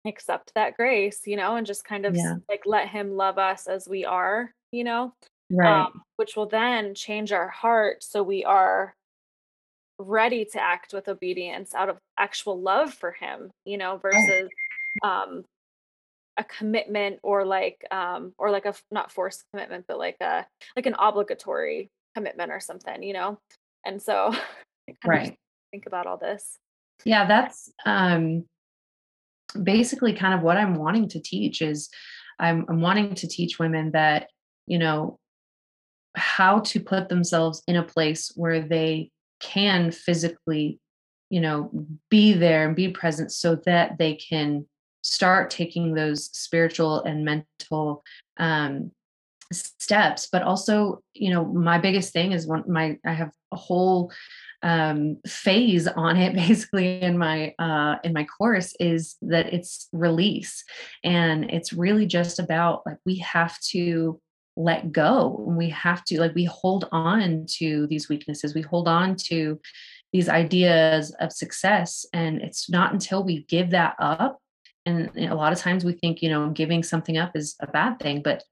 accept 0.06 0.54
that 0.56 0.76
grace, 0.76 1.22
you 1.26 1.36
know, 1.36 1.56
and 1.56 1.67
just 1.67 1.84
kind 1.84 2.06
of 2.06 2.15
yeah. 2.15 2.36
like 2.50 2.63
let 2.65 2.89
Him 2.89 3.12
love 3.12 3.38
us 3.38 3.67
as 3.67 3.88
we 3.88 4.06
are, 4.06 4.52
you 4.72 4.84
know, 4.84 5.13
right? 5.52 5.86
Um, 5.86 6.02
which 6.17 6.36
will 6.36 6.48
then 6.48 6.93
change 6.93 7.32
our 7.32 7.48
heart 7.48 8.04
so 8.04 8.24
we 8.24 8.43
are 8.43 8.93
ready 10.00 10.46
to 10.46 10.62
act 10.62 10.93
with 10.93 11.08
obedience 11.08 11.74
out 11.74 11.89
of 11.89 11.98
actual 12.17 12.62
love 12.62 12.93
for 12.93 13.12
Him, 13.12 13.52
you 13.65 13.78
know, 13.78 13.98
versus 13.98 14.50
um 15.04 15.43
a 16.38 16.43
commitment 16.43 17.19
or 17.23 17.45
like 17.45 17.84
um 17.91 18.34
or 18.38 18.52
like 18.52 18.65
a 18.65 18.73
not 18.91 19.12
forced 19.12 19.43
commitment 19.52 19.86
but 19.88 19.97
like 19.97 20.17
a 20.21 20.45
like 20.76 20.86
an 20.86 20.95
obligatory 21.00 21.89
commitment 22.15 22.52
or 22.52 22.60
something 22.60 23.04
you 23.04 23.13
know? 23.13 23.39
And 23.86 24.02
so 24.02 24.34
right. 25.06 25.38
think 25.71 25.86
about 25.86 26.08
all 26.08 26.17
this. 26.17 26.58
Yeah 27.06 27.26
that's 27.26 27.71
um 27.86 28.45
basically 29.63 30.13
kind 30.13 30.34
of 30.34 30.41
what 30.41 30.58
i'm 30.58 30.76
wanting 30.76 31.08
to 31.08 31.19
teach 31.19 31.62
is 31.62 31.89
i'm, 32.39 32.65
I'm 32.69 32.82
wanting 32.82 33.15
to 33.15 33.28
teach 33.28 33.60
women 33.60 33.91
that 33.91 34.30
you 34.65 34.78
know 34.78 35.19
how 36.15 36.60
to 36.60 36.80
put 36.80 37.10
themselves 37.10 37.63
in 37.67 37.76
a 37.76 37.84
place 37.84 38.32
where 38.36 38.62
they 38.62 39.12
can 39.39 39.91
physically 39.91 40.80
you 41.30 41.39
know 41.39 41.71
be 42.10 42.34
there 42.34 42.65
and 42.65 42.76
be 42.76 42.89
present 42.89 43.32
so 43.32 43.56
that 43.65 43.97
they 43.97 44.15
can 44.15 44.65
start 45.08 45.50
taking 45.50 45.93
those 45.93 46.26
spiritual 46.38 47.02
and 47.04 47.24
mental 47.24 48.04
um, 48.38 48.91
steps 49.54 50.28
but 50.30 50.43
also 50.43 51.02
you 51.13 51.32
know 51.32 51.46
my 51.46 51.78
biggest 51.78 52.12
thing 52.12 52.34
is 52.34 52.46
one 52.46 52.63
my 52.67 52.98
i 53.06 53.13
have 53.13 53.32
a 53.54 53.56
whole 53.56 54.12
um, 54.63 55.17
phase 55.26 55.88
on 55.88 56.17
it 56.17 56.34
basically 56.48 57.02
in 57.02 57.17
my 57.17 57.54
uh, 57.58 57.96
in 58.04 58.12
my 58.12 58.26
course 58.26 58.76
is 58.80 59.15
that 59.22 59.54
it's 59.54 59.88
release 59.93 60.65
and 61.04 61.50
it's 61.50 61.72
really 61.72 62.06
just 62.06 62.39
about 62.39 62.82
like 62.86 62.98
we 63.06 63.17
have 63.20 63.58
to 63.62 64.20
let 64.58 64.91
go 64.91 65.46
and 65.48 65.56
we 65.56 65.70
have 65.70 66.04
to 66.04 66.20
like 66.20 66.36
we 66.36 66.46
hold 66.46 66.89
on 66.91 67.46
to 67.48 67.88
these 67.88 68.10
weaknesses 68.10 68.56
we 68.56 68.62
hold 68.62 68.88
on 68.88 69.15
to 69.15 69.60
these 70.12 70.28
ideas 70.28 71.15
of 71.20 71.32
success 71.32 72.06
and 72.12 72.41
it's 72.41 72.70
not 72.70 72.91
until 72.91 73.24
we 73.24 73.43
give 73.43 73.70
that 73.70 73.96
up 74.00 74.41
and 74.88 75.12
a 75.30 75.36
lot 75.36 75.54
of 75.54 75.60
times 75.60 75.86
we 75.86 75.93
think 75.93 76.21
you 76.21 76.30
know 76.30 76.50
giving 76.50 76.82
something 76.82 77.17
up 77.17 77.36
is 77.36 77.56
a 77.60 77.67
bad 77.67 78.00
thing 78.00 78.21
but 78.21 78.43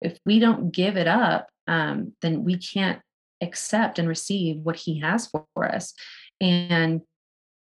if 0.00 0.18
we 0.24 0.38
don't 0.38 0.70
give 0.72 0.96
it 0.96 1.06
up 1.06 1.48
um, 1.68 2.12
then 2.22 2.44
we 2.44 2.56
can't 2.56 3.00
accept 3.42 3.98
and 3.98 4.08
receive 4.08 4.58
what 4.58 4.76
he 4.76 5.00
has 5.00 5.28
for 5.28 5.64
us. 5.64 5.92
And 6.40 7.02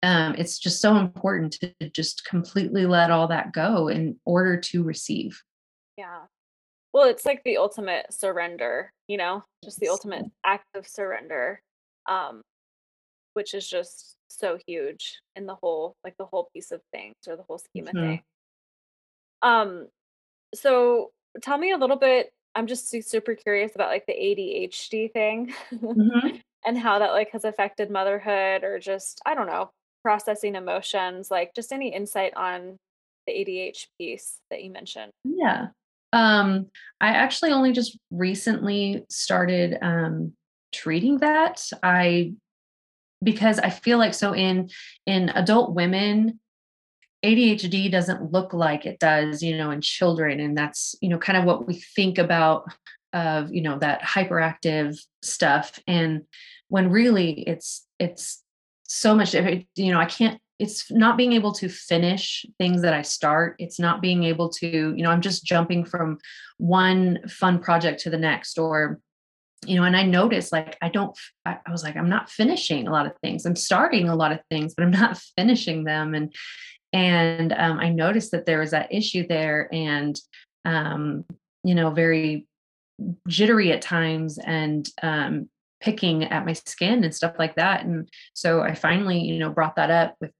um, 0.03 0.35
it's 0.37 0.59
just 0.59 0.81
so 0.81 0.97
important 0.97 1.53
to 1.61 1.91
just 1.91 2.25
completely 2.25 2.87
let 2.87 3.11
all 3.11 3.29
that 3.29 3.53
go 3.53 3.89
in 3.89 4.19
order 4.25 4.59
to 4.59 4.83
receive. 4.83 5.43
Yeah. 5.97 6.23
Well 6.93 7.09
it's 7.09 7.27
like 7.27 7.43
the 7.45 7.57
ultimate 7.57 8.13
surrender 8.13 8.93
you 9.09 9.17
know 9.17 9.43
just 9.65 9.81
the 9.81 9.89
ultimate 9.89 10.25
act 10.45 10.67
of 10.75 10.87
surrender. 10.87 11.61
Um, 12.09 12.43
which 13.35 13.55
is 13.55 13.69
just 13.69 14.17
so 14.29 14.59
huge 14.67 15.21
in 15.37 15.47
the 15.47 15.55
whole 15.55 15.97
like 16.03 16.17
the 16.19 16.25
whole 16.25 16.49
piece 16.55 16.73
of 16.73 16.81
things 16.93 17.15
or 17.29 17.37
the 17.37 17.43
whole 17.43 17.59
scheme 17.59 17.87
mm-hmm. 17.87 17.97
of 17.97 18.05
things. 18.05 18.23
Um 19.43 19.89
so 20.55 21.11
tell 21.43 21.59
me 21.59 21.73
a 21.73 21.77
little 21.79 21.97
bit 21.97 22.33
I'm 22.55 22.67
just 22.67 22.89
super 22.89 23.35
curious 23.35 23.75
about 23.75 23.89
like 23.89 24.07
the 24.07 24.13
ADHD 24.13 25.13
thing 25.13 25.53
mm-hmm. 25.73 26.37
and 26.65 26.79
how 26.79 27.01
that 27.01 27.13
like 27.13 27.31
has 27.33 27.45
affected 27.45 27.91
motherhood 27.91 28.65
or 28.65 28.79
just 28.79 29.21
I 29.27 29.35
don't 29.35 29.47
know 29.47 29.71
processing 30.03 30.55
emotions 30.55 31.31
like 31.31 31.55
just 31.55 31.73
any 31.73 31.93
insight 31.95 32.35
on 32.37 32.77
the 33.27 33.33
ADHD 33.33 33.87
piece 33.99 34.39
that 34.51 34.63
you 34.63 34.71
mentioned. 34.71 35.13
Yeah. 35.25 35.69
Um 36.13 36.67
I 37.01 37.09
actually 37.09 37.53
only 37.53 37.73
just 37.73 37.99
recently 38.11 39.05
started 39.09 39.79
um 39.83 40.35
treating 40.73 41.19
that. 41.19 41.71
I 41.83 42.35
because 43.25 43.59
I 43.59 43.71
feel 43.71 43.99
like 43.99 44.15
so 44.15 44.35
in 44.35 44.71
in 45.07 45.31
adult 45.31 45.75
women 45.75 46.41
ADHD 47.25 47.91
doesn't 47.91 48.33
look 48.33 48.53
like 48.53 48.85
it 48.85 48.99
does, 48.99 49.43
you 49.43 49.57
know, 49.57 49.71
in 49.71 49.81
children 49.81 50.41
and 50.41 50.57
that's, 50.57 50.95
you 51.01 51.09
know, 51.09 51.17
kind 51.17 51.39
of 51.39 51.45
what 51.45 51.67
we 51.67 51.83
think 51.97 52.19
about 52.19 52.67
of, 53.15 53.51
you 53.51 53.63
know, 53.63 53.79
that 53.79 54.03
hyperactive 54.03 54.99
stuff 55.23 55.79
and 55.87 56.23
when 56.69 56.91
really 56.91 57.43
it's 57.43 57.87
it's 57.99 58.43
so 58.83 59.15
much 59.15 59.35
you 59.35 59.93
know, 59.93 59.99
I 59.99 60.05
can't 60.05 60.39
it's 60.59 60.91
not 60.91 61.17
being 61.17 61.33
able 61.33 61.53
to 61.53 61.69
finish 61.69 62.47
things 62.59 62.83
that 62.83 62.95
I 62.95 63.03
start. 63.03 63.57
It's 63.59 63.81
not 63.81 64.01
being 64.01 64.23
able 64.23 64.51
to, 64.51 64.67
you 64.69 65.03
know, 65.03 65.11
I'm 65.11 65.21
just 65.21 65.45
jumping 65.45 65.85
from 65.85 66.19
one 66.59 67.19
fun 67.29 67.59
project 67.59 68.01
to 68.03 68.11
the 68.11 68.19
next 68.19 68.59
or 68.59 69.01
you 69.67 69.77
know, 69.77 69.85
and 69.85 69.97
I 69.97 70.03
noticed 70.03 70.53
like 70.53 70.77
I 70.83 70.89
don't 70.89 71.17
I, 71.45 71.59
was 71.71 71.83
like, 71.83 71.97
I'm 71.97 72.09
not 72.09 72.31
finishing 72.31 72.87
a 72.87 72.93
lot 72.93 73.07
of 73.07 73.13
things. 73.23 73.45
I'm 73.45 73.57
starting 73.57 74.09
a 74.09 74.17
lot 74.17 74.33
of 74.33 74.41
things, 74.51 74.75
but 74.75 74.85
I'm 74.85 74.91
not 74.91 75.19
finishing 75.37 75.85
them. 75.85 76.15
And 76.15 76.35
and 76.93 77.53
um, 77.53 77.81
I 77.81 77.89
noticed 77.89 78.31
that 78.31 78.47
there 78.47 78.61
was 78.61 78.71
that 78.71 78.93
issue 78.93 79.27
there 79.27 79.69
and 79.73 80.19
um, 80.65 81.25
you 81.63 81.75
know, 81.75 81.91
very 81.91 82.47
jittery 83.27 83.73
at 83.73 83.83
times 83.83 84.39
and 84.39 84.89
um 85.03 85.49
picking 85.81 86.25
at 86.25 86.47
my 86.47 86.55
skin 86.55 87.05
and 87.05 87.15
stuff 87.15 87.35
like 87.39 87.57
that. 87.57 87.85
And 87.85 88.09
so 88.33 88.63
I 88.63 88.75
finally, 88.75 89.19
you 89.19 89.39
know, 89.39 89.51
brought 89.51 89.77
that 89.77 89.91
up 89.91 90.17
with 90.19 90.31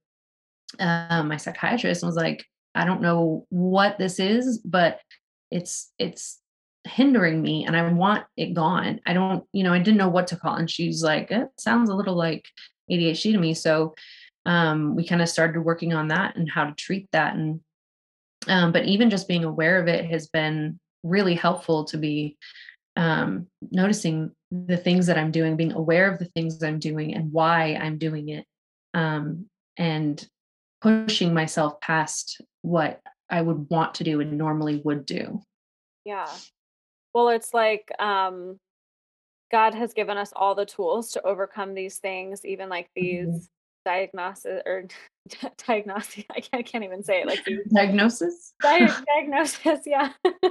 um, 0.79 1.27
my 1.27 1.37
psychiatrist 1.37 2.01
and 2.01 2.07
was 2.07 2.15
like, 2.15 2.43
I 2.73 2.83
don't 2.83 3.01
know 3.01 3.45
what 3.49 3.99
this 3.99 4.19
is, 4.19 4.57
but 4.59 4.99
it's 5.51 5.91
it's 5.99 6.41
hindering 6.85 7.41
me 7.41 7.65
and 7.65 7.75
I 7.75 7.91
want 7.91 8.25
it 8.37 8.53
gone. 8.53 9.01
I 9.05 9.13
don't, 9.13 9.43
you 9.51 9.63
know, 9.63 9.73
I 9.73 9.79
didn't 9.79 9.97
know 9.97 10.09
what 10.09 10.27
to 10.27 10.35
call. 10.35 10.55
And 10.55 10.69
she's 10.69 11.03
like, 11.03 11.31
it 11.31 11.49
sounds 11.57 11.89
a 11.89 11.95
little 11.95 12.15
like 12.15 12.47
ADHD 12.91 13.33
to 13.33 13.37
me. 13.37 13.53
So 13.53 13.95
um, 14.45 14.95
we 14.95 15.05
kind 15.05 15.21
of 15.21 15.29
started 15.29 15.61
working 15.61 15.93
on 15.93 16.09
that 16.09 16.35
and 16.35 16.49
how 16.49 16.65
to 16.65 16.73
treat 16.73 17.07
that. 17.11 17.35
And 17.35 17.61
um, 18.47 18.71
but 18.71 18.85
even 18.85 19.09
just 19.09 19.27
being 19.27 19.43
aware 19.43 19.79
of 19.79 19.87
it 19.87 20.05
has 20.05 20.27
been 20.27 20.79
really 21.03 21.33
helpful 21.33 21.85
to 21.85 21.97
be 21.97 22.37
um, 22.95 23.47
noticing 23.71 24.31
the 24.51 24.77
things 24.77 25.07
that 25.07 25.17
I'm 25.17 25.31
doing, 25.31 25.55
being 25.55 25.73
aware 25.73 26.11
of 26.11 26.19
the 26.19 26.25
things 26.25 26.61
I'm 26.61 26.79
doing 26.79 27.15
and 27.15 27.31
why 27.31 27.75
I'm 27.75 27.97
doing 27.97 28.29
it. 28.29 28.45
Um, 28.93 29.47
and 29.77 30.25
pushing 30.81 31.33
myself 31.33 31.81
past 31.81 32.41
what 32.61 33.01
I 33.29 33.41
would 33.41 33.69
want 33.69 33.95
to 33.95 34.03
do 34.03 34.21
and 34.21 34.37
normally 34.37 34.81
would 34.85 35.05
do. 35.05 35.41
Yeah. 36.05 36.29
Well, 37.15 37.29
it's 37.29 37.53
like 37.53 37.89
um 37.97 38.59
God 39.49 39.73
has 39.73 39.93
given 39.93 40.17
us 40.17 40.33
all 40.35 40.53
the 40.53 40.65
tools 40.65 41.11
to 41.11 41.25
overcome 41.25 41.73
these 41.73 41.97
things, 41.97 42.43
even 42.43 42.67
like 42.67 42.89
these 42.93 43.27
mm-hmm. 43.27 43.37
diagnosis 43.85 44.61
or 44.65 44.83
diagnosis. 45.65 46.25
I 46.29 46.41
can't, 46.41 46.55
I 46.55 46.61
can't 46.61 46.83
even 46.83 47.03
say 47.03 47.21
it 47.21 47.27
like 47.27 47.47
diagnosis. 47.73 48.53
diagnosis, 48.61 49.79
yeah. 49.85 50.11
I 50.25 50.41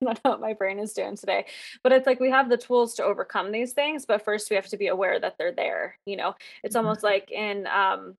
don't 0.00 0.24
know 0.24 0.30
what 0.30 0.40
my 0.40 0.52
brain 0.52 0.78
is 0.78 0.92
doing 0.92 1.16
today. 1.16 1.46
But 1.82 1.90
it's 1.90 2.06
like 2.06 2.20
we 2.20 2.30
have 2.30 2.48
the 2.48 2.56
tools 2.56 2.94
to 2.94 3.04
overcome 3.04 3.50
these 3.50 3.72
things, 3.72 4.06
but 4.06 4.24
first 4.24 4.48
we 4.48 4.54
have 4.54 4.68
to 4.68 4.76
be 4.76 4.86
aware 4.86 5.18
that 5.18 5.38
they're 5.38 5.50
there. 5.50 5.98
You 6.06 6.18
know, 6.18 6.36
it's 6.62 6.76
mm-hmm. 6.76 6.86
almost 6.86 7.02
like 7.02 7.32
in 7.32 7.66
um 7.66 8.14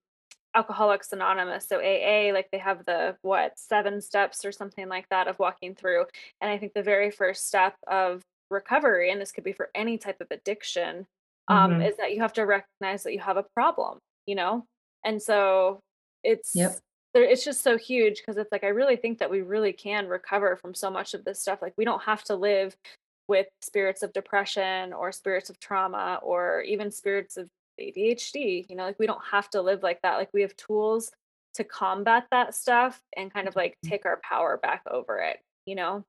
Alcoholics 0.55 1.13
Anonymous, 1.13 1.67
so 1.67 1.79
AA, 1.79 2.33
like 2.33 2.49
they 2.51 2.57
have 2.57 2.85
the 2.85 3.15
what 3.21 3.57
seven 3.57 4.01
steps 4.01 4.43
or 4.43 4.51
something 4.51 4.89
like 4.89 5.07
that 5.09 5.27
of 5.27 5.39
walking 5.39 5.75
through. 5.75 6.05
And 6.41 6.51
I 6.51 6.57
think 6.57 6.73
the 6.73 6.83
very 6.83 7.11
first 7.11 7.47
step 7.47 7.75
of 7.87 8.21
recovery, 8.49 9.11
and 9.11 9.21
this 9.21 9.31
could 9.31 9.43
be 9.43 9.53
for 9.53 9.69
any 9.73 9.97
type 9.97 10.19
of 10.19 10.27
addiction, 10.29 11.07
um, 11.47 11.71
mm-hmm. 11.71 11.81
is 11.81 11.97
that 11.97 12.13
you 12.13 12.21
have 12.21 12.33
to 12.33 12.45
recognize 12.45 13.03
that 13.03 13.13
you 13.13 13.19
have 13.19 13.37
a 13.37 13.45
problem, 13.55 13.99
you 14.25 14.35
know? 14.35 14.65
And 15.05 15.21
so 15.21 15.79
it's 16.23 16.51
yep. 16.53 16.77
it's 17.13 17.43
just 17.43 17.61
so 17.61 17.77
huge 17.77 18.17
because 18.17 18.37
it's 18.37 18.51
like 18.51 18.63
I 18.63 18.69
really 18.69 18.95
think 18.95 19.19
that 19.19 19.31
we 19.31 19.41
really 19.41 19.73
can 19.73 20.07
recover 20.07 20.55
from 20.57 20.73
so 20.73 20.91
much 20.91 21.13
of 21.13 21.23
this 21.23 21.39
stuff. 21.39 21.61
Like 21.61 21.73
we 21.77 21.85
don't 21.85 22.03
have 22.03 22.23
to 22.25 22.35
live 22.35 22.75
with 23.27 23.47
spirits 23.61 24.03
of 24.03 24.13
depression 24.13 24.93
or 24.93 25.11
spirits 25.11 25.49
of 25.49 25.59
trauma 25.59 26.19
or 26.21 26.61
even 26.61 26.91
spirits 26.91 27.37
of 27.37 27.47
ADHD. 27.81 28.65
You 28.69 28.75
know, 28.75 28.83
like 28.83 28.99
we 28.99 29.07
don't 29.07 29.23
have 29.31 29.49
to 29.51 29.61
live 29.61 29.83
like 29.83 30.01
that. 30.03 30.17
Like 30.17 30.29
we 30.33 30.41
have 30.41 30.55
tools 30.55 31.11
to 31.55 31.63
combat 31.63 32.27
that 32.31 32.55
stuff 32.55 33.01
and 33.17 33.33
kind 33.33 33.47
of 33.47 33.55
like 33.55 33.77
take 33.83 34.05
our 34.05 34.19
power 34.23 34.57
back 34.57 34.83
over 34.89 35.19
it, 35.19 35.39
you 35.65 35.75
know? 35.75 36.05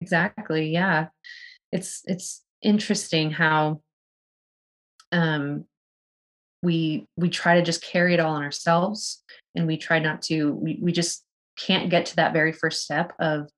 Exactly. 0.00 0.70
Yeah. 0.70 1.08
It's 1.72 2.02
it's 2.04 2.42
interesting 2.62 3.30
how 3.30 3.80
um 5.12 5.64
we 6.62 7.06
we 7.16 7.28
try 7.28 7.56
to 7.56 7.62
just 7.62 7.82
carry 7.82 8.14
it 8.14 8.20
all 8.20 8.34
on 8.34 8.42
ourselves 8.42 9.22
and 9.54 9.66
we 9.66 9.76
try 9.76 9.98
not 9.98 10.22
to 10.22 10.52
we, 10.54 10.78
we 10.80 10.92
just 10.92 11.24
can't 11.58 11.90
get 11.90 12.06
to 12.06 12.16
that 12.16 12.32
very 12.32 12.52
first 12.52 12.82
step 12.82 13.12
of 13.18 13.50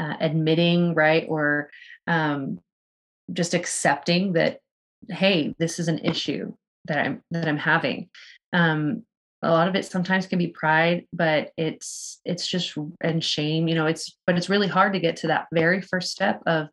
uh, 0.00 0.14
admitting 0.20 0.94
right 0.94 1.26
or 1.28 1.70
um 2.06 2.58
just 3.32 3.52
accepting 3.52 4.32
that 4.32 4.58
hey 5.08 5.54
this 5.58 5.78
is 5.78 5.88
an 5.88 5.98
issue 5.98 6.52
that 6.90 7.06
I'm 7.06 7.22
that 7.30 7.48
I'm 7.48 7.56
having. 7.56 8.10
Um, 8.52 9.04
a 9.42 9.50
lot 9.50 9.68
of 9.68 9.74
it 9.74 9.86
sometimes 9.86 10.26
can 10.26 10.38
be 10.38 10.48
pride, 10.48 11.06
but 11.12 11.52
it's 11.56 12.20
it's 12.26 12.46
just 12.46 12.76
and 13.00 13.24
shame. 13.24 13.68
You 13.68 13.76
know, 13.76 13.86
it's 13.86 14.18
but 14.26 14.36
it's 14.36 14.50
really 14.50 14.68
hard 14.68 14.92
to 14.92 15.00
get 15.00 15.16
to 15.18 15.28
that 15.28 15.46
very 15.52 15.80
first 15.80 16.10
step 16.10 16.42
of 16.46 16.68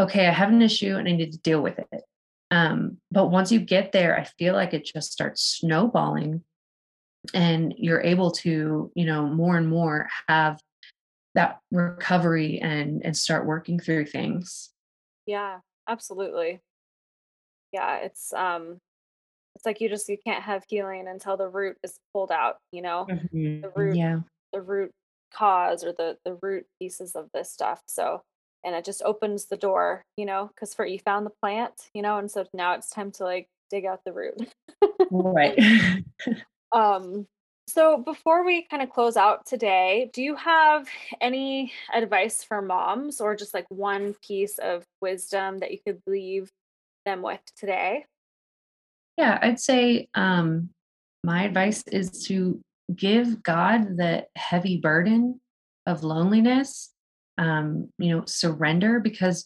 okay, 0.00 0.26
I 0.26 0.32
have 0.32 0.48
an 0.48 0.62
issue 0.62 0.96
and 0.96 1.06
I 1.06 1.12
need 1.12 1.32
to 1.32 1.38
deal 1.38 1.62
with 1.62 1.78
it. 1.78 2.02
Um, 2.50 2.96
but 3.12 3.28
once 3.28 3.52
you 3.52 3.60
get 3.60 3.92
there, 3.92 4.18
I 4.18 4.24
feel 4.24 4.54
like 4.54 4.74
it 4.74 4.84
just 4.84 5.12
starts 5.12 5.42
snowballing, 5.42 6.42
and 7.34 7.72
you're 7.76 8.02
able 8.02 8.32
to, 8.32 8.90
you 8.94 9.04
know, 9.04 9.26
more 9.26 9.56
and 9.56 9.68
more 9.68 10.08
have 10.28 10.58
that 11.34 11.60
recovery 11.70 12.58
and 12.60 13.04
and 13.04 13.16
start 13.16 13.46
working 13.46 13.78
through 13.78 14.06
things. 14.06 14.70
Yeah, 15.26 15.58
absolutely. 15.86 16.62
Yeah, 17.72 17.98
it's 17.98 18.32
um 18.32 18.80
it's 19.62 19.66
like 19.66 19.80
you 19.80 19.88
just 19.88 20.08
you 20.08 20.18
can't 20.26 20.42
have 20.42 20.64
healing 20.68 21.06
until 21.06 21.36
the 21.36 21.46
root 21.46 21.76
is 21.84 21.96
pulled 22.12 22.32
out 22.32 22.56
you 22.72 22.82
know? 22.82 23.06
Mm-hmm. 23.08 23.60
the 23.60 23.70
root 23.76 23.96
yeah. 23.96 24.18
the 24.52 24.60
root 24.60 24.90
cause 25.32 25.84
or 25.84 25.92
the 25.92 26.16
the 26.24 26.36
root 26.42 26.66
pieces 26.80 27.14
of 27.14 27.28
this 27.32 27.50
stuff 27.50 27.80
so 27.86 28.22
and 28.64 28.74
it 28.74 28.84
just 28.84 29.02
opens 29.04 29.46
the 29.46 29.56
door 29.56 30.02
you 30.16 30.26
know? 30.26 30.50
Because 30.52 30.74
for 30.74 30.84
you 30.84 30.98
found 30.98 31.24
the 31.24 31.32
plant 31.40 31.72
you 31.94 32.02
know 32.02 32.18
and 32.18 32.28
so 32.28 32.44
now 32.52 32.74
it's 32.74 32.90
time 32.90 33.12
to 33.12 33.24
like 33.24 33.46
dig 33.70 33.86
out 33.86 34.00
the 34.04 34.12
root. 34.12 34.52
Right. 35.10 35.58
Um 36.72 37.26
so 37.68 37.98
before 37.98 38.46
we 38.46 38.66
kind 38.70 38.82
of 38.82 38.88
close 38.88 39.16
out 39.16 39.44
today 39.44 40.10
do 40.14 40.22
you 40.22 40.34
have 40.36 40.88
any 41.20 41.70
advice 41.94 42.42
for 42.42 42.62
moms 42.62 43.20
or 43.20 43.36
just 43.36 43.52
like 43.52 43.66
one 43.68 44.14
piece 44.26 44.58
of 44.58 44.84
wisdom 45.02 45.58
that 45.58 45.70
you 45.70 45.78
could 45.86 46.00
leave 46.06 46.50
them 47.04 47.20
with 47.20 47.40
today 47.56 48.06
yeah, 49.16 49.38
I'd 49.40 49.60
say 49.60 50.08
um, 50.14 50.70
my 51.24 51.44
advice 51.44 51.82
is 51.88 52.24
to 52.26 52.60
give 52.94 53.42
God 53.42 53.96
the 53.96 54.26
heavy 54.36 54.78
burden 54.78 55.40
of 55.86 56.02
loneliness, 56.02 56.92
um, 57.38 57.90
you 57.98 58.16
know, 58.16 58.24
surrender 58.26 59.00
because 59.00 59.44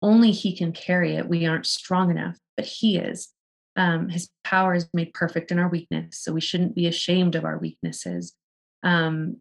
only 0.00 0.32
He 0.32 0.56
can 0.56 0.72
carry 0.72 1.16
it. 1.16 1.28
We 1.28 1.46
aren't 1.46 1.66
strong 1.66 2.10
enough, 2.10 2.36
but 2.56 2.66
He 2.66 2.98
is. 2.98 3.28
Um, 3.76 4.10
his 4.10 4.28
power 4.44 4.74
is 4.74 4.86
made 4.92 5.14
perfect 5.14 5.50
in 5.50 5.58
our 5.58 5.68
weakness. 5.68 6.18
So 6.18 6.32
we 6.32 6.42
shouldn't 6.42 6.74
be 6.74 6.86
ashamed 6.86 7.34
of 7.34 7.44
our 7.44 7.56
weaknesses. 7.56 8.34
Um, 8.82 9.40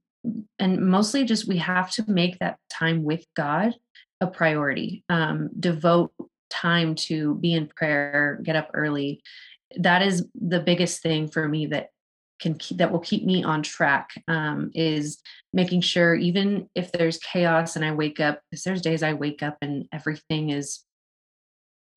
and 0.58 0.88
mostly 0.88 1.26
just 1.26 1.48
we 1.48 1.58
have 1.58 1.92
to 1.92 2.10
make 2.10 2.40
that 2.40 2.58
time 2.70 3.04
with 3.04 3.26
God 3.36 3.74
a 4.22 4.28
priority. 4.28 5.04
Um, 5.10 5.50
devote 5.60 6.14
time 6.50 6.96
to 6.96 7.36
be 7.36 7.54
in 7.54 7.68
prayer, 7.68 8.40
get 8.44 8.56
up 8.56 8.70
early, 8.74 9.22
that 9.78 10.02
is 10.02 10.28
the 10.36 10.60
biggest 10.60 11.02
thing 11.02 11.28
for 11.28 11.48
me 11.48 11.68
that 11.68 11.90
can 12.40 12.56
keep, 12.56 12.80
that 12.80 12.92
will 12.92 13.00
keep 13.00 13.24
me 13.24 13.44
on 13.44 13.62
track 13.62 14.10
um, 14.28 14.72
is 14.74 15.20
making 15.54 15.82
sure 15.82 16.16
even 16.16 16.68
if 16.76 16.92
there's 16.92 17.20
chaos 17.20 17.76
and 17.76 17.86
I 17.86 17.92
wake 17.92 18.20
up 18.20 18.42
because 18.50 18.64
there's 18.64 18.82
days 18.82 19.04
I 19.04 19.14
wake 19.14 19.44
up 19.44 19.58
and 19.62 19.88
everything 19.94 20.50
is 20.50 20.84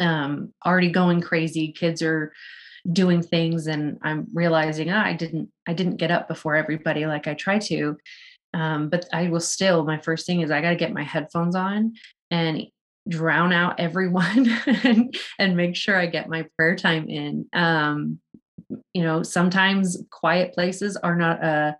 um, 0.00 0.52
already 0.64 0.90
going 0.90 1.20
crazy 1.20 1.72
kids 1.72 2.02
are 2.02 2.32
doing 2.92 3.22
things 3.22 3.66
and 3.66 3.98
I'm 4.02 4.26
realizing 4.34 4.90
ah, 4.90 5.02
I 5.02 5.14
didn't 5.14 5.50
I 5.66 5.72
didn't 5.72 5.96
get 5.96 6.10
up 6.10 6.28
before 6.28 6.54
everybody 6.54 7.06
like 7.06 7.26
I 7.26 7.34
try 7.34 7.58
to. 7.60 7.96
Um, 8.52 8.88
but 8.88 9.06
I 9.12 9.28
will 9.30 9.40
still 9.40 9.84
my 9.84 9.98
first 9.98 10.26
thing 10.26 10.40
is 10.40 10.50
I 10.50 10.60
got 10.60 10.70
to 10.70 10.76
get 10.76 10.92
my 10.92 11.02
headphones 11.02 11.56
on 11.56 11.94
and 12.30 12.66
drown 13.08 13.52
out 13.52 13.80
everyone 13.80 14.48
and, 14.84 15.14
and 15.38 15.56
make 15.56 15.76
sure 15.76 15.98
I 15.98 16.06
get 16.06 16.28
my 16.28 16.46
prayer 16.56 16.76
time 16.76 17.08
in. 17.08 17.46
Um, 17.52 18.20
you 18.92 19.02
know, 19.02 19.22
sometimes 19.22 20.02
quiet 20.10 20.54
places 20.54 20.96
are 20.96 21.16
not 21.16 21.42
a 21.42 21.46
uh, 21.46 21.72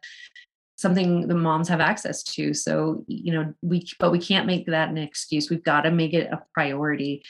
something 0.77 1.29
the 1.29 1.35
moms 1.35 1.68
have 1.68 1.81
access 1.81 2.22
to. 2.22 2.53
So, 2.53 3.05
you 3.07 3.33
know, 3.33 3.55
we 3.62 3.87
but 3.99 4.11
we 4.11 4.18
can't 4.18 4.47
make 4.47 4.66
that 4.66 4.89
an 4.89 4.99
excuse. 4.99 5.49
We've 5.49 5.62
got 5.62 5.83
to 5.83 5.91
make 5.91 6.12
it 6.12 6.31
a 6.31 6.43
priority 6.53 7.22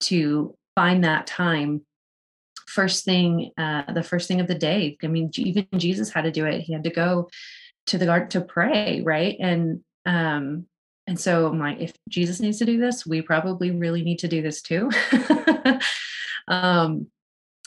to 0.00 0.54
find 0.74 1.04
that 1.04 1.26
time 1.26 1.82
first 2.66 3.04
thing 3.04 3.50
uh 3.58 3.92
the 3.92 4.02
first 4.02 4.28
thing 4.28 4.40
of 4.40 4.46
the 4.46 4.54
day 4.54 4.96
i 5.02 5.08
mean 5.08 5.28
even 5.36 5.66
jesus 5.76 6.12
had 6.12 6.22
to 6.22 6.30
do 6.30 6.46
it 6.46 6.60
he 6.60 6.72
had 6.72 6.84
to 6.84 6.90
go 6.90 7.28
to 7.86 7.98
the 7.98 8.06
garden 8.06 8.28
to 8.28 8.40
pray 8.40 9.02
right 9.04 9.36
and 9.40 9.80
um 10.06 10.66
and 11.06 11.18
so 11.18 11.46
I'm 11.46 11.58
like, 11.58 11.80
if 11.80 11.92
Jesus 12.08 12.40
needs 12.40 12.58
to 12.58 12.64
do 12.64 12.78
this, 12.78 13.06
we 13.06 13.22
probably 13.22 13.70
really 13.70 14.02
need 14.02 14.18
to 14.20 14.28
do 14.28 14.42
this 14.42 14.62
too. 14.62 14.90
um, 16.48 17.08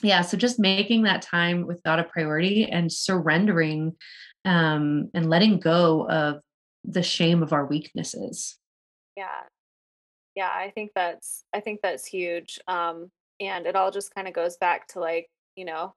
yeah, 0.01 0.21
so 0.21 0.37
just 0.37 0.59
making 0.59 1.03
that 1.03 1.21
time 1.21 1.65
with 1.65 1.81
God 1.83 1.99
a 1.99 2.03
priority 2.03 2.69
and 2.69 2.91
surrendering 2.91 3.95
um, 4.45 5.09
and 5.13 5.29
letting 5.29 5.59
go 5.59 6.07
of 6.09 6.41
the 6.83 7.03
shame 7.03 7.41
of 7.41 7.53
our 7.53 7.65
weaknesses. 7.65 8.57
Yeah. 9.15 9.43
Yeah, 10.35 10.49
I 10.49 10.71
think 10.73 10.91
that's 10.95 11.43
I 11.53 11.59
think 11.59 11.81
that's 11.81 12.05
huge. 12.05 12.59
Um 12.67 13.11
and 13.39 13.65
it 13.65 13.75
all 13.75 13.91
just 13.91 14.13
kind 14.13 14.27
of 14.27 14.33
goes 14.33 14.57
back 14.57 14.87
to 14.89 14.99
like, 14.99 15.27
you 15.55 15.65
know, 15.65 15.93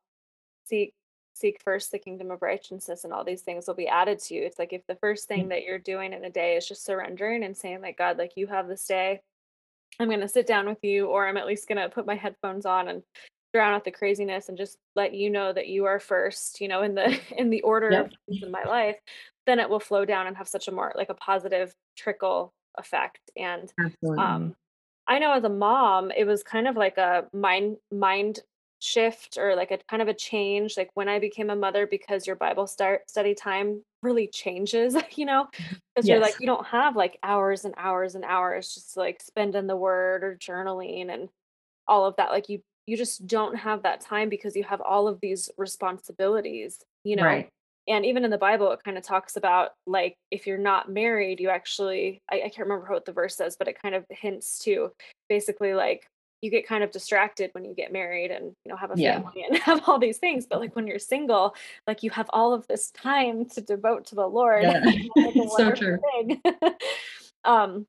seek 0.64 0.92
seek 1.36 1.60
first 1.62 1.92
the 1.92 1.98
kingdom 1.98 2.30
of 2.30 2.40
righteousness 2.40 3.04
and 3.04 3.12
all 3.12 3.22
these 3.22 3.42
things 3.42 3.66
will 3.66 3.74
be 3.74 3.88
added 3.88 4.18
to 4.18 4.34
you. 4.34 4.42
It's 4.42 4.58
like 4.58 4.72
if 4.72 4.86
the 4.86 4.96
first 4.96 5.28
thing 5.28 5.48
that 5.48 5.64
you're 5.64 5.78
doing 5.78 6.14
in 6.14 6.24
a 6.24 6.30
day 6.30 6.56
is 6.56 6.66
just 6.66 6.84
surrendering 6.84 7.44
and 7.44 7.54
saying 7.54 7.82
like 7.82 7.98
God, 7.98 8.16
like 8.16 8.32
you 8.36 8.46
have 8.46 8.68
this 8.68 8.86
day. 8.86 9.20
I'm 10.00 10.08
going 10.08 10.20
to 10.20 10.28
sit 10.28 10.46
down 10.46 10.66
with 10.66 10.82
you 10.82 11.06
or 11.06 11.26
I'm 11.26 11.36
at 11.36 11.46
least 11.46 11.68
going 11.68 11.80
to 11.80 11.88
put 11.88 12.06
my 12.06 12.14
headphones 12.14 12.64
on 12.64 12.88
and 12.88 13.02
drown 13.52 13.74
out 13.74 13.84
the 13.84 13.90
craziness 13.90 14.48
and 14.48 14.56
just 14.56 14.78
let 14.94 15.14
you 15.14 15.30
know 15.30 15.52
that 15.52 15.68
you 15.68 15.84
are 15.84 16.00
first, 16.00 16.60
you 16.60 16.68
know, 16.68 16.82
in 16.82 16.94
the 16.94 17.18
in 17.36 17.50
the 17.50 17.62
order 17.62 17.90
of 18.04 18.10
things 18.28 18.42
in 18.42 18.50
my 18.50 18.64
life, 18.64 18.96
then 19.46 19.58
it 19.58 19.68
will 19.68 19.80
flow 19.80 20.04
down 20.06 20.26
and 20.26 20.36
have 20.36 20.48
such 20.48 20.68
a 20.68 20.72
more 20.72 20.92
like 20.96 21.10
a 21.10 21.14
positive 21.14 21.74
trickle 21.96 22.54
effect. 22.78 23.30
And 23.36 23.70
um 24.18 24.54
I 25.06 25.18
know 25.18 25.32
as 25.32 25.44
a 25.44 25.48
mom, 25.48 26.10
it 26.10 26.24
was 26.24 26.42
kind 26.42 26.66
of 26.66 26.76
like 26.76 26.96
a 26.96 27.26
mind 27.32 27.76
mind 27.92 28.40
shift 28.80 29.38
or 29.38 29.56
like 29.56 29.70
a 29.70 29.78
kind 29.88 30.02
of 30.02 30.08
a 30.08 30.14
change 30.14 30.76
like 30.76 30.90
when 30.94 31.08
I 31.08 31.18
became 31.18 31.50
a 31.50 31.56
mother 31.56 31.86
because 31.86 32.26
your 32.26 32.36
Bible 32.36 32.66
start 32.66 33.08
study 33.08 33.34
time 33.34 33.82
really 34.02 34.28
changes, 34.28 34.96
you 35.16 35.24
know, 35.24 35.44
mm-hmm. 35.44 35.74
because 35.94 36.06
yes. 36.06 36.08
you're 36.08 36.20
like 36.20 36.36
you 36.40 36.46
don't 36.46 36.66
have 36.66 36.96
like 36.96 37.18
hours 37.22 37.64
and 37.64 37.74
hours 37.76 38.14
and 38.14 38.24
hours 38.24 38.74
just 38.74 38.96
like 38.96 39.22
spending 39.22 39.66
the 39.66 39.76
word 39.76 40.22
or 40.22 40.36
journaling 40.36 41.12
and 41.12 41.28
all 41.88 42.04
of 42.04 42.16
that 42.16 42.30
like 42.30 42.48
you 42.48 42.60
you 42.86 42.96
just 42.96 43.26
don't 43.26 43.56
have 43.56 43.82
that 43.82 44.00
time 44.00 44.28
because 44.28 44.54
you 44.54 44.64
have 44.64 44.80
all 44.80 45.08
of 45.08 45.20
these 45.20 45.50
responsibilities, 45.58 46.78
you 47.04 47.16
know. 47.16 47.24
Right. 47.24 47.48
And 47.88 48.04
even 48.04 48.24
in 48.24 48.30
the 48.30 48.38
Bible, 48.38 48.72
it 48.72 48.80
kind 48.84 48.98
of 48.98 49.04
talks 49.04 49.36
about 49.36 49.70
like 49.86 50.16
if 50.30 50.46
you're 50.46 50.58
not 50.58 50.90
married, 50.90 51.40
you 51.40 51.50
actually 51.50 52.20
I, 52.30 52.36
I 52.36 52.48
can't 52.48 52.68
remember 52.68 52.92
what 52.92 53.04
the 53.04 53.12
verse 53.12 53.36
says, 53.36 53.56
but 53.58 53.68
it 53.68 53.80
kind 53.80 53.94
of 53.94 54.04
hints 54.10 54.58
to 54.60 54.90
basically 55.28 55.74
like 55.74 56.06
you 56.46 56.50
get 56.52 56.66
kind 56.66 56.84
of 56.84 56.92
distracted 56.92 57.50
when 57.52 57.64
you 57.64 57.74
get 57.74 57.92
married 57.92 58.30
and 58.30 58.54
you 58.64 58.70
know 58.70 58.76
have 58.76 58.92
a 58.92 58.96
family 58.96 59.32
yeah. 59.36 59.46
and 59.48 59.58
have 59.62 59.82
all 59.86 59.98
these 59.98 60.18
things 60.18 60.46
but 60.48 60.60
like 60.60 60.74
when 60.76 60.86
you're 60.86 60.98
single 60.98 61.54
like 61.86 62.02
you 62.02 62.10
have 62.10 62.30
all 62.30 62.54
of 62.54 62.66
this 62.68 62.90
time 62.92 63.44
to 63.44 63.60
devote 63.60 64.06
to 64.06 64.14
the 64.14 64.26
lord 64.26 64.62
yeah. 64.62 64.82
so 65.56 65.72
true 65.72 65.98
um 67.44 67.86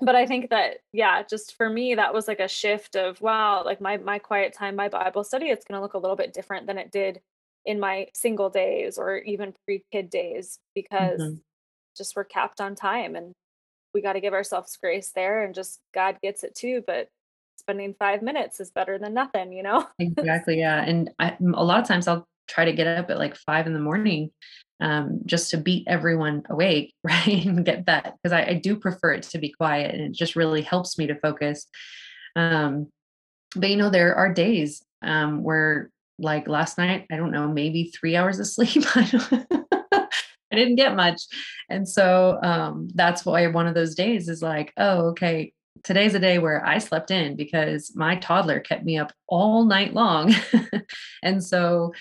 but 0.00 0.16
I 0.16 0.26
think 0.26 0.50
that 0.50 0.78
yeah, 0.92 1.22
just 1.22 1.56
for 1.56 1.70
me 1.70 1.94
that 1.94 2.12
was 2.12 2.26
like 2.26 2.40
a 2.40 2.48
shift 2.48 2.96
of 2.96 3.20
wow, 3.20 3.62
like 3.64 3.80
my 3.80 3.98
my 3.98 4.18
quiet 4.18 4.52
time, 4.52 4.74
my 4.74 4.88
Bible 4.88 5.22
study, 5.22 5.46
it's 5.46 5.64
going 5.64 5.78
to 5.78 5.82
look 5.82 5.94
a 5.94 5.98
little 5.98 6.16
bit 6.16 6.32
different 6.32 6.66
than 6.66 6.76
it 6.76 6.90
did 6.90 7.20
in 7.64 7.78
my 7.78 8.08
single 8.12 8.50
days 8.50 8.98
or 8.98 9.18
even 9.18 9.54
pre-kid 9.64 10.10
days 10.10 10.58
because 10.74 11.20
mm-hmm. 11.20 11.34
just 11.96 12.16
we're 12.16 12.24
capped 12.24 12.60
on 12.60 12.74
time 12.74 13.14
and 13.14 13.32
we 13.94 14.00
got 14.00 14.14
to 14.14 14.20
give 14.20 14.32
ourselves 14.32 14.76
grace 14.82 15.12
there 15.14 15.44
and 15.44 15.54
just 15.54 15.78
God 15.94 16.18
gets 16.20 16.42
it 16.42 16.54
too, 16.56 16.82
but 16.84 17.08
spending 17.62 17.94
5 17.98 18.22
minutes 18.22 18.60
is 18.60 18.70
better 18.70 18.98
than 18.98 19.14
nothing, 19.14 19.52
you 19.52 19.62
know? 19.62 19.86
exactly, 19.98 20.58
yeah. 20.58 20.82
And 20.82 21.10
I, 21.18 21.36
a 21.40 21.64
lot 21.64 21.80
of 21.80 21.88
times 21.88 22.08
I'll 22.08 22.26
try 22.48 22.64
to 22.64 22.72
get 22.72 22.86
up 22.86 23.10
at 23.10 23.18
like 23.18 23.36
5 23.36 23.66
in 23.66 23.72
the 23.72 23.80
morning 23.80 24.30
um, 24.80 25.20
just 25.24 25.50
to 25.50 25.56
beat 25.56 25.86
everyone 25.86 26.42
awake, 26.50 26.94
right? 27.04 27.44
and 27.44 27.64
get 27.64 27.86
that 27.86 28.16
because 28.16 28.32
I, 28.32 28.44
I, 28.44 28.54
do 28.54 28.76
prefer 28.76 29.12
it 29.12 29.22
to 29.24 29.38
be 29.38 29.50
quiet 29.50 29.94
and 29.94 30.02
it 30.02 30.12
just 30.12 30.34
really 30.34 30.62
helps 30.62 30.98
me 30.98 31.06
to 31.06 31.14
focus. 31.14 31.66
Um, 32.34 32.88
but 33.54 33.70
you 33.70 33.76
know, 33.76 33.90
there 33.90 34.14
are 34.14 34.32
days 34.32 34.82
um, 35.02 35.42
where, 35.42 35.90
like 36.18 36.48
last 36.48 36.78
night, 36.78 37.06
I 37.10 37.16
don't 37.16 37.32
know, 37.32 37.48
maybe 37.48 37.92
three 37.98 38.16
hours 38.16 38.38
of 38.38 38.46
sleep. 38.46 38.84
I, 38.94 39.44
I 40.52 40.56
didn't 40.56 40.76
get 40.76 40.94
much. 40.94 41.22
And 41.70 41.88
so 41.88 42.38
um, 42.42 42.88
that's 42.94 43.24
why 43.24 43.46
one 43.46 43.66
of 43.66 43.74
those 43.74 43.94
days 43.94 44.28
is 44.28 44.42
like, 44.42 44.72
oh, 44.76 45.08
okay, 45.08 45.52
today's 45.84 46.14
a 46.14 46.18
day 46.18 46.38
where 46.38 46.64
I 46.64 46.78
slept 46.78 47.10
in 47.10 47.36
because 47.36 47.92
my 47.94 48.16
toddler 48.16 48.60
kept 48.60 48.84
me 48.84 48.98
up 48.98 49.12
all 49.26 49.64
night 49.64 49.94
long. 49.94 50.34
and 51.22 51.42
so 51.42 51.92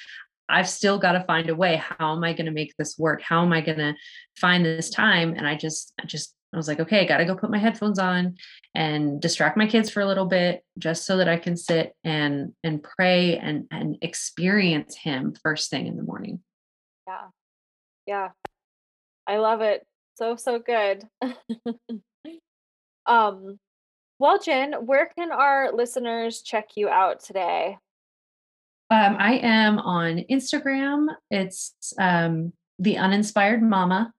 I've 0.50 0.70
still 0.70 1.00
got 1.00 1.14
to 1.14 1.24
find 1.24 1.50
a 1.50 1.56
way. 1.56 1.78
How 1.78 2.16
am 2.16 2.24
I 2.24 2.34
going 2.34 2.46
to 2.46 2.52
make 2.52 2.76
this 2.78 2.98
work? 2.98 3.22
How 3.22 3.42
am 3.44 3.54
I 3.54 3.62
going 3.62 3.78
to 3.78 3.96
find 4.36 4.66
this 4.66 4.90
time? 4.90 5.34
And 5.36 5.48
I 5.48 5.56
just, 5.56 5.94
I 6.02 6.06
just, 6.06 6.36
I 6.54 6.58
was 6.58 6.68
like, 6.68 6.82
okay, 6.82 7.00
I 7.00 7.06
got 7.06 7.18
to 7.18 7.26
go 7.26 7.36
put 7.36 7.50
my 7.50 7.58
headphones 7.58 7.98
on 7.98 8.36
and 8.76 9.22
distract 9.22 9.56
my 9.56 9.66
kids 9.66 9.90
for 9.90 10.02
a 10.02 10.06
little 10.06 10.26
bit 10.26 10.64
just 10.78 11.06
so 11.06 11.18
that 11.18 11.30
I 11.30 11.38
can 11.38 11.56
sit 11.56 11.96
and 12.04 12.52
and 12.64 12.84
pray 12.84 13.38
and 13.38 13.68
and 13.72 13.98
experience 14.02 14.98
him 14.98 15.34
first 15.42 15.70
thing 15.70 15.88
in 15.88 15.96
the 15.96 16.04
morning. 16.04 16.42
Yeah. 17.08 17.28
Yeah. 18.06 18.30
I 19.26 19.38
love 19.38 19.62
it. 19.62 19.88
So 20.16 20.36
so 20.36 20.60
good. 20.60 21.08
um 23.06 23.60
well, 24.22 24.38
Jen, 24.38 24.74
where 24.86 25.10
can 25.18 25.32
our 25.32 25.72
listeners 25.74 26.44
check 26.44 26.70
you 26.76 26.90
out 26.90 27.24
today? 27.24 27.80
Um, 28.92 29.16
I 29.18 29.40
am 29.42 29.80
on 29.80 30.26
Instagram. 30.30 31.08
It's 31.32 31.74
um, 32.00 32.54
the 32.78 32.98
uninspired 32.98 33.64
mama. 33.64 34.14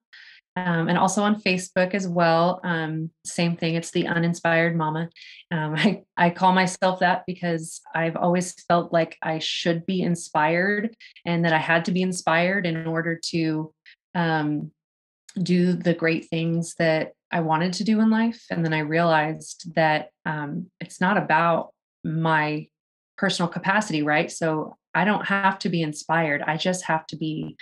Um, 0.57 0.89
and 0.89 0.97
also 0.97 1.23
on 1.23 1.41
Facebook 1.41 1.93
as 1.93 2.05
well. 2.05 2.59
Um, 2.65 3.11
same 3.25 3.55
thing. 3.55 3.75
It's 3.75 3.91
the 3.91 4.07
uninspired 4.07 4.75
mama. 4.75 5.09
Um, 5.51 5.73
I, 5.77 6.03
I 6.17 6.29
call 6.31 6.51
myself 6.51 6.99
that 6.99 7.23
because 7.25 7.79
I've 7.95 8.17
always 8.17 8.53
felt 8.67 8.91
like 8.91 9.17
I 9.21 9.39
should 9.39 9.85
be 9.85 10.01
inspired 10.01 10.93
and 11.25 11.45
that 11.45 11.53
I 11.53 11.59
had 11.59 11.85
to 11.85 11.91
be 11.91 12.01
inspired 12.01 12.65
in 12.65 12.87
order 12.87 13.21
to 13.31 13.73
um, 14.15 14.71
do 15.41 15.73
the 15.73 15.93
great 15.93 16.27
things 16.29 16.75
that 16.77 17.13
I 17.33 17.41
wanted 17.41 17.73
to 17.73 17.83
do 17.83 17.99
in 17.99 18.09
life. 18.09 18.45
And 18.51 18.63
then 18.63 18.73
I 18.73 18.79
realized 18.79 19.73
that 19.75 20.09
um, 20.25 20.67
it's 20.79 21.01
not 21.01 21.17
about 21.17 21.73
my 22.03 22.67
personal 23.17 23.49
capacity, 23.49 24.03
right? 24.03 24.31
So 24.31 24.77
I 24.93 25.03
don't 25.03 25.25
have 25.25 25.57
to 25.59 25.69
be 25.69 25.81
inspired. 25.81 26.43
I 26.43 26.57
just 26.57 26.85
have 26.85 27.07
to 27.07 27.15
be 27.15 27.57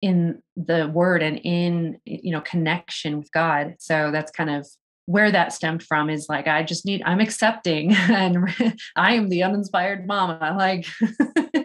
in 0.00 0.42
the 0.56 0.88
word 0.92 1.22
and 1.22 1.40
in 1.44 2.00
you 2.04 2.32
know 2.32 2.40
connection 2.40 3.18
with 3.18 3.30
God. 3.30 3.76
So 3.78 4.10
that's 4.10 4.32
kind 4.32 4.50
of 4.50 4.66
where 5.06 5.30
that 5.30 5.52
stemmed 5.52 5.82
from 5.82 6.10
is 6.10 6.26
like 6.28 6.48
I 6.48 6.64
just 6.64 6.84
need 6.84 7.02
I'm 7.04 7.20
accepting 7.20 7.92
and 7.96 8.52
I 8.96 9.14
am 9.14 9.28
the 9.28 9.44
uninspired 9.44 10.06
mama 10.06 10.56
like 10.58 10.86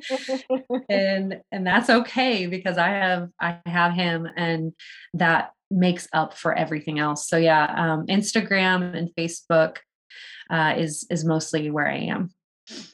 and 0.90 1.42
and 1.52 1.66
that's 1.66 1.90
okay 1.90 2.46
because 2.46 2.78
I 2.78 2.90
have 2.90 3.30
I 3.42 3.60
have 3.66 3.94
him 3.94 4.28
and 4.36 4.74
that 5.16 5.52
makes 5.70 6.08
up 6.14 6.34
for 6.34 6.54
everything 6.54 7.00
else. 7.00 7.28
So 7.28 7.38
yeah, 7.38 7.66
um, 7.66 8.08
Instagram 8.08 8.96
and 8.96 9.10
Facebook 9.18 9.78
uh, 10.50 10.76
is 10.78 11.06
is 11.10 11.26
mostly 11.26 11.70
where 11.70 11.88
I 11.88 11.98
am. 11.98 12.30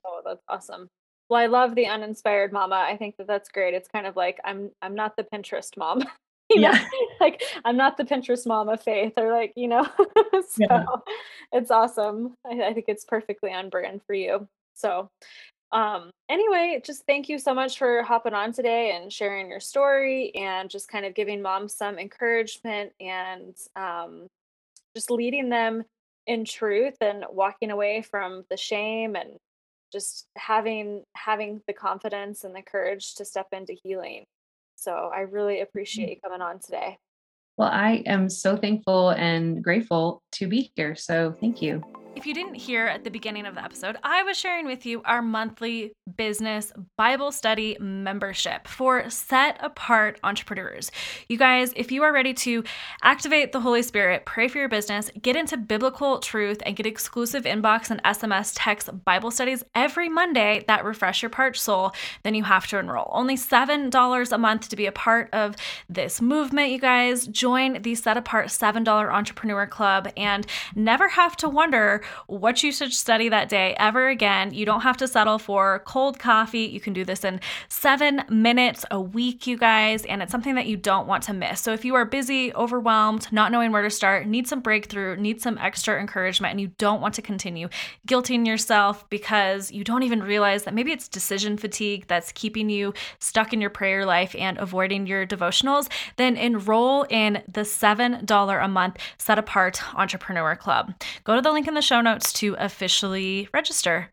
Oh, 0.06 0.22
that's 0.26 0.44
awesome. 0.48 0.90
Well, 1.30 1.40
I 1.40 1.48
love 1.48 1.76
the 1.76 1.88
uninspired 1.88 2.52
mama. 2.52 2.76
I 2.76 2.98
think 2.98 3.18
that 3.18 3.28
that's 3.28 3.50
great. 3.50 3.74
It's 3.74 3.88
kind 3.88 4.06
of 4.06 4.16
like 4.16 4.40
I'm 4.44 4.72
I'm 4.82 4.96
not 4.96 5.16
the 5.18 5.24
Pinterest 5.24 5.76
mom. 5.78 6.04
you 6.50 6.62
know? 6.62 6.72
yeah. 6.72 6.86
like 7.22 7.42
I'm 7.66 7.78
not 7.78 7.98
the 7.98 8.04
Pinterest 8.04 8.46
mom 8.46 8.70
of 8.70 8.82
faith 8.82 9.14
or 9.18 9.32
like, 9.32 9.54
you 9.56 9.68
know. 9.68 9.84
so 10.34 10.42
yeah. 10.58 10.86
it's 11.52 11.72
awesome. 11.72 12.36
I, 12.46 12.64
I 12.64 12.74
think 12.74 12.86
it's 12.88 13.06
perfectly 13.06 13.52
on 13.52 13.70
brand 13.70 14.02
for 14.06 14.14
you. 14.14 14.48
So 14.76 15.10
um 15.74 16.12
anyway 16.30 16.82
just 16.86 17.04
thank 17.06 17.28
you 17.28 17.38
so 17.38 17.54
much 17.54 17.78
for 17.78 18.04
hopping 18.04 18.34
on 18.34 18.54
today 18.54 18.96
and 18.96 19.12
sharing 19.12 19.50
your 19.50 19.60
story 19.60 20.34
and 20.36 20.70
just 20.70 20.88
kind 20.88 21.06
of 21.06 21.14
giving 21.16 21.42
moms 21.42 21.76
some 21.76 21.98
encouragement 21.98 22.92
and 23.02 23.56
um 23.76 24.28
just 24.96 25.10
leading 25.10 25.50
them 25.50 25.84
in 26.28 26.46
truth 26.46 26.96
and 27.02 27.26
walking 27.30 27.72
away 27.72 28.02
from 28.02 28.44
the 28.50 28.58
shame 28.58 29.16
and 29.16 29.32
just 29.92 30.28
having 30.38 31.04
having 31.16 31.62
the 31.68 31.74
confidence 31.74 32.44
and 32.44 32.56
the 32.56 32.62
courage 32.62 33.16
to 33.16 33.26
step 33.26 33.48
into 33.52 33.76
healing. 33.84 34.26
So 34.76 35.12
i 35.14 35.22
really 35.22 35.62
appreciate 35.62 36.08
mm. 36.08 36.10
you 36.12 36.22
coming 36.24 36.42
on 36.42 36.60
today. 36.60 36.98
Well 37.58 37.70
i 37.70 38.04
am 38.06 38.30
so 38.30 38.58
thankful 38.58 39.10
and 39.10 39.64
grateful 39.64 40.24
to 40.34 40.48
be 40.48 40.72
here 40.76 40.96
so 40.96 41.36
thank 41.40 41.62
you 41.62 41.84
if 42.16 42.26
you 42.28 42.34
didn't 42.34 42.56
hear 42.56 42.86
at 42.86 43.04
the 43.04 43.10
beginning 43.10 43.46
of 43.46 43.56
the 43.56 43.64
episode, 43.64 43.98
I 44.04 44.24
was 44.24 44.38
sharing 44.38 44.66
with 44.66 44.86
you 44.86 45.02
our 45.04 45.22
monthly 45.22 45.94
business 46.16 46.72
Bible 46.96 47.32
study 47.32 47.76
membership 47.80 48.68
for 48.68 49.10
set 49.10 49.58
apart 49.62 50.20
entrepreneurs. 50.24 50.92
You 51.28 51.38
guys, 51.38 51.74
if 51.76 51.92
you 51.92 52.04
are 52.04 52.14
ready 52.14 52.34
to 52.36 52.64
activate 53.02 53.52
the 53.52 53.62
Holy 53.62 53.82
Spirit, 53.82 54.26
pray 54.26 54.48
for 54.48 54.60
your 54.60 54.70
business, 54.70 55.10
get 55.22 55.36
into 55.36 55.58
biblical 55.58 56.20
truth, 56.20 56.62
and 56.66 56.76
get 56.76 56.86
exclusive 56.86 57.44
inbox 57.44 57.90
and 57.90 58.02
SMS 58.04 58.54
text 58.56 58.90
Bible 59.06 59.32
studies 59.32 59.64
every 59.74 60.08
Monday 60.08 60.64
that 60.68 60.86
refresh 60.86 61.24
your 61.24 61.30
parched 61.30 61.62
soul, 61.62 61.94
then 62.24 62.36
you 62.36 62.44
have 62.44 62.68
to 62.68 62.78
enroll. 62.78 63.10
Only 63.12 63.36
$7 63.36 64.32
a 64.32 64.38
month 64.38 64.70
to 64.70 64.76
be 64.76 64.86
a 64.86 64.92
part 64.92 65.30
of 65.34 65.56
this 65.90 66.22
movement, 66.22 66.72
you 66.72 66.80
guys. 66.80 67.26
Join 67.26 67.82
the 67.82 67.96
Set 67.96 68.18
Apart 68.18 68.48
$7 68.48 69.12
Entrepreneur 69.12 69.66
Club 69.66 70.10
and 70.16 70.46
never 70.76 71.10
have 71.10 71.36
to 71.38 71.50
wonder 71.50 72.03
what 72.28 72.64
you 72.64 72.72
should 72.72 72.94
study 72.94 73.30
that 73.30 73.50
day 73.50 73.76
ever 73.80 74.10
again. 74.10 74.54
You 74.54 74.66
don't 74.66 74.82
have 74.82 74.98
to 74.98 75.08
settle 75.08 75.40
for 75.40 75.82
cold 75.86 76.20
coffee. 76.20 76.66
You 76.66 76.80
can 76.80 76.94
do 76.94 77.06
this 77.06 77.24
in 77.24 77.40
seven 77.70 78.24
minutes 78.30 78.86
a 78.92 79.00
week, 79.00 79.48
you 79.48 79.58
guys, 79.58 80.06
and 80.06 80.22
it's 80.22 80.32
something 80.32 80.56
that 80.56 80.68
you 80.68 80.78
don't 80.78 81.08
want 81.08 81.24
to 81.24 81.34
miss. 81.34 81.62
So 81.62 81.74
if 81.74 81.86
you 81.86 81.96
are 81.96 82.06
busy, 82.06 82.54
overwhelmed, 82.54 83.32
not 83.32 83.52
knowing 83.52 83.72
where 83.72 83.82
to 83.82 83.90
start, 83.90 84.28
need 84.28 84.48
some 84.48 84.62
breakthrough, 84.62 85.16
need 85.16 85.42
some 85.42 85.58
extra 85.58 86.00
encouragement, 86.00 86.52
and 86.52 86.62
you 86.62 86.72
don't 86.78 87.02
want 87.02 87.14
to 87.16 87.22
continue 87.22 87.70
guilting 88.08 88.46
yourself 88.46 89.10
because 89.10 89.72
you 89.72 89.84
don't 89.84 90.04
even 90.04 90.22
realize 90.22 90.64
that 90.64 90.74
maybe 90.74 90.92
it's 90.92 91.08
decision 91.08 91.58
fatigue 91.58 92.06
that's 92.08 92.32
keeping 92.32 92.70
you 92.70 92.94
stuck 93.20 93.54
in 93.54 93.62
your 93.62 93.70
prayer 93.70 94.06
life 94.06 94.36
and 94.38 94.58
avoiding 94.58 95.08
your 95.08 95.26
devotionals, 95.26 95.90
then 96.18 96.36
enroll 96.38 97.04
in 97.10 97.44
the 97.52 97.62
$7 97.62 98.64
a 98.64 98.68
month 98.68 98.98
set 99.18 99.40
apart 99.40 99.82
entrepreneur 99.96 100.56
club. 100.56 100.94
Go 101.24 101.36
to 101.36 101.42
the 101.42 101.52
link 101.52 101.68
in 101.68 101.74
the 101.74 101.82
show 101.94 102.02
notes 102.02 102.34
to 102.34 102.56
officially 102.58 103.48
register. 103.54 104.10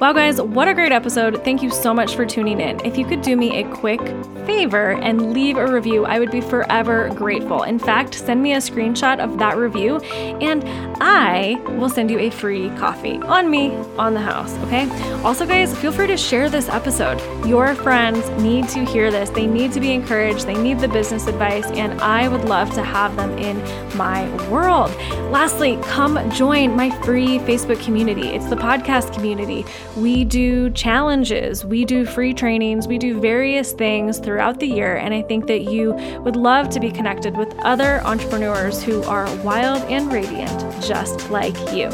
Wow, 0.00 0.12
guys, 0.12 0.40
what 0.40 0.68
a 0.68 0.74
great 0.74 0.92
episode. 0.92 1.42
Thank 1.44 1.62
you 1.62 1.70
so 1.70 1.94
much 1.94 2.16
for 2.16 2.26
tuning 2.26 2.60
in. 2.60 2.84
If 2.84 2.98
you 2.98 3.06
could 3.06 3.22
do 3.22 3.36
me 3.36 3.62
a 3.62 3.68
quick 3.74 4.00
favor 4.44 4.92
and 4.92 5.32
leave 5.32 5.56
a 5.56 5.66
review, 5.66 6.04
I 6.04 6.18
would 6.18 6.30
be 6.30 6.40
forever 6.40 7.08
grateful. 7.14 7.62
In 7.62 7.78
fact, 7.78 8.14
send 8.14 8.42
me 8.42 8.52
a 8.54 8.58
screenshot 8.58 9.18
of 9.18 9.38
that 9.38 9.56
review 9.56 9.98
and 10.00 10.62
I 11.00 11.54
will 11.78 11.88
send 11.88 12.10
you 12.10 12.18
a 12.18 12.30
free 12.30 12.68
coffee 12.70 13.18
on 13.18 13.50
me, 13.50 13.70
on 13.96 14.14
the 14.14 14.20
house, 14.20 14.52
okay? 14.64 14.90
Also, 15.22 15.46
guys, 15.46 15.76
feel 15.78 15.92
free 15.92 16.08
to 16.08 16.16
share 16.16 16.50
this 16.50 16.68
episode. 16.68 17.20
Your 17.46 17.74
friends 17.74 18.28
need 18.42 18.68
to 18.70 18.84
hear 18.84 19.10
this. 19.10 19.30
They 19.30 19.46
need 19.46 19.72
to 19.72 19.80
be 19.80 19.92
encouraged, 19.92 20.46
they 20.46 20.60
need 20.60 20.80
the 20.80 20.88
business 20.88 21.26
advice, 21.26 21.66
and 21.66 21.98
I 22.00 22.28
would 22.28 22.44
love 22.44 22.74
to 22.74 22.82
have 22.82 23.16
them 23.16 23.38
in 23.38 23.56
my 23.96 24.28
world. 24.48 24.90
Lastly, 25.30 25.78
come 25.82 26.30
join 26.30 26.76
my 26.76 26.90
free 27.02 27.38
Facebook 27.38 27.82
community. 27.82 28.28
It's 28.28 28.48
the 28.50 28.56
podcast 28.56 29.14
community. 29.14 29.64
We 29.96 30.24
do 30.24 30.70
challenges, 30.70 31.64
we 31.64 31.84
do 31.84 32.04
free 32.04 32.34
trainings, 32.34 32.86
we 32.88 32.98
do 32.98 33.20
various 33.20 33.72
things 33.72 34.18
throughout 34.18 34.60
the 34.60 34.66
year. 34.66 34.96
And 34.96 35.14
I 35.14 35.22
think 35.22 35.46
that 35.46 35.62
you 35.62 35.92
would 36.20 36.36
love 36.36 36.68
to 36.70 36.80
be 36.80 36.90
connected 36.90 37.36
with 37.36 37.54
other 37.60 38.00
entrepreneurs 38.04 38.82
who 38.82 39.02
are 39.04 39.32
wild 39.38 39.82
and 39.90 40.12
radiant, 40.12 40.58
just 40.82 41.30
like 41.30 41.56
you. 41.72 41.90